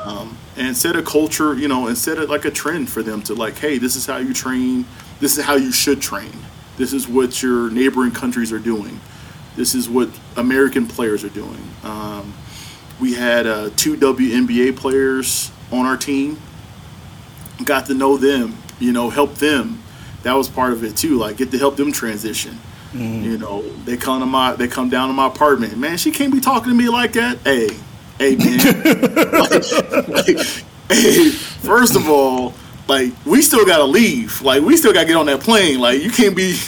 um, 0.04 0.38
and 0.58 0.76
set 0.76 0.96
a 0.96 1.02
culture, 1.02 1.54
you 1.54 1.68
know, 1.68 1.88
and 1.88 1.98
set 1.98 2.18
it 2.18 2.30
like 2.30 2.46
a 2.46 2.52
trend 2.52 2.90
for 2.90 3.04
them 3.04 3.22
to 3.24 3.34
like, 3.34 3.58
hey, 3.58 3.78
this 3.78 3.96
is 3.96 4.06
how 4.06 4.18
you 4.18 4.34
train. 4.34 4.86
This 5.20 5.38
is 5.38 5.44
how 5.46 5.56
you 5.56 5.72
should 5.72 6.02
train. 6.02 6.32
This 6.78 6.94
is 6.94 7.08
what 7.08 7.42
your 7.42 7.70
neighboring 7.72 8.12
countries 8.12 8.52
are 8.52 8.60
doing. 8.60 9.00
This 9.56 9.74
is 9.74 9.90
what 9.90 10.10
American 10.36 10.86
players 10.86 11.24
are 11.24 11.30
doing. 11.30 11.62
Um, 11.84 12.34
we 13.00 13.14
had 13.14 13.48
uh, 13.48 13.70
two 13.76 13.96
WNBA 13.98 14.76
players 14.76 15.52
on 15.72 15.86
our 15.86 15.98
team. 15.98 16.40
Got 17.64 17.88
to 17.88 17.94
know 17.96 18.18
them, 18.18 18.56
you 18.80 18.92
know, 18.92 19.10
help 19.10 19.36
them. 19.36 19.82
That 20.24 20.34
was 20.34 20.48
part 20.48 20.74
of 20.74 20.84
it 20.84 20.96
too. 20.98 21.18
Like, 21.18 21.38
get 21.38 21.50
to 21.52 21.58
help 21.58 21.76
them 21.76 21.92
transition. 21.92 22.60
You 22.94 23.38
know, 23.38 23.62
they 23.86 23.98
come 23.98 24.22
to 24.22 24.26
my, 24.26 24.54
they 24.54 24.68
come 24.68 24.90
down 24.90 25.10
to 25.10 25.14
my 25.14 25.28
apartment. 25.28 25.78
Man, 25.78 25.98
she 25.98 26.12
can't 26.12 26.34
be 26.34 26.40
talking 26.40 26.70
to 26.72 26.76
me 26.76 26.90
like 26.90 27.14
that. 27.14 27.38
Hey, 27.40 27.70
hey, 28.18 28.36
man 28.36 28.58
like, 30.08 30.08
like, 30.08 30.48
hey, 30.90 31.30
first 31.30 31.96
of 31.96 32.10
all, 32.10 32.54
like 32.88 33.14
we 33.26 33.42
still 33.42 33.66
gotta 33.66 33.84
leave. 33.84 34.42
Like 34.42 34.64
we 34.64 34.78
still 34.78 34.94
gotta 34.94 35.08
get 35.08 35.18
on 35.18 35.26
that 35.28 35.42
plane. 35.42 35.80
Like 35.80 36.02
you 36.02 36.12
can't 36.12 36.36
be. 36.36 36.58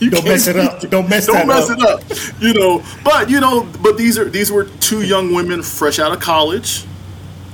You 0.00 0.08
Don't 0.08 0.24
mess 0.24 0.46
it 0.46 0.56
up. 0.56 0.80
Don't 0.88 1.10
mess 1.10 1.26
Don't 1.26 1.46
mess 1.46 1.68
up. 1.68 1.78
it 1.78 1.86
up. 1.86 2.40
You 2.40 2.54
know, 2.54 2.82
but 3.04 3.28
you 3.28 3.38
know, 3.38 3.68
but 3.82 3.98
these 3.98 4.18
are 4.18 4.24
these 4.24 4.50
were 4.50 4.64
two 4.64 5.02
young 5.02 5.34
women 5.34 5.62
fresh 5.62 5.98
out 5.98 6.10
of 6.10 6.20
college. 6.20 6.86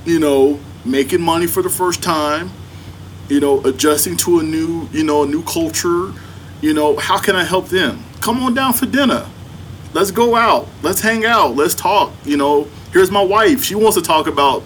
You 0.05 0.19
know, 0.19 0.57
making 0.85 1.21
money 1.21 1.45
for 1.45 1.61
the 1.61 1.69
first 1.69 2.01
time. 2.01 2.49
You 3.27 3.41
know, 3.41 3.61
adjusting 3.65 4.15
to 4.19 4.39
a 4.39 4.43
new 4.43 4.87
you 4.93 5.03
know 5.03 5.23
a 5.23 5.27
new 5.27 5.43
culture. 5.43 6.13
You 6.61 6.73
know, 6.73 6.95
how 6.95 7.17
can 7.19 7.35
I 7.35 7.43
help 7.43 7.67
them? 7.67 8.01
Come 8.21 8.41
on 8.43 8.53
down 8.53 8.73
for 8.73 8.85
dinner. 8.85 9.27
Let's 9.93 10.11
go 10.11 10.35
out. 10.35 10.67
Let's 10.83 11.01
hang 11.01 11.25
out. 11.25 11.55
Let's 11.55 11.75
talk 11.75 12.11
you 12.25 12.37
know. 12.37 12.67
Here's 12.91 13.11
my 13.11 13.21
wife. 13.21 13.63
She 13.63 13.75
wants 13.75 13.95
to 13.95 14.01
talk 14.01 14.27
about 14.27 14.63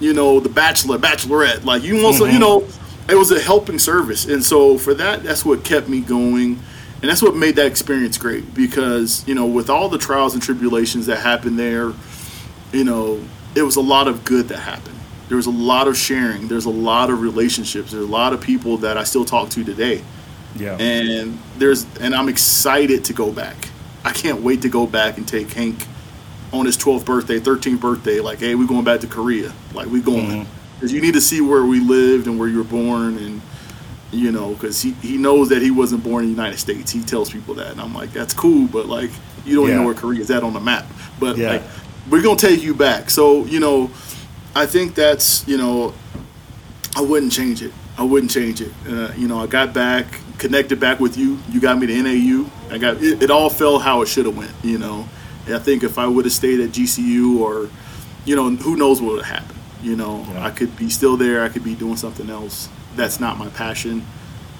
you 0.00 0.12
know 0.12 0.40
the 0.40 0.48
bachelor 0.48 0.98
bachelorette. 0.98 1.64
Like 1.64 1.82
you 1.82 2.02
want 2.02 2.16
to 2.18 2.24
you 2.24 2.32
mm-hmm. 2.32 2.40
know. 2.40 2.68
It 3.06 3.16
was 3.16 3.30
a 3.30 3.38
helping 3.38 3.78
service. 3.78 4.24
And 4.24 4.42
so 4.42 4.78
for 4.78 4.94
that 4.94 5.22
that's 5.22 5.44
what 5.44 5.64
kept 5.64 5.88
me 5.88 6.00
going. 6.00 6.58
And 7.02 7.10
that's 7.10 7.20
what 7.20 7.36
made 7.36 7.56
that 7.56 7.66
experience 7.66 8.16
great 8.16 8.54
because 8.54 9.26
you 9.28 9.34
know 9.34 9.46
with 9.46 9.68
all 9.68 9.88
the 9.88 9.98
trials 9.98 10.34
and 10.34 10.42
tribulations 10.42 11.06
that 11.06 11.16
happened 11.16 11.58
there 11.58 11.92
you 12.72 12.82
know 12.82 13.22
it 13.54 13.62
was 13.62 13.76
a 13.76 13.82
lot 13.82 14.08
of 14.08 14.24
good 14.24 14.48
that 14.48 14.58
happened. 14.58 14.98
There 15.28 15.36
was 15.36 15.46
a 15.46 15.50
lot 15.50 15.88
of 15.88 15.96
sharing. 15.96 16.48
There's 16.48 16.64
a 16.64 16.70
lot 16.70 17.10
of 17.10 17.20
relationships. 17.20 17.92
There's 17.92 18.04
a 18.04 18.10
lot 18.10 18.32
of 18.32 18.40
people 18.40 18.78
that 18.78 18.96
i 18.96 19.04
still 19.04 19.24
talk 19.24 19.50
to 19.50 19.64
today 19.64 20.02
Yeah. 20.56 20.76
and 20.78 21.38
there's 21.58 21.86
and 22.00 22.14
I'm 22.14 22.28
excited 22.28 23.04
to 23.06 23.12
go 23.12 23.32
back. 23.32 23.68
I 24.04 24.12
can't 24.12 24.42
wait 24.42 24.62
to 24.62 24.68
go 24.68 24.86
back 24.86 25.16
and 25.18 25.26
take 25.26 25.50
Hank 25.52 25.84
on 26.52 26.66
his 26.66 26.76
12th 26.76 27.04
birthday, 27.04 27.40
13th 27.40 27.80
birthday. 27.80 28.20
Like, 28.20 28.38
hey, 28.38 28.54
we're 28.54 28.68
going 28.68 28.84
back 28.84 29.00
to 29.00 29.06
Korea. 29.08 29.52
Like, 29.72 29.88
we 29.88 30.00
going 30.00 30.46
because 30.76 30.92
you 30.92 31.00
need 31.00 31.14
to 31.14 31.20
see 31.20 31.40
where 31.40 31.64
we 31.64 31.80
lived 31.80 32.26
and 32.26 32.38
where 32.38 32.48
you 32.48 32.58
were 32.58 32.64
born, 32.64 33.16
and 33.18 33.40
you 34.12 34.30
know, 34.30 34.50
because 34.54 34.80
he 34.82 34.92
he 35.02 35.16
knows 35.16 35.48
that 35.48 35.62
he 35.62 35.70
wasn't 35.72 36.04
born 36.04 36.22
in 36.24 36.30
the 36.30 36.36
United 36.36 36.58
States. 36.58 36.92
He 36.92 37.02
tells 37.02 37.30
people 37.30 37.54
that, 37.54 37.72
and 37.72 37.80
I'm 37.80 37.94
like, 37.94 38.12
that's 38.12 38.34
cool, 38.34 38.68
but 38.68 38.86
like, 38.86 39.10
you 39.44 39.54
don't 39.56 39.64
even 39.64 39.74
Yeah. 39.76 39.80
know 39.80 39.86
where 39.86 39.94
Korea 39.94 40.20
is 40.20 40.30
at 40.30 40.42
on 40.44 40.52
the 40.52 40.60
map. 40.60 40.86
But 41.18 41.36
Yeah. 41.36 41.50
like, 41.52 41.62
we're 42.10 42.22
gonna 42.22 42.36
take 42.36 42.62
you 42.62 42.74
back. 42.74 43.10
So 43.10 43.44
you 43.46 43.58
know, 43.58 43.90
I 44.54 44.66
think 44.66 44.94
that's 44.94 45.44
you 45.48 45.56
know, 45.56 45.94
I 46.94 47.00
wouldn't 47.00 47.32
change 47.32 47.62
it. 47.62 47.72
I 47.98 48.02
wouldn't 48.04 48.30
change 48.30 48.60
it. 48.60 48.72
Uh, 48.88 49.08
you 49.16 49.26
know, 49.28 49.40
I 49.40 49.46
got 49.46 49.72
back, 49.72 50.20
connected 50.38 50.80
back 50.80 51.00
with 51.00 51.16
you. 51.16 51.38
You 51.50 51.60
got 51.60 51.78
me 51.78 51.86
to 51.86 52.02
NAU. 52.02 52.50
I 52.70 52.78
got 52.78 53.02
it. 53.02 53.22
It 53.22 53.30
all 53.30 53.50
fell 53.50 53.78
how 53.78 54.02
it 54.02 54.06
should 54.08 54.26
have 54.26 54.36
went. 54.36 54.52
You 54.62 54.78
know, 54.78 55.08
and 55.46 55.54
I 55.54 55.58
think 55.58 55.82
if 55.82 55.98
I 55.98 56.06
would 56.06 56.24
have 56.24 56.32
stayed 56.34 56.60
at 56.60 56.70
GCU 56.70 57.38
or, 57.40 57.70
you 58.24 58.36
know, 58.36 58.50
who 58.50 58.76
knows 58.76 59.00
what 59.00 59.12
would 59.14 59.24
have 59.24 59.40
happened. 59.40 59.60
You 59.82 59.96
know, 59.96 60.26
Yeah. 60.32 60.46
I 60.46 60.50
could 60.50 60.76
be 60.76 60.88
still 60.88 61.16
there. 61.16 61.42
I 61.44 61.48
could 61.50 61.64
be 61.64 61.74
doing 61.74 61.96
something 61.96 62.30
else. 62.30 62.68
That's 62.96 63.20
not 63.20 63.38
my 63.38 63.48
passion. 63.48 64.04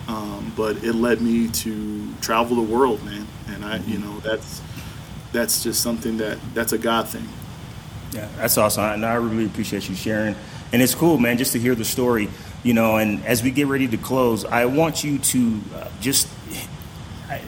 Um, 0.07 0.53
but 0.55 0.85
it 0.85 0.93
led 0.95 1.23
me 1.23 1.49
to 1.49 2.13
travel 2.21 2.57
the 2.57 2.63
world, 2.63 3.03
man. 3.05 3.27
And 3.49 3.65
I, 3.65 3.79
you 3.79 3.99
know, 3.99 4.19
that's 4.21 4.61
that's 5.33 5.63
just 5.63 5.83
something 5.83 6.19
that 6.19 6.39
that's 6.53 6.73
a 6.73 6.79
God 6.79 7.09
thing. 7.09 7.27
Yeah, 8.15 8.29
that's 8.37 8.57
awesome. 8.57 8.85
And 8.85 9.05
I 9.05 9.15
really 9.15 9.47
appreciate 9.47 9.89
you 9.89 9.97
sharing. 9.97 10.37
And 10.73 10.81
it's 10.81 10.95
cool, 10.95 11.19
man, 11.19 11.37
just 11.37 11.53
to 11.53 11.59
hear 11.59 11.75
the 11.75 11.85
story, 11.85 12.29
you 12.63 12.73
know. 12.73 12.97
And 12.97 13.25
as 13.27 13.43
we 13.43 13.51
get 13.51 13.67
ready 13.67 13.89
to 13.89 13.97
close, 13.97 14.45
I 14.45 14.67
want 14.67 15.03
you 15.03 15.19
to 15.19 15.61
uh, 15.75 15.89
just, 16.01 16.29
I, 17.29 17.43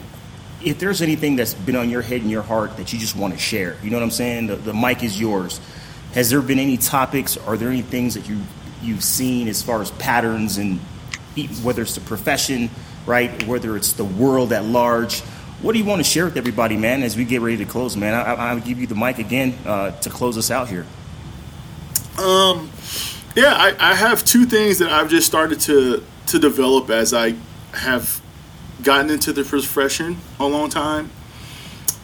if 0.64 0.80
there's 0.80 1.02
anything 1.02 1.36
that's 1.36 1.54
been 1.54 1.76
on 1.76 1.88
your 1.88 2.02
head 2.02 2.20
and 2.20 2.30
your 2.30 2.42
heart 2.42 2.76
that 2.78 2.92
you 2.92 2.98
just 2.98 3.14
want 3.14 3.32
to 3.32 3.38
share, 3.38 3.76
you 3.82 3.90
know 3.90 3.96
what 3.96 4.02
I'm 4.02 4.10
saying? 4.10 4.48
The, 4.48 4.56
the 4.56 4.74
mic 4.74 5.04
is 5.04 5.20
yours. 5.20 5.60
Has 6.14 6.30
there 6.30 6.42
been 6.42 6.58
any 6.58 6.76
topics? 6.76 7.36
Are 7.36 7.56
there 7.56 7.68
any 7.68 7.82
things 7.82 8.14
that 8.14 8.28
you 8.28 8.40
you've 8.82 9.04
seen 9.04 9.48
as 9.48 9.62
far 9.62 9.80
as 9.82 9.90
patterns 9.92 10.58
and 10.58 10.78
whether 11.62 11.82
it's 11.82 11.94
the 11.94 12.00
profession, 12.00 12.70
right? 13.06 13.46
Whether 13.46 13.76
it's 13.76 13.92
the 13.92 14.04
world 14.04 14.52
at 14.52 14.64
large. 14.64 15.22
What 15.66 15.72
do 15.72 15.80
you 15.80 15.84
want 15.84 15.98
to 15.98 16.08
share 16.08 16.26
with 16.26 16.36
everybody, 16.36 16.76
man, 16.76 17.02
as 17.02 17.16
we 17.16 17.24
get 17.24 17.40
ready 17.40 17.56
to 17.56 17.64
close, 17.64 17.96
man? 17.96 18.14
I, 18.14 18.22
I, 18.22 18.50
I'll 18.50 18.60
give 18.60 18.78
you 18.78 18.86
the 18.86 18.94
mic 18.94 19.18
again 19.18 19.58
uh, 19.66 19.90
to 19.90 20.08
close 20.10 20.38
us 20.38 20.48
out 20.48 20.68
here. 20.68 20.86
Um, 22.20 22.70
Yeah, 23.34 23.52
I, 23.52 23.74
I 23.80 23.96
have 23.96 24.24
two 24.24 24.46
things 24.46 24.78
that 24.78 24.90
I've 24.90 25.10
just 25.10 25.26
started 25.26 25.58
to 25.62 26.04
to 26.26 26.38
develop 26.38 26.88
as 26.88 27.12
I 27.12 27.34
have 27.72 28.22
gotten 28.84 29.10
into 29.10 29.32
the 29.32 29.42
profession 29.42 30.18
a 30.38 30.46
long 30.46 30.70
time. 30.70 31.10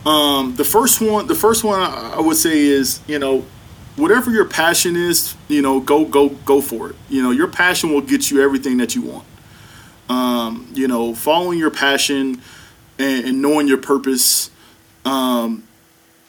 Um, 0.04 0.56
the 0.56 0.64
first 0.64 1.00
one, 1.00 1.28
the 1.28 1.36
first 1.36 1.62
one 1.62 1.78
I 1.78 2.18
would 2.18 2.38
say 2.38 2.58
is, 2.58 2.98
you 3.06 3.20
know, 3.20 3.46
whatever 3.94 4.32
your 4.32 4.46
passion 4.46 4.96
is, 4.96 5.36
you 5.46 5.62
know, 5.62 5.78
go 5.78 6.04
go 6.04 6.30
go 6.30 6.60
for 6.60 6.90
it. 6.90 6.96
You 7.08 7.22
know, 7.22 7.30
your 7.30 7.46
passion 7.46 7.92
will 7.92 8.00
get 8.00 8.28
you 8.28 8.42
everything 8.42 8.78
that 8.78 8.96
you 8.96 9.02
want. 9.02 9.26
Um, 10.08 10.68
you 10.74 10.88
know, 10.88 11.14
following 11.14 11.60
your 11.60 11.70
passion 11.70 12.42
and, 13.02 13.24
and 13.26 13.42
knowing 13.42 13.68
your 13.68 13.78
purpose, 13.78 14.50
um, 15.04 15.64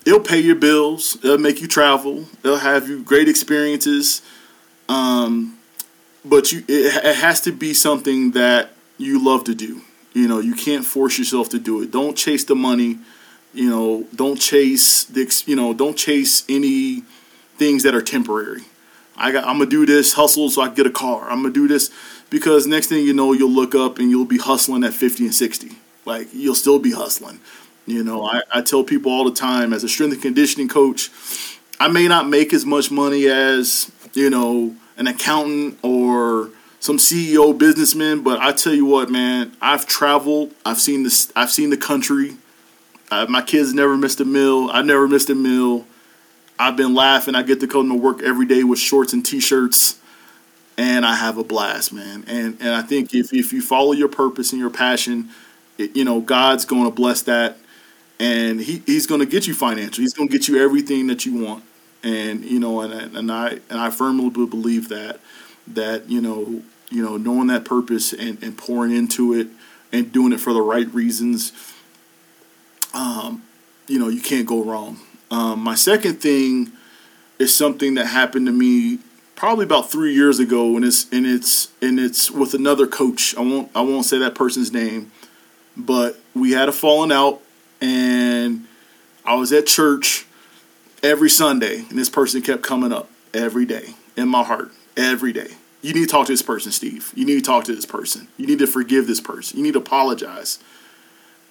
it'll 0.06 0.20
pay 0.20 0.40
your 0.40 0.56
bills. 0.56 1.18
It'll 1.24 1.38
make 1.38 1.62
you 1.62 1.68
travel. 1.68 2.26
It'll 2.44 2.58
have 2.58 2.88
you 2.90 3.04
great 3.04 3.30
experiences. 3.30 4.22
Um, 4.90 5.58
but 6.26 6.52
you, 6.52 6.60
it, 6.68 7.04
it 7.04 7.16
has 7.18 7.42
to 7.42 7.52
be 7.52 7.74
something 7.74 8.32
that 8.32 8.72
you 8.98 9.24
love 9.24 9.44
to 9.46 9.56
do. 9.56 9.82
You 10.14 10.28
know, 10.28 10.40
you 10.40 10.56
can't 10.56 10.86
force 10.86 11.18
yourself 11.18 11.50
to 11.50 11.60
do 11.60 11.82
it. 11.82 11.92
Don't 11.92 12.16
chase 12.16 12.44
the 12.44 12.56
money. 12.56 13.00
You 13.54 13.70
know, 13.70 14.08
don't 14.16 14.40
chase 14.40 15.04
the. 15.06 15.44
You 15.46 15.56
know, 15.56 15.74
don't 15.74 15.98
chase 15.98 16.44
any 16.48 17.02
things 17.58 17.84
that 17.84 17.96
are 17.96 18.02
temporary. 18.02 18.64
I 19.16 19.32
got. 19.32 19.46
I'm 19.46 19.58
gonna 19.58 19.70
do 19.70 19.86
this 19.86 20.14
hustle 20.14 20.50
so 20.50 20.62
I 20.62 20.68
can 20.68 20.76
get 20.76 20.88
a 20.88 20.92
car. 20.92 21.30
I'm 21.30 21.42
gonna 21.42 21.54
do 21.54 21.68
this 21.68 21.92
because 22.30 22.68
next 22.68 22.88
thing 22.88 23.06
you 23.06 23.14
know, 23.14 23.34
you'll 23.34 23.52
look 23.52 23.76
up 23.76 24.00
and 24.00 24.10
you'll 24.10 24.26
be 24.26 24.38
hustling 24.38 24.84
at 24.84 24.94
50 24.94 25.26
and 25.26 25.36
60. 25.36 25.78
Like 26.06 26.28
you'll 26.34 26.56
still 26.56 26.80
be 26.80 26.92
hustling. 26.92 27.40
You 27.86 28.04
know, 28.04 28.26
I, 28.26 28.42
I 28.52 28.62
tell 28.62 28.84
people 28.84 29.12
all 29.12 29.26
the 29.26 29.36
time 29.36 29.74
as 29.74 29.84
a 29.84 29.90
strength 29.90 30.14
and 30.14 30.22
conditioning 30.22 30.70
coach, 30.70 31.10
I 31.80 31.90
may 31.90 32.08
not 32.08 32.30
make 32.30 32.54
as 32.54 32.66
much 32.66 32.92
money 32.92 33.28
as 33.28 33.92
you 34.14 34.30
know 34.30 34.76
an 34.98 35.08
accountant 35.08 35.80
or 35.84 36.50
some 36.80 36.98
CEO 36.98 37.58
businessman, 37.58 38.24
but 38.24 38.40
I 38.40 38.52
tell 38.52 38.74
you 38.74 38.86
what, 38.86 39.10
man, 39.10 39.56
I've 39.62 39.86
traveled, 39.86 40.54
I've 40.66 40.80
seen 40.80 41.04
this, 41.04 41.32
I've 41.36 41.50
seen 41.50 41.70
the 41.70 41.78
country. 41.78 42.36
Uh, 43.10 43.26
my 43.30 43.42
kids 43.42 43.74
never 43.74 43.96
missed 43.96 44.20
a 44.20 44.26
meal. 44.26 44.70
I 44.72 44.82
never 44.82 45.08
missed 45.08 45.30
a 45.30 45.36
meal. 45.36 45.86
I've 46.60 46.76
been 46.76 46.94
laughing. 46.94 47.36
I 47.36 47.44
get 47.44 47.60
to 47.62 47.68
come 47.68 47.90
to 47.90 47.96
work 47.96 48.22
every 48.22 48.46
day 48.46 48.64
with 48.64 48.80
shorts 48.80 49.14
and 49.14 49.26
t-shirts, 49.26 50.00
and 50.78 51.06
I 51.06 51.16
have 51.16 51.38
a 51.38 51.44
blast, 51.44 51.94
man. 51.94 52.24
And 52.28 52.58
and 52.60 52.70
I 52.76 52.82
think 52.82 53.14
if 53.14 53.34
if 53.34 53.54
you 53.54 53.62
follow 53.62 53.92
your 53.92 54.10
purpose 54.10 54.52
and 54.52 54.60
your 54.60 54.70
passion, 54.70 55.30
you 55.78 56.06
know 56.06 56.22
God's 56.22 56.66
going 56.66 56.86
to 56.86 56.92
bless 56.92 57.22
that, 57.24 57.58
and 58.20 58.60
he, 58.62 58.82
He's 58.86 59.08
going 59.08 59.20
to 59.20 59.28
get 59.28 59.48
you 59.48 59.54
financial. 59.54 60.02
He's 60.02 60.14
going 60.14 60.30
to 60.30 60.32
get 60.32 60.48
you 60.48 60.64
everything 60.64 61.08
that 61.08 61.26
you 61.26 61.44
want. 61.44 61.64
And 62.04 62.44
you 62.44 62.60
know, 62.60 62.82
and 62.82 63.16
and 63.16 63.32
I 63.32 63.60
and 63.70 63.80
I 63.80 63.90
firmly 63.90 64.30
believe 64.30 64.90
that 64.90 65.20
that 65.68 66.10
you 66.10 66.22
know 66.22 66.62
you 66.94 67.02
know, 67.02 67.18
knowing 67.18 67.48
that 67.48 67.66
purpose 67.66 68.14
and, 68.14 68.42
and 68.44 68.56
pouring 68.56 68.96
into 68.96 69.34
it 69.34 69.48
and 69.92 70.12
doing 70.12 70.32
it 70.32 70.40
for 70.40 70.54
the 70.54 70.62
right 70.62 70.92
reasons, 70.94 71.52
um, 72.94 73.44
you 73.88 73.98
know, 73.98 74.10
you 74.10 74.22
can't 74.22 74.46
go 74.46 74.64
wrong. 74.64 75.00
Um, 75.32 75.60
my 75.60 75.74
second 75.74 76.22
thing 76.22 76.72
is 77.40 77.54
something 77.54 77.96
that 77.96 78.06
happened 78.06 78.46
to 78.46 78.52
me 78.52 79.00
probably 79.36 79.66
about 79.66 79.90
three 79.90 80.14
years 80.14 80.40
ago, 80.40 80.76
and 80.76 80.86
it's 80.86 81.12
and 81.12 81.26
it's 81.26 81.70
and 81.82 82.00
it's 82.00 82.30
with 82.30 82.54
another 82.54 82.86
coach. 82.86 83.36
I 83.36 83.42
won't 83.42 83.72
I 83.74 83.82
won't 83.82 84.06
say 84.06 84.20
that 84.20 84.36
person's 84.36 84.72
name, 84.72 85.12
but 85.76 86.20
we 86.34 86.52
had 86.52 86.70
a 86.70 86.72
falling 86.72 87.12
out, 87.12 87.42
and 87.82 88.66
I 89.26 89.36
was 89.36 89.52
at 89.54 89.66
church 89.66 90.26
every 91.02 91.30
Sunday, 91.30 91.86
and 91.90 91.98
this 91.98 92.10
person 92.10 92.42
kept 92.42 92.64
coming 92.64 92.94
up 92.94 93.10
every 93.34 93.66
day 93.66 93.96
in 94.16 94.28
my 94.28 94.44
heart, 94.44 94.72
every 94.96 95.34
day 95.34 95.56
you 95.84 95.94
need 95.94 96.08
to 96.08 96.08
talk 96.08 96.26
to 96.28 96.32
this 96.32 96.42
person, 96.42 96.72
Steve. 96.72 97.12
You 97.14 97.26
need 97.26 97.36
to 97.36 97.42
talk 97.42 97.66
to 97.66 97.76
this 97.76 97.86
person. 97.86 98.30
You 98.38 98.48
need 98.48 98.60
to 98.60 98.68
forgive 98.68 99.06
this 99.06 99.20
person. 99.20 99.58
You 99.58 99.64
need 99.64 99.74
to 99.74 99.80
apologize. 99.80 100.58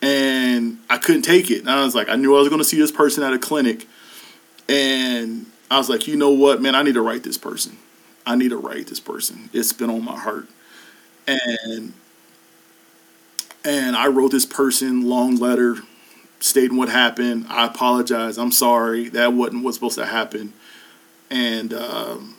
And 0.01 0.79
I 0.89 0.97
couldn't 0.97 1.23
take 1.23 1.51
it. 1.51 1.61
And 1.61 1.71
I 1.71 1.85
was 1.85 1.95
like, 1.95 2.09
I 2.09 2.17
knew 2.17 2.35
I 2.35 2.41
was 2.41 2.49
going 2.49 2.59
to 2.59 2.65
see 2.65 2.79
this 2.79 2.91
person 2.91 3.23
at 3.23 3.35
a 3.35 3.39
clinic. 3.39 3.87
And 4.71 5.47
I 5.71 5.77
was 5.77 5.91
like, 5.91 6.09
you 6.09 6.17
know 6.17 6.31
what, 6.31 6.63
man, 6.63 6.75
I 6.75 6.83
need 6.83 6.95
to 6.95 7.03
write 7.03 7.25
this 7.25 7.37
person. 7.37 7.77
I 8.25 8.35
need 8.35 8.49
to 8.49 8.57
write 8.57 8.87
this 8.87 9.01
person. 9.01 9.51
It's 9.53 9.75
been 9.75 9.91
on 9.91 10.03
my 10.03 10.19
heart. 10.19 10.49
And 11.29 11.93
and 13.65 13.97
I 13.97 14.09
wrote 14.09 14.33
this 14.33 14.47
person 14.47 15.09
long 15.09 15.37
letter 15.37 15.77
stating 16.41 16.77
what 16.77 16.89
happened. 16.89 17.47
I 17.49 17.67
apologize. 17.67 18.39
I'm 18.39 18.53
sorry. 18.53 19.09
That 19.11 19.33
wasn't 19.33 19.65
what's 19.65 19.77
supposed 19.77 19.99
to 19.99 20.07
happen. 20.07 20.53
And 21.31 21.73
um, 21.73 22.37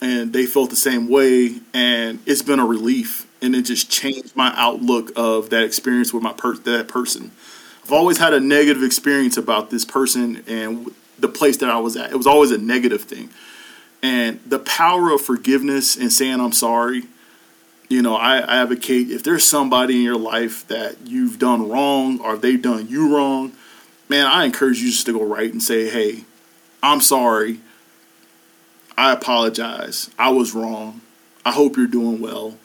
and 0.00 0.32
they 0.32 0.46
felt 0.46 0.70
the 0.70 0.76
same 0.76 1.08
way 1.08 1.60
and 1.74 2.20
it's 2.26 2.42
been 2.42 2.58
a 2.58 2.66
relief 2.66 3.26
and 3.42 3.54
it 3.54 3.62
just 3.62 3.90
changed 3.90 4.34
my 4.36 4.52
outlook 4.56 5.10
of 5.16 5.50
that 5.50 5.64
experience 5.64 6.12
with 6.12 6.22
my 6.22 6.32
per- 6.32 6.56
that 6.56 6.88
person 6.88 7.30
i've 7.84 7.92
always 7.92 8.18
had 8.18 8.32
a 8.32 8.40
negative 8.40 8.82
experience 8.82 9.36
about 9.36 9.70
this 9.70 9.84
person 9.84 10.42
and 10.46 10.88
the 11.18 11.28
place 11.28 11.56
that 11.58 11.68
i 11.68 11.78
was 11.78 11.96
at 11.96 12.10
it 12.10 12.16
was 12.16 12.26
always 12.26 12.50
a 12.50 12.58
negative 12.58 13.02
thing 13.02 13.28
and 14.02 14.40
the 14.46 14.58
power 14.58 15.10
of 15.10 15.20
forgiveness 15.20 15.96
and 15.96 16.12
saying 16.12 16.40
i'm 16.40 16.52
sorry 16.52 17.04
you 17.88 18.02
know 18.02 18.16
I, 18.16 18.38
I 18.38 18.62
advocate 18.62 19.10
if 19.10 19.22
there's 19.22 19.44
somebody 19.44 19.96
in 19.96 20.02
your 20.02 20.18
life 20.18 20.66
that 20.68 21.06
you've 21.06 21.38
done 21.38 21.68
wrong 21.68 22.20
or 22.20 22.36
they've 22.36 22.60
done 22.60 22.88
you 22.88 23.14
wrong 23.14 23.52
man 24.08 24.26
i 24.26 24.44
encourage 24.44 24.80
you 24.80 24.90
just 24.90 25.06
to 25.06 25.12
go 25.12 25.24
right 25.24 25.52
and 25.52 25.62
say 25.62 25.88
hey 25.88 26.24
i'm 26.82 27.00
sorry 27.00 27.60
I 28.98 29.12
apologize. 29.12 30.10
I 30.18 30.30
was 30.30 30.54
wrong. 30.54 31.02
I 31.46 31.52
hope 31.52 31.76
you're 31.76 31.86
doing 31.86 32.20
well, 32.20 32.58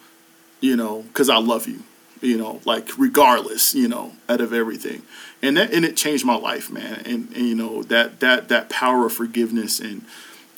you 0.62 0.76
know, 0.76 1.04
because 1.04 1.30
I 1.30 1.38
love 1.38 1.68
you, 1.68 1.84
you 2.22 2.40
know, 2.40 2.60
like 2.66 2.98
regardless, 2.98 3.76
you 3.76 3.88
know, 3.88 4.14
out 4.28 4.42
of 4.42 4.52
everything. 4.52 5.04
And 5.44 5.56
that 5.58 5.72
and 5.72 5.86
it 5.86 5.96
changed 5.96 6.26
my 6.26 6.36
life, 6.36 6.72
man. 6.72 7.04
And, 7.06 7.32
and 7.36 7.48
you 7.48 7.54
know, 7.54 7.84
that 7.84 8.20
that 8.22 8.50
that 8.50 8.70
power 8.70 9.06
of 9.06 9.14
forgiveness 9.14 9.80
and 9.80 10.06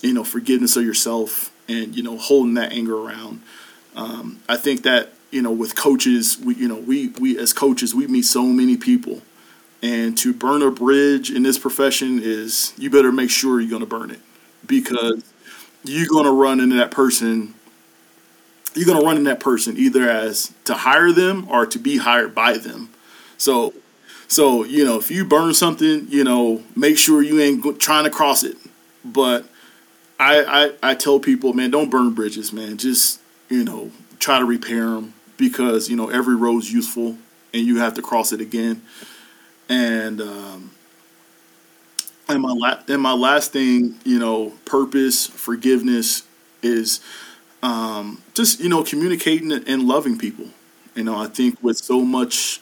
you 0.02 0.14
know, 0.14 0.24
forgiveness 0.24 0.78
of 0.78 0.86
yourself 0.86 1.52
and, 1.68 1.94
you 1.94 2.04
know, 2.04 2.18
holding 2.18 2.54
that 2.54 2.72
anger 2.72 2.96
around. 2.96 3.42
Um, 3.96 4.42
I 4.50 4.58
think 4.58 4.84
that, 4.84 5.14
you 5.32 5.42
know, 5.42 5.52
with 5.52 5.76
coaches, 5.76 6.38
we 6.44 6.56
you 6.56 6.68
know, 6.68 6.78
we 6.78 7.10
we 7.20 7.38
as 7.38 7.54
coaches, 7.54 7.96
we 7.96 8.08
meet 8.08 8.24
so 8.26 8.44
many 8.44 8.78
people. 8.78 9.22
And 9.82 10.18
to 10.20 10.34
burn 10.34 10.62
a 10.62 10.72
bridge 10.72 11.30
in 11.30 11.44
this 11.44 11.60
profession 11.60 12.20
is 12.22 12.74
you 12.78 12.90
better 12.90 13.12
make 13.12 13.30
sure 13.30 13.60
you're 13.60 13.70
gonna 13.70 13.86
burn 13.86 14.12
it. 14.12 14.20
Because 14.66 15.24
you're 15.86 16.08
going 16.08 16.26
to 16.26 16.32
run 16.32 16.60
into 16.60 16.76
that 16.78 16.92
person 16.92 17.54
you're 18.74 18.86
going 18.86 19.00
to 19.00 19.06
run 19.06 19.18
into 19.18 19.30
that 19.30 19.40
person 19.40 19.78
either 19.78 20.10
as 20.10 20.54
to 20.66 20.74
hire 20.74 21.12
them 21.14 21.48
or 21.50 21.66
to 21.66 21.80
be 21.80 21.98
hired 21.98 22.36
by 22.36 22.58
them 22.58 22.90
so 23.38 23.74
so 24.28 24.64
you 24.64 24.84
know 24.84 24.98
if 24.98 25.10
you 25.10 25.24
burn 25.24 25.54
something 25.54 26.08
you 26.10 26.24
know 26.24 26.64
make 26.76 26.98
sure 26.98 27.22
you 27.22 27.40
ain't 27.40 27.80
trying 27.80 28.04
to 28.04 28.10
cross 28.10 28.44
it 28.44 28.58
but 29.04 29.46
I, 30.20 30.44
I 30.44 30.92
i 30.92 30.96
tell 30.96 31.20
people 31.20 31.54
man 31.54 31.72
don't 31.72 31.90
burn 31.90 32.14
bridges 32.14 32.52
man 32.52 32.78
just 32.78 33.22
you 33.50 33.64
know 33.64 33.92
try 34.20 34.40
to 34.40 34.46
repair 34.46 34.90
them 34.92 35.14
because 35.38 35.90
you 35.90 35.96
know 35.96 36.10
every 36.10 36.36
road's 36.36 36.72
useful 36.72 37.18
and 37.54 37.66
you 37.66 37.80
have 37.80 37.94
to 37.94 38.02
cross 38.02 38.32
it 38.32 38.42
again 38.42 38.82
and 39.70 40.22
um, 40.22 40.72
and 42.28 42.42
my 42.42 42.54
la- 42.54 42.82
and 42.88 43.02
my 43.02 43.14
last 43.14 43.52
thing, 43.52 43.96
you 44.04 44.20
know, 44.20 44.54
purpose, 44.66 45.28
forgiveness 45.28 46.24
is 46.62 47.00
um, 47.62 48.22
just 48.34 48.60
you 48.60 48.70
know 48.70 48.84
communicating 48.84 49.52
and 49.52 49.84
loving 49.84 50.18
people. 50.18 50.48
You 50.96 51.04
know, 51.04 51.18
I 51.18 51.28
think 51.28 51.62
with 51.62 51.78
so 51.78 52.02
much 52.02 52.62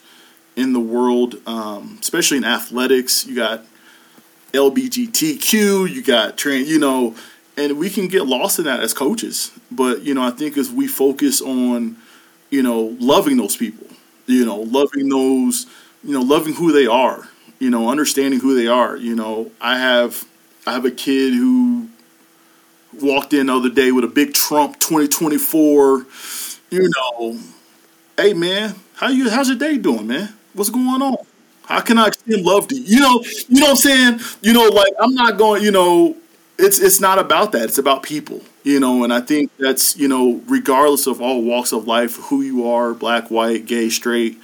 in 0.56 0.72
the 0.72 0.80
world, 0.80 1.36
um, 1.46 1.98
especially 2.00 2.38
in 2.38 2.44
athletics, 2.44 3.26
you 3.26 3.34
got 3.34 3.64
LBGTQ, 4.52 5.92
you 5.92 6.02
got 6.02 6.36
trans, 6.36 6.68
you 6.68 6.78
know, 6.78 7.14
and 7.56 7.78
we 7.78 7.90
can 7.90 8.08
get 8.08 8.26
lost 8.26 8.58
in 8.58 8.64
that 8.64 8.80
as 8.80 8.94
coaches. 8.94 9.52
But 9.70 10.02
you 10.02 10.14
know, 10.14 10.22
I 10.22 10.30
think 10.30 10.56
as 10.56 10.70
we 10.70 10.86
focus 10.86 11.40
on, 11.40 11.96
you 12.50 12.62
know, 12.62 12.96
loving 13.00 13.36
those 13.36 13.56
people, 13.56 13.86
you 14.26 14.44
know, 14.44 14.58
loving 14.58 15.08
those, 15.08 15.66
you 16.02 16.12
know, 16.14 16.22
loving 16.22 16.54
who 16.54 16.72
they 16.72 16.86
are, 16.86 17.28
you 17.58 17.70
know, 17.70 17.88
understanding 17.88 18.40
who 18.40 18.54
they 18.54 18.66
are. 18.66 18.96
You 18.96 19.14
know, 19.14 19.50
I 19.60 19.78
have 19.78 20.24
I 20.66 20.72
have 20.72 20.84
a 20.84 20.90
kid 20.90 21.34
who 21.34 21.88
walked 23.00 23.32
in 23.32 23.46
the 23.46 23.54
other 23.56 23.70
day 23.70 23.92
with 23.92 24.04
a 24.04 24.08
big 24.08 24.34
Trump 24.34 24.78
2024. 24.78 26.06
You 26.70 26.88
know, 26.96 27.38
hey 28.16 28.34
man, 28.34 28.74
how 28.96 29.08
you? 29.08 29.30
How's 29.30 29.48
your 29.48 29.58
day 29.58 29.78
doing, 29.78 30.06
man? 30.06 30.34
What's 30.54 30.70
going 30.70 31.02
on? 31.02 31.16
How 31.66 31.80
can 31.80 31.98
I 31.98 32.08
extend 32.08 32.44
love 32.44 32.68
to 32.68 32.76
you? 32.76 32.84
You 32.96 33.00
know, 33.00 33.24
you 33.48 33.60
know 33.60 33.66
what 33.66 33.70
I'm 33.70 33.76
saying? 33.76 34.20
You 34.42 34.52
know, 34.52 34.68
like 34.68 34.92
I'm 35.00 35.14
not 35.14 35.38
going. 35.38 35.62
You 35.62 35.70
know, 35.72 36.16
it's 36.58 36.78
it's 36.78 37.00
not 37.00 37.18
about 37.18 37.52
that. 37.52 37.64
It's 37.64 37.78
about 37.78 38.02
people. 38.02 38.42
You 38.62 38.80
know, 38.80 39.04
and 39.04 39.12
I 39.12 39.20
think 39.20 39.50
that's 39.58 39.96
you 39.96 40.08
know, 40.08 40.40
regardless 40.46 41.06
of 41.06 41.20
all 41.20 41.42
walks 41.42 41.72
of 41.72 41.86
life, 41.86 42.16
who 42.16 42.42
you 42.42 42.68
are, 42.68 42.94
black, 42.94 43.30
white, 43.30 43.66
gay, 43.66 43.88
straight, 43.88 44.40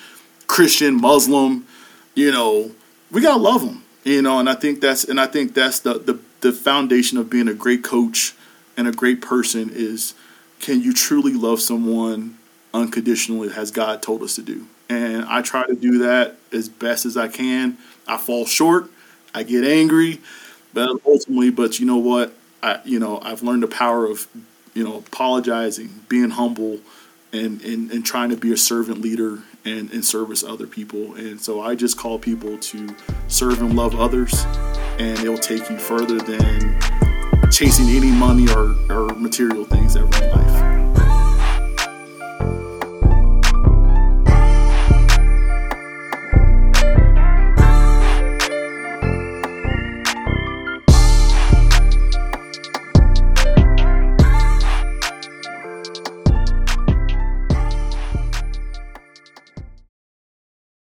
Christian, 0.46 1.00
Muslim, 1.00 1.66
you 2.14 2.30
know, 2.30 2.72
we 3.10 3.20
gotta 3.20 3.40
love 3.40 3.62
them, 3.62 3.84
you 4.04 4.22
know. 4.22 4.38
And 4.38 4.48
I 4.48 4.54
think 4.54 4.80
that's 4.80 5.04
and 5.04 5.20
I 5.20 5.26
think 5.26 5.54
that's 5.54 5.80
the 5.80 5.94
the 5.94 6.18
the 6.40 6.52
foundation 6.52 7.18
of 7.18 7.30
being 7.30 7.48
a 7.48 7.54
great 7.54 7.84
coach 7.84 8.34
and 8.76 8.88
a 8.88 8.92
great 8.92 9.20
person 9.20 9.70
is 9.72 10.14
can 10.60 10.82
you 10.82 10.92
truly 10.92 11.32
love 11.32 11.60
someone 11.60 12.38
unconditionally 12.72 13.50
as 13.54 13.70
God 13.70 14.02
told 14.02 14.22
us 14.22 14.36
to 14.36 14.42
do. 14.42 14.66
And 14.88 15.24
I 15.24 15.42
try 15.42 15.66
to 15.66 15.74
do 15.74 15.98
that 15.98 16.36
as 16.52 16.68
best 16.68 17.06
as 17.06 17.16
I 17.16 17.28
can. 17.28 17.78
I 18.06 18.16
fall 18.16 18.46
short, 18.46 18.90
I 19.34 19.42
get 19.42 19.64
angry, 19.64 20.20
but 20.72 21.00
ultimately, 21.06 21.50
but 21.50 21.78
you 21.78 21.86
know 21.86 21.96
what? 21.96 22.34
I 22.62 22.80
you 22.84 22.98
know, 22.98 23.20
I've 23.22 23.42
learned 23.42 23.62
the 23.62 23.68
power 23.68 24.06
of, 24.06 24.26
you 24.74 24.84
know, 24.84 24.98
apologizing, 24.98 26.04
being 26.08 26.30
humble 26.30 26.80
and 27.32 27.60
and, 27.62 27.90
and 27.90 28.04
trying 28.04 28.30
to 28.30 28.36
be 28.36 28.52
a 28.52 28.56
servant 28.56 29.00
leader 29.00 29.40
and, 29.64 29.90
and 29.92 30.04
service 30.04 30.42
other 30.42 30.66
people. 30.66 31.14
And 31.14 31.40
so 31.40 31.60
I 31.60 31.74
just 31.74 31.98
call 31.98 32.18
people 32.18 32.58
to 32.58 32.94
serve 33.28 33.60
and 33.60 33.76
love 33.76 33.98
others 33.98 34.44
and 34.98 35.18
it'll 35.18 35.38
take 35.38 35.68
you 35.70 35.78
further 35.78 36.18
than 36.18 36.78
chasing 37.50 37.88
any 37.88 38.10
money 38.10 38.48
or, 38.50 38.74
or 38.90 39.14
material 39.14 39.64
things 39.64 39.96
ever 39.96 40.06
in 40.22 40.30
life. 40.30 40.99